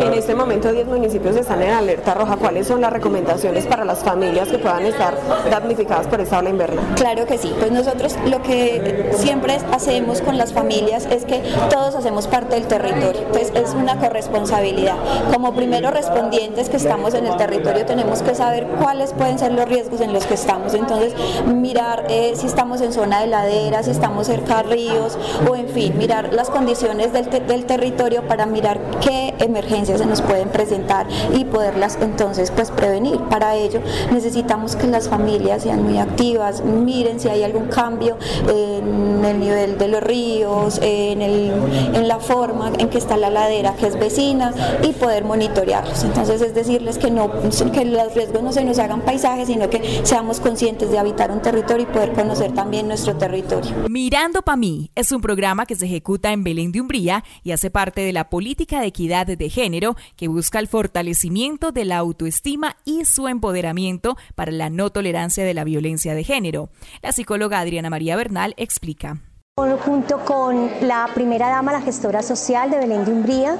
En 0.00 0.12
este 0.14 0.34
momento 0.34 0.72
10 0.72 0.86
municipios 0.86 1.36
están 1.36 1.62
en 1.62 1.70
alerta 1.70 2.14
roja. 2.14 2.36
¿Cuáles 2.36 2.66
son 2.66 2.80
las 2.80 2.92
recomendaciones 2.92 3.66
para 3.66 3.84
las 3.84 4.00
familias 4.00 4.48
que 4.48 4.58
puedan 4.58 4.84
estar 4.84 5.14
damnificadas 5.50 6.06
por 6.06 6.20
esta 6.20 6.38
ola 6.38 6.50
invernal? 6.50 6.84
Claro 6.96 7.26
que 7.26 7.38
sí, 7.38 7.54
pues 7.58 7.70
nosotros 7.70 8.16
lo 8.26 8.42
que 8.42 9.10
siempre 9.16 9.58
hacemos 9.72 10.20
con 10.22 10.38
las 10.38 10.52
familias 10.52 11.06
es 11.10 11.24
que 11.24 11.42
todos 11.70 11.94
hacemos 11.94 12.26
parte 12.26 12.54
del 12.54 12.66
territorio, 12.66 13.22
entonces 13.22 13.52
es 13.54 13.74
una 13.74 13.98
corresponsabilidad. 13.98 14.96
Como 15.32 15.54
primeros 15.54 15.92
respondientes 15.92 16.68
que 16.68 16.76
estamos 16.76 17.14
en 17.14 17.26
el 17.26 17.36
territorio 17.36 17.84
tenemos 17.84 18.22
que 18.22 18.34
saber 18.34 18.66
cuáles 18.80 19.12
pueden 19.12 19.38
ser 19.38 19.52
los 19.52 19.68
riesgos 19.68 19.91
en 20.00 20.12
los 20.12 20.26
que 20.26 20.34
estamos, 20.34 20.74
entonces 20.74 21.14
mirar 21.46 22.06
eh, 22.08 22.32
si 22.36 22.46
estamos 22.46 22.80
en 22.80 22.92
zona 22.92 23.20
de 23.20 23.26
ladera, 23.26 23.82
si 23.82 23.90
estamos 23.90 24.26
cerca 24.26 24.60
a 24.60 24.62
ríos 24.62 25.18
o 25.48 25.54
en 25.56 25.68
fin, 25.68 25.96
mirar 25.98 26.32
las 26.32 26.50
condiciones 26.50 27.12
del, 27.12 27.28
del 27.46 27.64
territorio 27.66 28.26
para 28.26 28.46
mirar 28.46 28.80
qué 29.00 29.34
emergencias 29.38 29.98
se 29.98 30.06
nos 30.06 30.22
pueden 30.22 30.48
presentar 30.48 31.06
y 31.34 31.44
poderlas 31.44 31.98
entonces 32.00 32.50
pues 32.50 32.70
prevenir. 32.70 33.18
Para 33.22 33.54
ello 33.56 33.80
necesitamos 34.12 34.76
que 34.76 34.86
las 34.86 35.08
familias 35.08 35.62
sean 35.62 35.82
muy 35.82 35.98
activas, 35.98 36.62
miren 36.64 37.20
si 37.20 37.28
hay 37.28 37.42
algún 37.42 37.68
cambio 37.68 38.16
en 38.48 39.24
el 39.24 39.40
nivel 39.40 39.78
de 39.78 39.88
los 39.88 40.02
ríos, 40.02 40.78
en, 40.82 41.22
el, 41.22 41.52
en 41.94 42.08
la 42.08 42.18
forma 42.18 42.72
en 42.78 42.88
que 42.88 42.98
está 42.98 43.16
la 43.16 43.30
ladera 43.30 43.74
que 43.74 43.86
es 43.86 43.98
vecina 43.98 44.52
y 44.82 44.92
poder 44.92 45.24
monitorearlos. 45.24 46.04
Entonces 46.04 46.40
es 46.40 46.54
decirles 46.54 46.98
que, 46.98 47.10
no, 47.10 47.30
que 47.72 47.84
los 47.84 48.14
riesgos 48.14 48.42
no 48.42 48.52
se 48.52 48.64
nos 48.64 48.78
hagan 48.78 49.00
paisajes, 49.02 49.48
sino 49.48 49.68
que 49.70 49.81
seamos 50.02 50.40
conscientes 50.40 50.90
de 50.90 50.98
habitar 50.98 51.30
un 51.30 51.42
territorio 51.42 51.86
y 51.88 51.92
poder 51.92 52.12
conocer 52.12 52.52
también 52.52 52.88
nuestro 52.88 53.16
territorio. 53.16 53.70
Mirando 53.88 54.42
para 54.42 54.56
mí 54.56 54.90
es 54.94 55.12
un 55.12 55.20
programa 55.20 55.66
que 55.66 55.76
se 55.76 55.86
ejecuta 55.86 56.32
en 56.32 56.44
Belén 56.44 56.72
de 56.72 56.80
Umbría 56.80 57.24
y 57.42 57.52
hace 57.52 57.70
parte 57.70 58.00
de 58.00 58.12
la 58.12 58.30
política 58.30 58.80
de 58.80 58.86
equidad 58.86 59.26
de 59.26 59.50
género 59.50 59.96
que 60.16 60.28
busca 60.28 60.58
el 60.58 60.68
fortalecimiento 60.68 61.72
de 61.72 61.84
la 61.84 61.98
autoestima 61.98 62.76
y 62.84 63.04
su 63.04 63.28
empoderamiento 63.28 64.16
para 64.34 64.52
la 64.52 64.70
no 64.70 64.90
tolerancia 64.90 65.44
de 65.44 65.54
la 65.54 65.64
violencia 65.64 66.14
de 66.14 66.24
género. 66.24 66.70
La 67.02 67.12
psicóloga 67.12 67.60
Adriana 67.60 67.90
María 67.90 68.16
Bernal 68.16 68.54
explica. 68.56 69.20
Junto 69.54 70.18
con 70.24 70.70
la 70.80 71.10
primera 71.14 71.50
dama, 71.50 71.72
la 71.72 71.82
gestora 71.82 72.22
social 72.22 72.70
de 72.70 72.78
Belén 72.78 73.04
de 73.04 73.12
Umbría, 73.12 73.58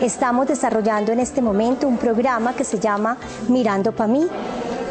estamos 0.00 0.46
desarrollando 0.46 1.10
en 1.10 1.18
este 1.18 1.42
momento 1.42 1.88
un 1.88 1.98
programa 1.98 2.54
que 2.54 2.62
se 2.62 2.78
llama 2.78 3.16
Mirando 3.48 3.90
para 3.90 4.12
mí, 4.12 4.28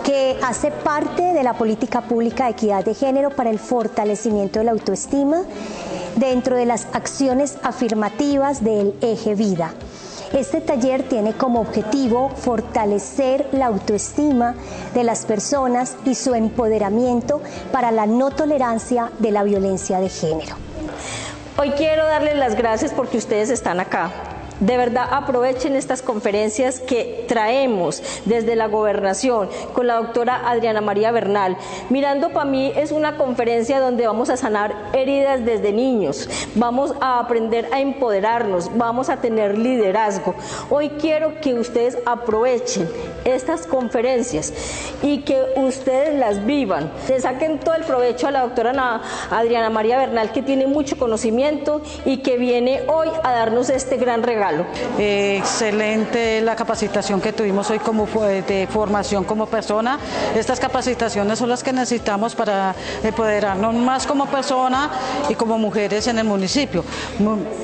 que 0.03 0.37
hace 0.43 0.71
parte 0.71 1.21
de 1.33 1.43
la 1.43 1.53
política 1.53 2.01
pública 2.01 2.45
de 2.45 2.51
equidad 2.51 2.83
de 2.83 2.93
género 2.93 3.29
para 3.29 3.49
el 3.49 3.59
fortalecimiento 3.59 4.59
de 4.59 4.65
la 4.65 4.71
autoestima 4.71 5.43
dentro 6.15 6.55
de 6.55 6.65
las 6.65 6.87
acciones 6.93 7.57
afirmativas 7.63 8.63
del 8.63 8.95
eje 9.01 9.35
vida. 9.35 9.73
Este 10.33 10.61
taller 10.61 11.03
tiene 11.03 11.33
como 11.33 11.59
objetivo 11.59 12.29
fortalecer 12.29 13.47
la 13.51 13.65
autoestima 13.65 14.55
de 14.93 15.03
las 15.03 15.25
personas 15.25 15.97
y 16.05 16.15
su 16.15 16.33
empoderamiento 16.33 17.41
para 17.71 17.91
la 17.91 18.05
no 18.05 18.31
tolerancia 18.31 19.11
de 19.19 19.31
la 19.31 19.43
violencia 19.43 19.99
de 19.99 20.09
género. 20.09 20.55
Hoy 21.57 21.71
quiero 21.71 22.05
darles 22.05 22.37
las 22.37 22.55
gracias 22.55 22.93
porque 22.93 23.17
ustedes 23.17 23.49
están 23.49 23.81
acá 23.81 24.30
de 24.61 24.77
verdad 24.77 25.07
aprovechen 25.11 25.75
estas 25.75 26.01
conferencias 26.01 26.79
que 26.79 27.25
traemos 27.27 28.01
desde 28.25 28.55
la 28.55 28.67
gobernación 28.67 29.49
con 29.73 29.87
la 29.87 29.95
doctora 29.95 30.49
Adriana 30.49 30.81
María 30.81 31.11
Bernal. 31.11 31.57
Mirando 31.89 32.29
para 32.29 32.45
mí 32.45 32.71
es 32.75 32.91
una 32.91 33.17
conferencia 33.17 33.79
donde 33.79 34.07
vamos 34.07 34.29
a 34.29 34.37
sanar 34.37 34.73
heridas 34.93 35.43
desde 35.43 35.73
niños, 35.73 36.29
vamos 36.55 36.93
a 37.01 37.19
aprender 37.19 37.67
a 37.73 37.81
empoderarnos, 37.81 38.71
vamos 38.77 39.09
a 39.09 39.17
tener 39.17 39.57
liderazgo. 39.57 40.35
Hoy 40.69 40.89
quiero 40.89 41.41
que 41.41 41.55
ustedes 41.55 41.97
aprovechen 42.05 42.87
estas 43.25 43.65
conferencias 43.65 44.53
y 45.01 45.19
que 45.19 45.43
ustedes 45.55 46.17
las 46.19 46.45
vivan. 46.45 46.91
Le 47.09 47.19
saquen 47.19 47.59
todo 47.59 47.75
el 47.75 47.83
provecho 47.83 48.27
a 48.27 48.31
la 48.31 48.41
doctora 48.41 49.01
Adriana 49.31 49.69
María 49.71 49.97
Bernal 49.97 50.31
que 50.31 50.43
tiene 50.43 50.67
mucho 50.67 50.97
conocimiento 50.97 51.81
y 52.05 52.17
que 52.17 52.37
viene 52.37 52.83
hoy 52.87 53.07
a 53.23 53.31
darnos 53.31 53.69
este 53.71 53.97
gran 53.97 54.21
regalo. 54.21 54.50
Eh, 54.97 55.37
excelente 55.37 56.41
la 56.41 56.55
capacitación 56.55 57.21
que 57.21 57.33
tuvimos 57.33 57.69
hoy 57.69 57.79
como 57.79 58.05
de 58.05 58.67
formación 58.71 59.23
como 59.23 59.45
persona. 59.45 59.99
Estas 60.35 60.59
capacitaciones 60.59 61.39
son 61.39 61.49
las 61.49 61.63
que 61.63 61.73
necesitamos 61.73 62.35
para 62.35 62.75
empoderarnos 63.03 63.73
más 63.75 64.05
como 64.05 64.25
persona 64.27 64.89
y 65.29 65.35
como 65.35 65.57
mujeres 65.57 66.07
en 66.07 66.19
el 66.19 66.25
municipio. 66.25 66.83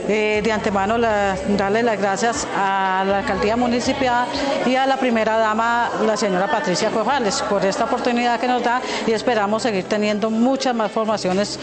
Eh, 0.07 0.41
de 0.43 0.51
antemano 0.51 0.97
darle 0.97 1.83
las 1.83 1.99
gracias 1.99 2.47
a 2.55 3.03
la 3.05 3.19
alcaldía 3.19 3.55
municipal 3.57 4.27
y 4.65 4.75
a 4.75 4.85
la 4.85 4.97
primera 4.97 5.37
dama, 5.37 5.89
la 6.05 6.17
señora 6.17 6.47
Patricia 6.47 6.89
Corrales, 6.89 7.41
por 7.49 7.65
esta 7.65 7.85
oportunidad 7.85 8.39
que 8.39 8.47
nos 8.47 8.63
da 8.63 8.81
y 9.05 9.11
esperamos 9.11 9.63
seguir 9.63 9.85
teniendo 9.85 10.29
muchas 10.29 10.73
más 10.73 10.91
formaciones 10.91 11.59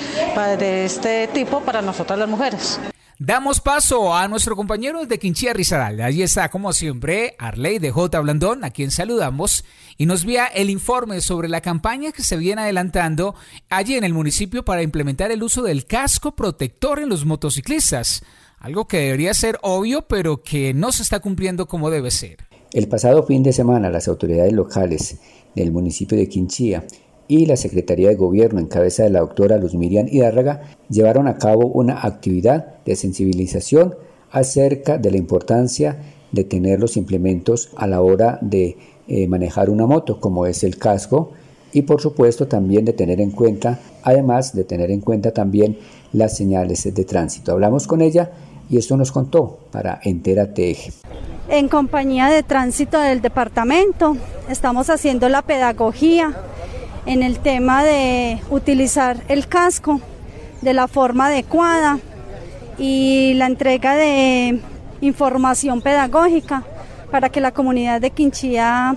de 0.58 0.84
este 0.84 1.28
tipo 1.28 1.60
para 1.60 1.82
nosotras 1.82 2.18
las 2.18 2.28
mujeres. 2.28 2.78
Damos 3.20 3.60
paso 3.60 4.12
a 4.12 4.26
nuestro 4.26 4.56
compañero 4.56 5.06
de 5.06 5.20
Quinchía 5.20 5.52
Risaralda. 5.52 6.06
Allí 6.06 6.22
está, 6.22 6.48
como 6.48 6.72
siempre, 6.72 7.36
Arley 7.38 7.78
de 7.78 7.92
J. 7.92 8.18
Blandón, 8.18 8.64
a 8.64 8.70
quien 8.70 8.90
saludamos, 8.90 9.64
y 9.96 10.06
nos 10.06 10.24
vía 10.24 10.46
el 10.46 10.68
informe 10.68 11.20
sobre 11.20 11.48
la 11.48 11.60
campaña 11.60 12.10
que 12.10 12.24
se 12.24 12.36
viene 12.36 12.62
adelantando 12.62 13.36
allí 13.68 13.94
en 13.94 14.02
el 14.02 14.12
municipio 14.12 14.64
para 14.64 14.82
implementar 14.82 15.30
el 15.30 15.44
uso 15.44 15.62
del 15.62 15.86
casco 15.86 16.34
protector 16.34 16.98
en 16.98 17.08
los 17.08 17.24
motociclistas. 17.24 18.24
Algo 18.58 18.88
que 18.88 18.98
debería 18.98 19.32
ser 19.32 19.60
obvio, 19.62 20.08
pero 20.08 20.42
que 20.42 20.74
no 20.74 20.90
se 20.90 21.04
está 21.04 21.20
cumpliendo 21.20 21.66
como 21.66 21.90
debe 21.90 22.10
ser. 22.10 22.38
El 22.72 22.88
pasado 22.88 23.24
fin 23.24 23.44
de 23.44 23.52
semana, 23.52 23.90
las 23.90 24.08
autoridades 24.08 24.52
locales 24.52 25.18
del 25.54 25.70
municipio 25.70 26.18
de 26.18 26.28
Quinchía 26.28 26.84
y 27.28 27.46
la 27.46 27.56
Secretaría 27.56 28.08
de 28.08 28.16
Gobierno 28.16 28.60
en 28.60 28.66
cabeza 28.66 29.02
de 29.02 29.10
la 29.10 29.20
doctora 29.20 29.58
Luz 29.58 29.74
Miriam 29.74 30.06
Hidárraga 30.08 30.62
llevaron 30.88 31.26
a 31.28 31.38
cabo 31.38 31.66
una 31.66 32.06
actividad 32.06 32.82
de 32.84 32.96
sensibilización 32.96 33.94
acerca 34.30 34.98
de 34.98 35.10
la 35.10 35.16
importancia 35.16 35.98
de 36.32 36.44
tener 36.44 36.80
los 36.80 36.96
implementos 36.96 37.70
a 37.76 37.86
la 37.86 38.02
hora 38.02 38.38
de 38.40 38.76
eh, 39.06 39.28
manejar 39.28 39.70
una 39.70 39.86
moto, 39.86 40.20
como 40.20 40.46
es 40.46 40.64
el 40.64 40.78
casco, 40.78 41.32
y 41.72 41.82
por 41.82 42.00
supuesto 42.00 42.48
también 42.48 42.84
de 42.84 42.92
tener 42.92 43.20
en 43.20 43.30
cuenta, 43.30 43.80
además 44.02 44.54
de 44.54 44.64
tener 44.64 44.90
en 44.90 45.00
cuenta 45.00 45.32
también 45.32 45.78
las 46.12 46.36
señales 46.36 46.82
de 46.82 47.04
tránsito. 47.04 47.52
Hablamos 47.52 47.86
con 47.86 48.00
ella 48.00 48.32
y 48.70 48.78
esto 48.78 48.96
nos 48.96 49.12
contó 49.12 49.58
para 49.70 50.00
Entérate 50.02 50.70
Eje. 50.70 50.92
En 51.48 51.68
compañía 51.68 52.28
de 52.28 52.42
tránsito 52.42 52.98
del 52.98 53.20
departamento 53.20 54.16
estamos 54.48 54.88
haciendo 54.88 55.28
la 55.28 55.42
pedagogía 55.42 56.34
en 57.06 57.22
el 57.22 57.38
tema 57.38 57.84
de 57.84 58.40
utilizar 58.50 59.22
el 59.28 59.46
casco 59.46 60.00
de 60.62 60.72
la 60.72 60.88
forma 60.88 61.26
adecuada 61.26 61.98
y 62.78 63.34
la 63.34 63.46
entrega 63.46 63.94
de 63.94 64.60
información 65.00 65.82
pedagógica 65.82 66.64
para 67.10 67.28
que 67.28 67.40
la 67.40 67.52
comunidad 67.52 68.00
de 68.00 68.10
Quinchía 68.10 68.96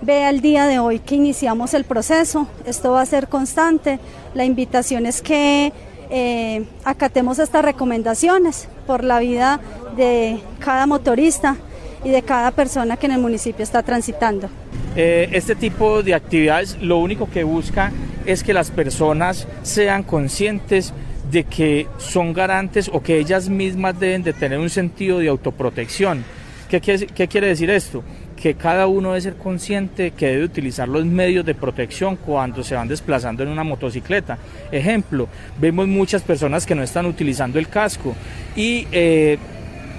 vea 0.00 0.30
el 0.30 0.40
día 0.40 0.66
de 0.66 0.78
hoy 0.78 0.98
que 1.00 1.16
iniciamos 1.16 1.74
el 1.74 1.84
proceso. 1.84 2.46
Esto 2.66 2.92
va 2.92 3.02
a 3.02 3.06
ser 3.06 3.28
constante. 3.28 3.98
La 4.34 4.44
invitación 4.44 5.06
es 5.06 5.22
que 5.22 5.72
eh, 6.10 6.66
acatemos 6.84 7.38
estas 7.38 7.64
recomendaciones 7.64 8.68
por 8.86 9.02
la 9.02 9.18
vida 9.18 9.60
de 9.96 10.40
cada 10.58 10.86
motorista 10.86 11.56
y 12.04 12.10
de 12.10 12.22
cada 12.22 12.50
persona 12.50 12.96
que 12.96 13.06
en 13.06 13.12
el 13.12 13.20
municipio 13.20 13.62
está 13.62 13.82
transitando. 13.82 14.48
Eh, 14.96 15.28
este 15.32 15.54
tipo 15.54 16.02
de 16.02 16.14
actividades 16.14 16.78
lo 16.80 16.98
único 16.98 17.28
que 17.28 17.42
busca 17.42 17.92
es 18.26 18.44
que 18.44 18.54
las 18.54 18.70
personas 18.70 19.48
sean 19.62 20.02
conscientes 20.04 20.92
de 21.30 21.44
que 21.44 21.88
son 21.98 22.32
garantes 22.32 22.88
o 22.92 23.02
que 23.02 23.18
ellas 23.18 23.48
mismas 23.48 23.98
deben 23.98 24.22
de 24.22 24.32
tener 24.32 24.58
un 24.58 24.70
sentido 24.70 25.18
de 25.18 25.28
autoprotección. 25.28 26.24
¿Qué 26.68 26.80
quiere, 26.80 27.46
decir 27.46 27.70
esto? 27.70 28.02
que 28.34 28.54
cada 28.56 28.88
uno 28.88 29.10
debe 29.10 29.20
ser 29.22 29.36
consciente 29.36 30.10
que 30.10 30.26
debe 30.26 30.44
utilizar 30.44 30.86
los 30.86 31.06
medios 31.06 31.46
de 31.46 31.54
protección 31.54 32.16
cuando 32.16 32.62
se 32.62 32.74
van 32.74 32.88
desplazando 32.88 33.42
en 33.42 33.48
una 33.48 33.64
motocicleta. 33.64 34.36
Ejemplo, 34.70 35.28
vemos 35.58 35.86
muchas 35.88 36.20
personas 36.22 36.66
que 36.66 36.74
no 36.74 36.82
están 36.82 37.06
utilizando 37.06 37.58
el 37.58 37.68
casco 37.68 38.14
y 38.54 38.86
eh, 38.92 39.38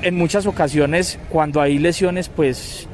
en 0.04 0.16
muchas 0.16 0.46
ocasiones 0.46 1.18
cuando 1.30 1.60
hay 1.60 1.80
lesiones 1.80 2.30
pues 2.30 2.88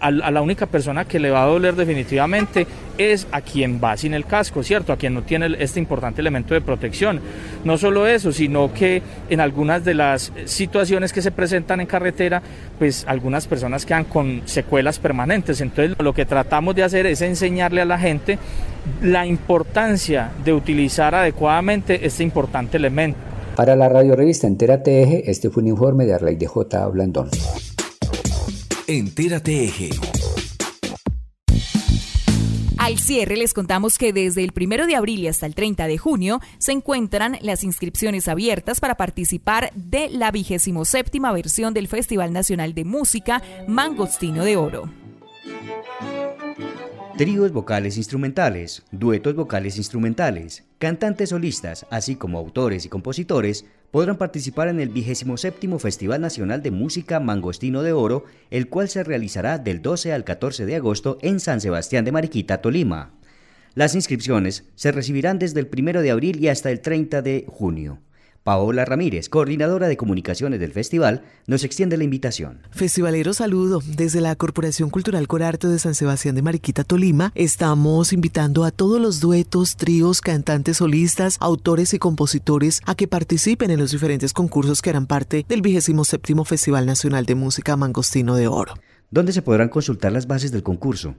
a, 0.00 0.10
la 0.10 0.42
única 0.42 0.66
persona 0.66 1.04
que 1.04 1.18
le 1.18 1.30
va 1.30 1.42
a 1.42 1.46
doler 1.46 1.74
definitivamente 1.74 2.66
es 2.96 3.26
a 3.32 3.40
quien 3.40 3.80
va 3.82 3.96
sin 3.96 4.14
el 4.14 4.24
casco, 4.24 4.62
¿cierto? 4.62 4.92
A 4.92 4.96
quien 4.96 5.14
no 5.14 5.22
tiene 5.22 5.56
este 5.58 5.80
importante 5.80 6.20
elemento 6.20 6.54
de 6.54 6.60
protección. 6.60 7.20
No 7.64 7.76
solo 7.76 8.06
eso, 8.06 8.32
sino 8.32 8.72
que 8.72 9.02
en 9.28 9.40
algunas 9.40 9.84
de 9.84 9.94
las 9.94 10.32
situaciones 10.44 11.12
que 11.12 11.22
se 11.22 11.32
presentan 11.32 11.80
en 11.80 11.86
carretera, 11.86 12.42
pues 12.78 13.04
algunas 13.08 13.46
personas 13.46 13.84
quedan 13.84 14.04
con 14.04 14.42
secuelas 14.44 14.98
permanentes. 14.98 15.60
Entonces 15.60 15.96
lo 15.98 16.12
que 16.12 16.24
tratamos 16.24 16.74
de 16.74 16.84
hacer 16.84 17.06
es 17.06 17.20
enseñarle 17.22 17.80
a 17.80 17.84
la 17.84 17.98
gente 17.98 18.38
la 19.02 19.26
importancia 19.26 20.30
de 20.44 20.52
utilizar 20.52 21.14
adecuadamente 21.14 22.06
este 22.06 22.22
importante 22.22 22.76
elemento. 22.76 23.18
Para 23.56 23.76
la 23.76 23.88
radio 23.88 24.16
revista 24.16 24.46
Entérate 24.46 25.02
Eje, 25.02 25.30
este 25.30 25.48
fue 25.48 25.62
un 25.62 25.68
informe 25.68 26.06
de 26.06 26.14
Arley 26.14 26.36
de 26.36 26.46
J. 26.46 26.88
Blandón. 26.88 27.28
Entérate 28.86 29.64
Eje. 29.64 29.88
Al 32.76 32.98
cierre 32.98 33.38
les 33.38 33.54
contamos 33.54 33.96
que 33.96 34.12
desde 34.12 34.44
el 34.44 34.52
1 34.54 34.86
de 34.86 34.94
abril 34.94 35.20
y 35.20 35.28
hasta 35.28 35.46
el 35.46 35.54
30 35.54 35.86
de 35.86 35.96
junio 35.96 36.40
se 36.58 36.72
encuentran 36.72 37.38
las 37.40 37.64
inscripciones 37.64 38.28
abiertas 38.28 38.80
para 38.80 38.96
participar 38.96 39.72
de 39.74 40.10
la 40.10 40.30
27 40.30 41.18
versión 41.32 41.72
del 41.72 41.88
Festival 41.88 42.34
Nacional 42.34 42.74
de 42.74 42.84
Música 42.84 43.42
Mangostino 43.66 44.44
de 44.44 44.58
Oro. 44.58 44.90
Tríos 47.16 47.52
vocales 47.52 47.96
instrumentales, 47.96 48.82
duetos 48.90 49.34
vocales 49.34 49.78
instrumentales, 49.78 50.64
cantantes 50.78 51.30
solistas, 51.30 51.86
así 51.90 52.16
como 52.16 52.38
autores 52.38 52.84
y 52.84 52.90
compositores, 52.90 53.64
podrán 53.94 54.18
participar 54.18 54.66
en 54.66 54.80
el 54.80 54.88
27 54.88 55.78
Festival 55.78 56.20
Nacional 56.20 56.64
de 56.64 56.72
Música 56.72 57.20
Mangostino 57.20 57.84
de 57.84 57.92
Oro, 57.92 58.24
el 58.50 58.68
cual 58.68 58.88
se 58.88 59.04
realizará 59.04 59.58
del 59.58 59.82
12 59.82 60.12
al 60.12 60.24
14 60.24 60.66
de 60.66 60.74
agosto 60.74 61.16
en 61.22 61.38
San 61.38 61.60
Sebastián 61.60 62.04
de 62.04 62.10
Mariquita, 62.10 62.60
Tolima. 62.60 63.12
Las 63.76 63.94
inscripciones 63.94 64.64
se 64.74 64.90
recibirán 64.90 65.38
desde 65.38 65.60
el 65.60 65.68
1 65.72 66.02
de 66.02 66.10
abril 66.10 66.42
y 66.42 66.48
hasta 66.48 66.72
el 66.72 66.80
30 66.80 67.22
de 67.22 67.44
junio. 67.46 68.00
Paola 68.44 68.84
Ramírez, 68.84 69.30
coordinadora 69.30 69.88
de 69.88 69.96
comunicaciones 69.96 70.60
del 70.60 70.70
festival, 70.70 71.22
nos 71.46 71.64
extiende 71.64 71.96
la 71.96 72.04
invitación. 72.04 72.60
Festivalero 72.70 73.32
saludo. 73.32 73.80
Desde 73.96 74.20
la 74.20 74.36
Corporación 74.36 74.90
Cultural 74.90 75.26
Corarte 75.26 75.66
de 75.66 75.78
San 75.78 75.94
Sebastián 75.94 76.34
de 76.34 76.42
Mariquita, 76.42 76.84
Tolima, 76.84 77.32
estamos 77.34 78.12
invitando 78.12 78.64
a 78.64 78.70
todos 78.70 79.00
los 79.00 79.20
duetos, 79.20 79.76
tríos, 79.76 80.20
cantantes 80.20 80.76
solistas, 80.76 81.38
autores 81.40 81.94
y 81.94 81.98
compositores 81.98 82.82
a 82.84 82.94
que 82.94 83.08
participen 83.08 83.70
en 83.70 83.80
los 83.80 83.92
diferentes 83.92 84.34
concursos 84.34 84.82
que 84.82 84.90
harán 84.90 85.06
parte 85.06 85.46
del 85.48 85.62
27 85.62 86.44
Festival 86.44 86.84
Nacional 86.84 87.24
de 87.24 87.34
Música 87.36 87.78
Mangostino 87.78 88.36
de 88.36 88.46
Oro. 88.46 88.74
¿Dónde 89.10 89.32
se 89.32 89.40
podrán 89.40 89.70
consultar 89.70 90.12
las 90.12 90.26
bases 90.26 90.52
del 90.52 90.62
concurso? 90.62 91.14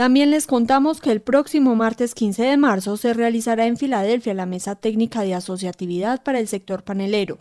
También 0.00 0.30
les 0.30 0.46
contamos 0.46 0.98
que 0.98 1.12
el 1.12 1.20
próximo 1.20 1.76
martes 1.76 2.14
15 2.14 2.42
de 2.42 2.56
marzo 2.56 2.96
se 2.96 3.12
realizará 3.12 3.66
en 3.66 3.76
Filadelfia 3.76 4.32
la 4.32 4.46
Mesa 4.46 4.74
Técnica 4.74 5.20
de 5.20 5.34
Asociatividad 5.34 6.24
para 6.24 6.38
el 6.38 6.46
Sector 6.46 6.84
Panelero, 6.84 7.36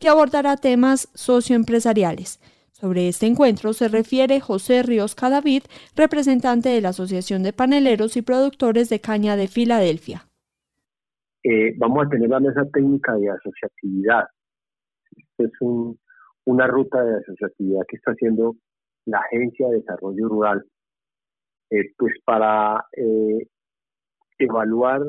que 0.00 0.08
abordará 0.08 0.56
temas 0.56 1.08
socioempresariales. 1.14 2.40
Sobre 2.72 3.06
este 3.06 3.26
encuentro 3.26 3.74
se 3.74 3.86
refiere 3.86 4.40
José 4.40 4.82
Ríos 4.82 5.14
Cadavid, 5.14 5.62
representante 5.94 6.70
de 6.70 6.80
la 6.80 6.88
Asociación 6.88 7.44
de 7.44 7.52
Paneleros 7.52 8.16
y 8.16 8.22
Productores 8.22 8.88
de 8.88 9.00
Caña 9.00 9.36
de 9.36 9.46
Filadelfia. 9.46 10.26
Eh, 11.44 11.76
vamos 11.78 12.04
a 12.04 12.08
tener 12.08 12.28
la 12.28 12.40
mesa 12.40 12.64
técnica 12.72 13.14
de 13.14 13.30
asociatividad. 13.30 14.24
Es 15.38 15.52
una 16.44 16.66
ruta 16.66 17.04
de 17.04 17.18
asociatividad 17.18 17.82
que 17.86 17.98
está 17.98 18.10
haciendo 18.10 18.56
la 19.06 19.18
Agencia 19.18 19.68
de 19.68 19.76
Desarrollo 19.76 20.26
Rural 20.26 20.64
eh, 21.70 21.92
pues 21.96 22.14
para 22.24 22.84
eh, 22.92 23.46
evaluar 24.38 25.00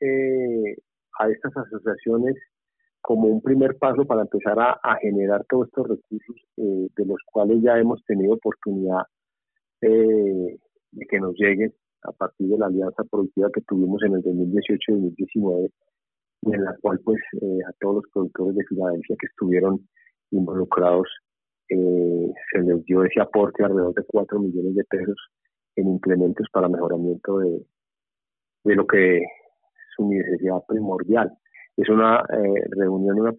eh, 0.00 0.76
a 1.18 1.28
estas 1.28 1.56
asociaciones 1.56 2.36
como 3.00 3.28
un 3.28 3.40
primer 3.40 3.76
paso 3.78 4.04
para 4.04 4.22
empezar 4.22 4.58
a, 4.58 4.96
generar 5.00 5.44
todos 5.48 5.68
estos 5.68 5.88
recursos 5.88 6.36
de 6.56 7.06
los 7.06 7.18
cuales 7.32 7.62
ya 7.62 7.78
hemos 7.78 8.04
tenido 8.04 8.34
oportunidad 8.34 9.02
de 9.80 10.58
que 11.08 11.20
nos 11.20 11.34
lleguen 11.36 11.72
a 12.02 12.12
partir 12.12 12.48
de 12.48 12.58
la 12.58 12.66
alianza 12.66 13.04
productiva 13.04 13.50
que 13.52 13.60
tuvimos 13.62 14.02
en 14.02 14.14
el 14.14 14.22
2018 14.22 14.92
y 14.92 14.94
2019 14.94 15.70
y 16.42 16.54
en 16.54 16.64
la 16.64 16.76
cual 16.80 17.00
pues 17.04 17.18
eh, 17.40 17.58
a 17.66 17.72
todos 17.80 17.96
los 17.96 18.04
productores 18.12 18.54
de 18.56 18.64
Filadelfia 18.64 19.16
que 19.18 19.26
estuvieron 19.26 19.88
involucrados 20.30 21.08
eh, 21.68 22.32
se 22.52 22.60
les 22.60 22.84
dio 22.84 23.04
ese 23.04 23.20
aporte 23.20 23.64
alrededor 23.64 23.94
de 23.94 24.04
4 24.06 24.38
millones 24.38 24.74
de 24.74 24.84
pesos 24.84 25.16
en 25.78 25.88
implementos 25.88 26.46
para 26.52 26.68
mejoramiento 26.68 27.38
de, 27.38 27.62
de 28.64 28.74
lo 28.74 28.86
que 28.86 29.18
es 29.18 29.24
su 29.96 30.08
necesidad 30.08 30.62
primordial. 30.66 31.32
Es 31.76 31.88
una 31.88 32.18
eh, 32.20 32.64
reunión, 32.76 33.20
una, 33.20 33.32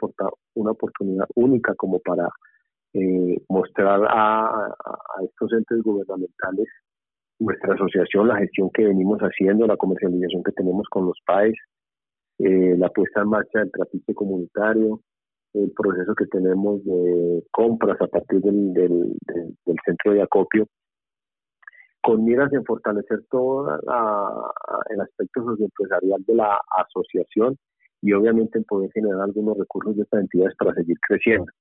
una 0.56 0.72
oportunidad 0.72 1.26
única 1.36 1.76
como 1.76 2.00
para 2.00 2.30
eh, 2.94 3.38
mostrar 3.50 4.02
a, 4.10 4.76
estos 5.24 5.54
entes 5.54 5.84
gubernamentales 5.84 6.68
nuestra 7.40 7.74
asociación, 7.74 8.28
la 8.28 8.38
gestión 8.38 8.70
que 8.72 8.86
venimos 8.86 9.20
haciendo, 9.20 9.66
la 9.66 9.78
comercialización 9.78 10.44
que 10.44 10.52
tenemos 10.52 10.88
con 10.90 11.06
los 11.06 11.18
países, 11.26 11.64
eh, 12.40 12.76
la 12.78 12.90
puesta 12.90 13.22
en 13.22 13.30
marcha 13.30 13.60
del 13.60 13.72
trafique 13.72 14.14
comunitario, 14.14 15.00
el 15.54 15.72
proceso 15.72 16.14
que 16.16 16.26
tenemos 16.26 16.84
de 16.84 17.44
compras 17.52 18.00
a 18.02 18.08
partir 18.08 18.42
del, 18.42 18.74
del, 18.74 19.76
centro 19.86 20.14
de 20.14 20.22
acopio, 20.22 20.68
con 22.02 22.24
miras 22.24 22.52
en 22.54 22.64
fortalecer 22.64 23.20
todo 23.30 23.68
el 24.90 25.02
aspecto 25.02 25.44
socioempresarial 25.44 26.24
de 26.26 26.36
la 26.36 26.60
asociación 26.78 27.58
y 28.02 28.14
obviamente 28.14 28.58
en 28.58 28.64
poder 28.64 28.90
generar 28.94 29.22
algunos 29.22 29.58
recursos 29.58 29.96
de 29.96 30.04
estas 30.04 30.22
entidades 30.22 30.56
para 30.58 30.74
seguir 30.74 30.98
creciendo. 31.08 31.52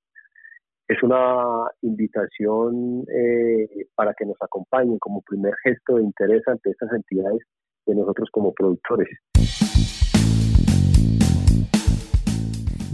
Es 0.86 1.02
una 1.02 1.68
invitación 1.82 3.04
eh, 3.14 3.86
para 3.94 4.14
que 4.14 4.24
nos 4.24 4.36
acompañen 4.40 4.98
como 4.98 5.20
primer 5.22 5.54
gesto 5.62 5.96
de 5.96 6.04
interés 6.04 6.42
ante 6.46 6.70
estas 6.70 6.90
entidades 6.92 7.40
de 7.84 7.94
nosotros 7.94 8.28
como 8.32 8.54
productores. 8.54 9.08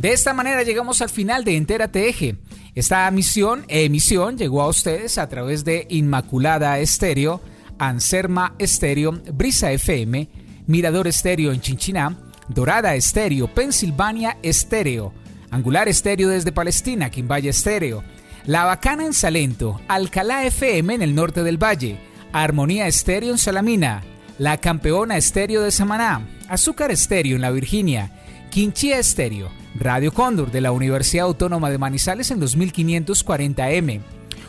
De 0.00 0.12
esta 0.12 0.34
manera 0.34 0.62
llegamos 0.64 1.00
al 1.02 1.08
final 1.08 1.44
de 1.44 1.56
Entérate 1.56 2.08
Eje. 2.08 2.34
Esta 2.74 3.08
misión, 3.12 3.64
emisión 3.68 4.36
llegó 4.36 4.60
a 4.60 4.68
ustedes 4.68 5.16
a 5.18 5.28
través 5.28 5.64
de 5.64 5.86
Inmaculada 5.90 6.80
Estéreo, 6.80 7.40
Anserma 7.78 8.56
Estéreo, 8.58 9.12
Brisa 9.32 9.70
FM, 9.70 10.28
Mirador 10.66 11.06
Estéreo 11.06 11.52
en 11.52 11.60
Chinchiná, 11.60 12.18
Dorada 12.48 12.96
Estéreo, 12.96 13.46
Pensilvania 13.46 14.38
Estéreo, 14.42 15.12
Angular 15.52 15.86
Estéreo 15.86 16.28
desde 16.30 16.50
Palestina, 16.50 17.10
Quimbaya 17.10 17.50
Estéreo, 17.50 18.02
La 18.44 18.64
Bacana 18.64 19.06
en 19.06 19.12
Salento, 19.12 19.80
Alcalá 19.86 20.44
FM 20.44 20.94
en 20.94 21.02
el 21.02 21.14
norte 21.14 21.44
del 21.44 21.62
valle, 21.62 22.00
Armonía 22.32 22.88
Estéreo 22.88 23.30
en 23.30 23.38
Salamina, 23.38 24.02
La 24.36 24.56
Campeona 24.58 25.16
Estéreo 25.16 25.62
de 25.62 25.70
Samaná, 25.70 26.26
Azúcar 26.48 26.90
Estéreo 26.90 27.36
en 27.36 27.42
La 27.42 27.52
Virginia, 27.52 28.10
Quinchía 28.50 28.98
Estéreo, 28.98 29.48
Radio 29.74 30.12
Cóndor 30.12 30.50
de 30.50 30.60
la 30.60 30.72
Universidad 30.72 31.26
Autónoma 31.26 31.70
de 31.70 31.78
Manizales 31.78 32.30
en 32.30 32.40
2540M, 32.40 34.00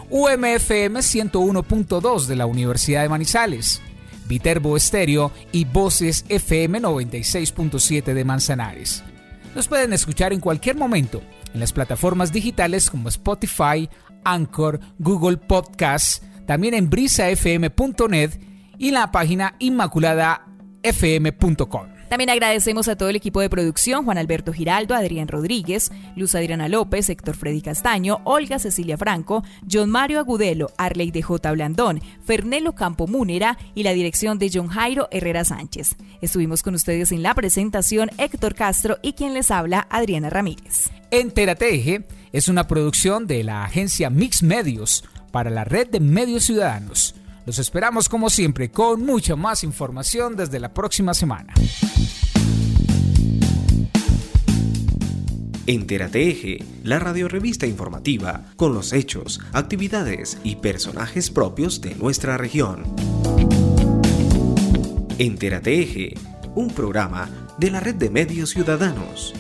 UMFM 0.10 1.00
101.2 1.00 2.26
de 2.28 2.36
la 2.36 2.46
Universidad 2.46 3.02
de 3.02 3.10
Manizales, 3.10 3.82
Viterbo 4.28 4.78
Estéreo 4.78 5.32
y 5.52 5.66
Voces 5.66 6.26
FM 6.30 6.80
96.7 6.82 8.14
de 8.14 8.24
Manzanares. 8.24 9.04
Nos 9.56 9.68
pueden 9.68 9.94
escuchar 9.94 10.32
en 10.34 10.40
cualquier 10.40 10.76
momento 10.76 11.24
en 11.54 11.60
las 11.60 11.74
plataformas 11.74 12.32
digitales 12.32 12.92
como 12.92 13.10
Spotify, 13.10 13.90
Anchor, 14.24 14.80
Google 15.00 15.38
Podcasts, 15.38 16.22
también 16.46 16.76
en 16.76 16.90
brisafm.net 16.90 18.40
y 18.78 18.90
en 18.90 18.94
la 18.94 19.12
página 19.12 19.56
inmaculadafm.com. 19.60 21.95
También 22.10 22.30
agradecemos 22.30 22.88
a 22.88 22.96
todo 22.96 23.10
el 23.10 23.16
equipo 23.16 23.42
de 23.42 23.50
producción, 23.50 24.06
Juan 24.06 24.18
Alberto 24.18 24.54
Giraldo, 24.54 24.94
Adrián 24.96 25.28
Rodríguez, 25.28 25.92
Luz 26.16 26.36
Adriana 26.36 26.70
López, 26.70 27.10
Héctor 27.10 27.36
Freddy 27.36 27.62
Castaño, 27.62 28.22
Olga 28.24 28.60
Cecilia 28.60 28.98
Franco, 28.98 29.44
John 29.70 29.90
Mario 29.90 30.20
Agudelo, 30.20 30.72
Arley 30.78 31.12
de 31.12 31.22
J. 31.22 31.52
Blandón, 31.52 32.02
Fernelo 32.24 32.74
Campo 32.74 33.08
Múnera 33.08 33.58
y 33.74 33.84
la 33.84 33.94
dirección 33.94 34.38
de 34.38 34.52
John 34.54 34.68
Jairo 34.68 35.08
Herrera 35.12 35.44
Sánchez. 35.44 35.96
Estuvimos 36.22 36.62
con 36.62 36.76
ustedes 36.76 37.12
en 37.12 37.24
la 37.24 37.34
presentación 37.34 38.10
Héctor 38.18 38.56
Castro 38.56 38.98
y 39.02 39.14
quien 39.14 39.34
les 39.34 39.52
habla 39.52 39.88
Adriana 39.90 40.30
Ramírez. 40.30 40.90
Enterateje 41.12 42.06
es 42.32 42.48
una 42.48 42.68
producción 42.68 43.28
de 43.28 43.44
la 43.44 43.64
agencia 43.64 44.10
Mix 44.10 44.44
Medios 44.44 45.04
para 45.32 45.50
la 45.50 45.64
red 45.64 45.88
de 45.90 46.00
medios 46.00 46.46
ciudadanos. 46.46 47.16
Los 47.46 47.60
esperamos 47.60 48.10
como 48.10 48.32
siempre 48.32 48.72
con 48.72 49.06
mucha 49.06 49.36
más 49.36 49.64
información 49.64 50.36
desde 50.36 50.60
la 50.60 50.74
próxima 50.74 51.14
semana. 51.14 51.54
Entérate 55.68 56.30
Eje, 56.30 56.64
la 56.84 57.00
radiorevista 57.00 57.68
informativa 57.68 58.46
con 58.56 58.74
los 58.74 58.94
hechos, 58.94 59.42
actividades 59.54 60.40
y 60.44 60.58
personajes 60.58 61.30
propios 61.30 61.82
de 61.82 61.96
nuestra 61.96 62.38
región. 62.38 62.84
Entérate 65.20 65.82
Eje, 65.82 66.14
un 66.56 66.72
programa 66.72 67.30
de 67.60 67.72
la 67.72 67.80
red 67.80 67.96
de 67.96 68.10
medios 68.10 68.52
ciudadanos. 68.52 69.34